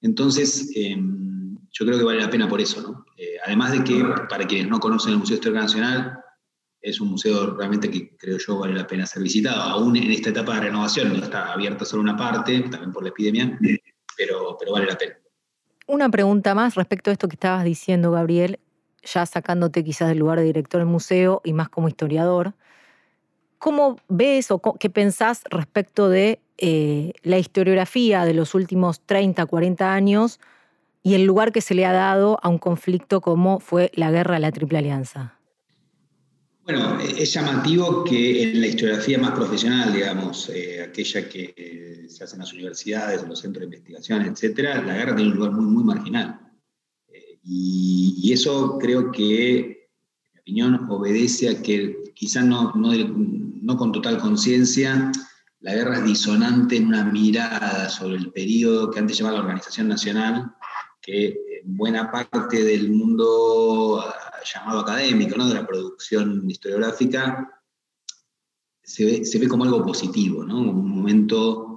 Entonces, 0.00 0.70
em, 0.76 1.58
yo 1.72 1.84
creo 1.84 1.98
que 1.98 2.04
vale 2.04 2.20
la 2.20 2.30
pena 2.30 2.48
por 2.48 2.60
eso. 2.60 2.80
¿no? 2.80 3.04
Eh, 3.16 3.36
además 3.44 3.72
de 3.72 3.84
que, 3.84 4.04
para 4.28 4.46
quienes 4.46 4.68
no 4.68 4.78
conocen 4.78 5.12
el 5.12 5.18
Museo 5.18 5.34
Histórico 5.34 5.60
Nacional, 5.60 6.21
es 6.82 7.00
un 7.00 7.10
museo 7.10 7.54
realmente 7.56 7.90
que 7.90 8.16
creo 8.16 8.38
yo 8.38 8.58
vale 8.58 8.74
la 8.74 8.86
pena 8.86 9.06
ser 9.06 9.22
visitado, 9.22 9.62
aún 9.62 9.96
en 9.96 10.10
esta 10.10 10.30
etapa 10.30 10.56
de 10.56 10.62
renovación, 10.62 11.12
no 11.12 11.24
está 11.24 11.52
abierta 11.52 11.84
solo 11.84 12.02
una 12.02 12.16
parte, 12.16 12.60
también 12.62 12.92
por 12.92 13.04
la 13.04 13.10
epidemia, 13.10 13.58
pero, 14.16 14.56
pero 14.58 14.72
vale 14.72 14.86
la 14.86 14.98
pena. 14.98 15.14
Una 15.86 16.08
pregunta 16.08 16.54
más 16.54 16.74
respecto 16.74 17.10
a 17.10 17.12
esto 17.12 17.28
que 17.28 17.36
estabas 17.36 17.64
diciendo, 17.64 18.10
Gabriel, 18.10 18.58
ya 19.02 19.26
sacándote 19.26 19.84
quizás 19.84 20.08
del 20.08 20.18
lugar 20.18 20.38
de 20.38 20.44
director 20.44 20.80
del 20.80 20.88
museo 20.88 21.40
y 21.44 21.52
más 21.52 21.68
como 21.68 21.88
historiador. 21.88 22.54
¿Cómo 23.58 23.96
ves 24.08 24.50
o 24.50 24.60
qué 24.60 24.90
pensás 24.90 25.42
respecto 25.50 26.08
de 26.08 26.40
eh, 26.58 27.12
la 27.22 27.38
historiografía 27.38 28.24
de 28.24 28.34
los 28.34 28.54
últimos 28.54 29.00
30, 29.00 29.46
40 29.46 29.92
años 29.92 30.40
y 31.02 31.14
el 31.14 31.24
lugar 31.24 31.52
que 31.52 31.60
se 31.60 31.74
le 31.74 31.86
ha 31.86 31.92
dado 31.92 32.38
a 32.42 32.48
un 32.48 32.58
conflicto 32.58 33.20
como 33.20 33.60
fue 33.60 33.90
la 33.94 34.10
guerra 34.10 34.34
de 34.34 34.40
la 34.40 34.52
Triple 34.52 34.78
Alianza? 34.78 35.41
Bueno, 36.72 37.00
es 37.00 37.34
llamativo 37.34 38.02
que 38.02 38.44
en 38.44 38.58
la 38.62 38.68
historiografía 38.68 39.18
más 39.18 39.32
profesional, 39.32 39.92
digamos, 39.92 40.48
eh, 40.48 40.82
aquella 40.82 41.28
que 41.28 42.06
se 42.08 42.24
hace 42.24 42.34
en 42.34 42.40
las 42.40 42.52
universidades, 42.54 43.22
en 43.22 43.28
los 43.28 43.40
centros 43.40 43.60
de 43.60 43.76
investigación, 43.76 44.22
etcétera, 44.22 44.80
la 44.80 44.94
guerra 44.94 45.14
tiene 45.14 45.32
un 45.32 45.36
lugar 45.36 45.52
muy, 45.52 45.66
muy 45.66 45.84
marginal. 45.84 46.40
Eh, 47.08 47.40
y, 47.44 48.32
eso 48.32 48.78
creo 48.78 49.12
que, 49.12 49.58
en 49.58 50.32
mi 50.32 50.40
opinión, 50.40 50.86
obedece 50.88 51.50
a 51.50 51.60
que 51.60 52.04
quizás 52.14 52.46
no, 52.46 52.72
no, 52.74 53.76
con 53.76 53.92
total 53.92 54.16
conciencia, 54.16 55.12
la 55.60 55.74
guerra 55.74 55.98
es 55.98 56.04
disonante 56.04 56.76
en 56.76 56.86
una 56.86 57.04
mirada 57.04 57.90
sobre 57.90 58.16
el 58.16 58.32
periodo 58.32 58.90
que 58.90 58.98
antes 58.98 59.18
llevaba 59.18 59.36
la 59.36 59.42
Organización 59.42 59.88
Nacional, 59.88 60.54
que 61.02 61.36
en 61.62 61.76
buena 61.76 62.10
parte 62.10 62.64
del 62.64 62.90
mundo 62.90 64.02
llamado 64.44 64.80
académico, 64.80 65.36
¿no? 65.36 65.48
de 65.48 65.54
la 65.54 65.66
producción 65.66 66.48
historiográfica, 66.48 67.48
se 68.82 69.38
ve, 69.38 69.48
como 69.48 69.64
algo 69.64 69.84
positivo, 69.84 70.44
¿no? 70.44 70.58
un 70.58 70.88
momento 70.88 71.72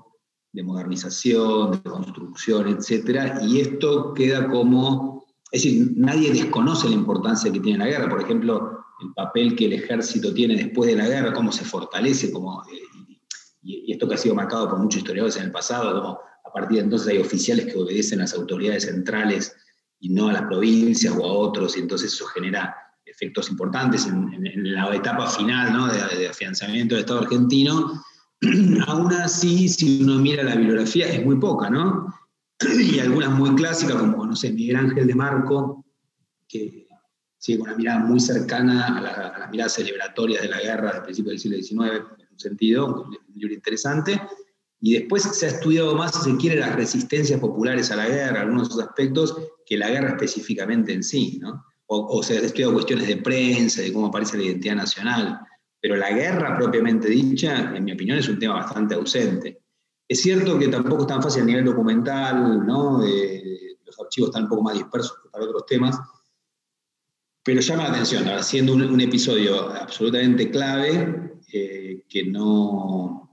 de 0.51 0.63
modernización, 0.63 1.71
de 1.71 1.89
construcción, 1.89 2.67
etc. 2.69 3.41
Y 3.43 3.59
esto 3.59 4.13
queda 4.13 4.47
como 4.49 5.25
Es 5.51 5.63
decir, 5.63 5.91
nadie 5.95 6.31
desconoce 6.31 6.89
la 6.89 6.95
importancia 6.95 7.51
que 7.51 7.59
tiene 7.59 7.79
la 7.79 7.87
guerra. 7.87 8.09
Por 8.09 8.21
ejemplo, 8.21 8.85
el 9.01 9.13
papel 9.13 9.55
que 9.55 9.65
el 9.65 9.73
ejército 9.73 10.33
tiene 10.33 10.55
después 10.55 10.89
de 10.89 10.95
la 10.95 11.07
guerra, 11.07 11.33
cómo 11.33 11.51
se 11.51 11.65
fortalece, 11.65 12.31
cómo, 12.31 12.63
eh, 12.71 13.19
y, 13.61 13.91
esto 13.91 14.07
que 14.07 14.15
ha 14.15 14.17
sido 14.17 14.35
marcado 14.35 14.69
por 14.69 14.79
muchos 14.79 14.99
historiadores 14.99 15.37
en 15.37 15.43
el 15.43 15.51
pasado, 15.51 16.01
cómo 16.01 16.19
a 16.45 16.51
partir 16.51 16.77
de 16.77 16.83
entonces 16.85 17.09
hay 17.09 17.17
oficiales 17.17 17.65
que 17.65 17.77
obedecen 17.77 18.19
a 18.19 18.23
las 18.23 18.33
autoridades 18.33 18.85
centrales 18.85 19.55
y 20.05 20.09
no 20.09 20.27
a 20.29 20.33
las 20.33 20.43
provincias 20.43 21.15
o 21.17 21.25
a 21.25 21.33
otros, 21.33 21.75
y 21.75 21.79
entonces 21.79 22.13
eso 22.13 22.27
genera 22.27 22.75
efectos 23.05 23.49
importantes 23.49 24.05
en, 24.05 24.35
la 24.71 24.95
etapa 24.95 25.27
final 25.27 25.73
¿no? 25.73 25.87
de, 25.87 26.27
afianzamiento 26.27 26.93
del 26.93 27.05
Estado 27.05 27.21
argentino. 27.21 28.03
Aún 28.87 29.11
así, 29.13 29.67
si 29.67 30.03
uno 30.03 30.19
mira 30.19 30.43
la 30.43 30.55
bibliografía, 30.55 31.07
es 31.07 31.25
muy 31.25 31.37
poca, 31.37 31.71
¿no? 31.71 32.13
y 32.79 32.99
algunas 32.99 33.31
muy 33.31 33.55
clásicas, 33.55 33.95
como, 33.95 34.27
no 34.27 34.35
sé, 34.35 34.51
Miguel 34.53 34.75
Ángel 34.75 35.07
de 35.07 35.15
Marco, 35.15 35.83
que 36.47 36.87
sigue 37.39 37.57
con 37.57 37.69
una 37.69 37.77
mirada 37.77 37.99
muy 38.01 38.19
cercana 38.19 38.99
a, 38.99 39.39
las 39.39 39.49
miradas 39.49 39.73
celebratorias 39.73 40.43
de 40.43 40.49
la 40.49 40.61
guerra 40.61 40.93
del 40.93 41.01
principio 41.01 41.31
del 41.31 41.39
siglo 41.39 41.57
XIX, 41.57 42.05
en 42.19 42.27
un 42.31 42.39
sentido, 42.39 43.05
un 43.05 43.17
libro 43.33 43.55
interesante. 43.55 44.21
Y 44.85 44.93
después 44.93 45.23
se 45.23 45.47
ha 45.47 45.49
estudiado 45.49 45.95
más, 45.95 46.13
si 46.13 46.29
se 46.29 46.37
quiere, 46.37 46.59
las 46.59 46.75
resistencias 46.75 47.39
populares 47.39 47.89
a 47.89 47.95
la 47.95 48.07
guerra, 48.07 48.41
algunos 48.41 48.77
de 48.77 48.83
aspectos, 48.83 49.35
que 49.65 49.79
la 49.79 49.89
guerra 49.89 50.09
específicamente 50.09 50.93
en 50.93 51.01
sí, 51.01 51.39
¿no? 51.41 51.65
O, 51.87 52.05
o 52.19 52.21
se 52.21 52.37
han 52.37 52.45
estudiado 52.45 52.73
cuestiones 52.73 53.07
de 53.07 53.17
prensa, 53.17 53.81
de 53.81 53.91
cómo 53.91 54.05
aparece 54.05 54.37
la 54.37 54.43
identidad 54.43 54.75
nacional. 54.75 55.39
Pero 55.81 55.95
la 55.95 56.11
guerra 56.11 56.55
propiamente 56.55 57.09
dicha, 57.09 57.75
en 57.75 57.83
mi 57.83 57.93
opinión, 57.93 58.19
es 58.19 58.29
un 58.29 58.37
tema 58.37 58.57
bastante 58.57 58.93
ausente. 58.93 59.59
Es 60.07 60.21
cierto 60.21 60.59
que 60.59 60.67
tampoco 60.67 61.01
es 61.01 61.07
tan 61.07 61.23
fácil 61.23 61.41
a 61.41 61.45
nivel 61.45 61.65
documental, 61.65 62.63
¿no? 62.63 62.99
los 62.99 63.99
archivos 63.99 64.29
están 64.29 64.43
un 64.43 64.49
poco 64.49 64.61
más 64.61 64.75
dispersos 64.75 65.17
que 65.23 65.29
para 65.29 65.45
otros 65.45 65.65
temas, 65.65 65.99
pero 67.43 67.59
llama 67.59 67.85
la 67.85 67.89
atención, 67.89 68.23
siendo 68.43 68.73
un, 68.73 69.01
episodio 69.01 69.67
absolutamente 69.71 70.51
clave 70.51 71.39
eh, 71.51 72.03
que, 72.07 72.25
no, 72.25 73.24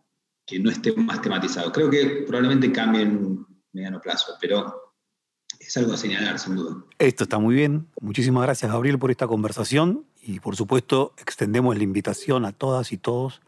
que 0.47 0.59
no 0.59 0.71
esté 0.71 0.93
más 0.97 1.23
tematizado. 1.23 1.73
Creo 1.73 1.91
que 1.91 2.25
probablemente 2.27 2.73
cambie 2.73 3.03
en 3.03 3.47
mediano 3.73 4.01
plazo, 4.01 4.35
pero 4.41 4.95
es 5.59 5.77
algo 5.77 5.93
a 5.93 5.97
señalar, 5.97 6.39
sin 6.39 6.57
duda. 6.57 6.85
Esto 6.99 7.25
está 7.25 7.39
muy 7.39 7.55
bien. 7.55 7.89
Muchísimas 8.01 8.43
gracias, 8.45 8.71
Gabriel, 8.71 8.99
por 8.99 9.11
esta 9.11 9.27
conversación 9.27 10.05
y, 10.23 10.41
por 10.41 10.57
supuesto, 10.57 11.15
extendemos 11.19 11.77
la 11.77 11.85
invitación 11.85 12.45
a 12.45 12.53
todas 12.53 12.93
y 12.93 12.99
todos 12.99 13.41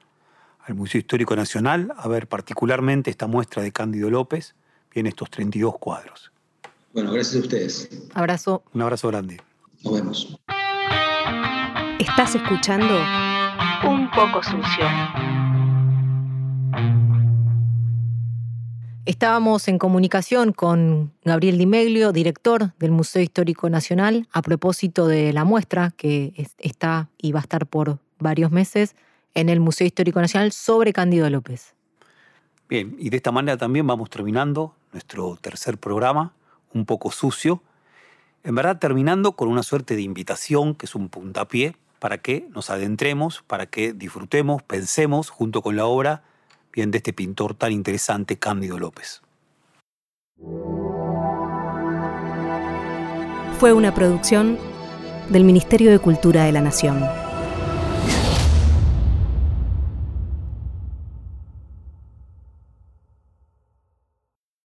al 0.60 0.74
Museo 0.74 0.98
Histórico 0.98 1.36
Nacional 1.36 1.92
a 1.96 2.08
ver 2.08 2.26
particularmente 2.26 3.10
esta 3.10 3.26
muestra 3.26 3.62
de 3.62 3.72
Cándido 3.72 4.08
López 4.10 4.54
en 4.92 5.06
estos 5.06 5.30
32 5.30 5.78
cuadros. 5.78 6.32
Bueno, 6.92 7.12
gracias 7.12 7.36
a 7.36 7.40
ustedes. 7.40 7.90
Abrazo. 8.14 8.62
Un 8.72 8.82
abrazo 8.82 9.08
grande. 9.08 9.40
Nos 9.82 9.94
vemos. 9.94 10.40
Estás 11.98 12.34
escuchando 12.34 12.98
Un 13.86 14.10
poco 14.12 14.42
sucio. 14.42 14.86
Estábamos 19.06 19.68
en 19.68 19.76
comunicación 19.76 20.54
con 20.54 21.12
Gabriel 21.24 21.58
Di 21.58 21.66
Meglio, 21.66 22.10
director 22.10 22.72
del 22.78 22.90
Museo 22.90 23.20
Histórico 23.20 23.68
Nacional, 23.68 24.26
a 24.32 24.40
propósito 24.40 25.06
de 25.06 25.34
la 25.34 25.44
muestra 25.44 25.92
que 25.94 26.32
está 26.56 27.10
y 27.18 27.32
va 27.32 27.40
a 27.40 27.42
estar 27.42 27.66
por 27.66 27.98
varios 28.18 28.50
meses 28.50 28.96
en 29.34 29.50
el 29.50 29.60
Museo 29.60 29.86
Histórico 29.86 30.22
Nacional 30.22 30.52
sobre 30.52 30.94
Cándido 30.94 31.28
López. 31.28 31.74
Bien, 32.66 32.96
y 32.98 33.10
de 33.10 33.18
esta 33.18 33.30
manera 33.30 33.58
también 33.58 33.86
vamos 33.86 34.08
terminando 34.08 34.74
nuestro 34.90 35.36
tercer 35.38 35.76
programa, 35.76 36.32
un 36.72 36.86
poco 36.86 37.10
sucio, 37.10 37.62
en 38.42 38.54
verdad 38.54 38.78
terminando 38.78 39.32
con 39.32 39.48
una 39.48 39.62
suerte 39.62 39.96
de 39.96 40.02
invitación 40.02 40.74
que 40.74 40.86
es 40.86 40.94
un 40.94 41.10
puntapié 41.10 41.76
para 41.98 42.22
que 42.22 42.48
nos 42.54 42.70
adentremos, 42.70 43.44
para 43.46 43.66
que 43.66 43.92
disfrutemos, 43.92 44.62
pensemos 44.62 45.28
junto 45.28 45.60
con 45.60 45.76
la 45.76 45.84
obra 45.84 46.22
de 46.74 46.98
este 46.98 47.12
pintor 47.12 47.54
tan 47.54 47.72
interesante, 47.72 48.36
Cándido 48.36 48.78
López. 48.78 49.22
Fue 53.60 53.72
una 53.72 53.94
producción 53.94 54.58
del 55.30 55.44
Ministerio 55.44 55.90
de 55.90 56.00
Cultura 56.00 56.44
de 56.44 56.52
la 56.52 56.60
Nación. 56.60 57.23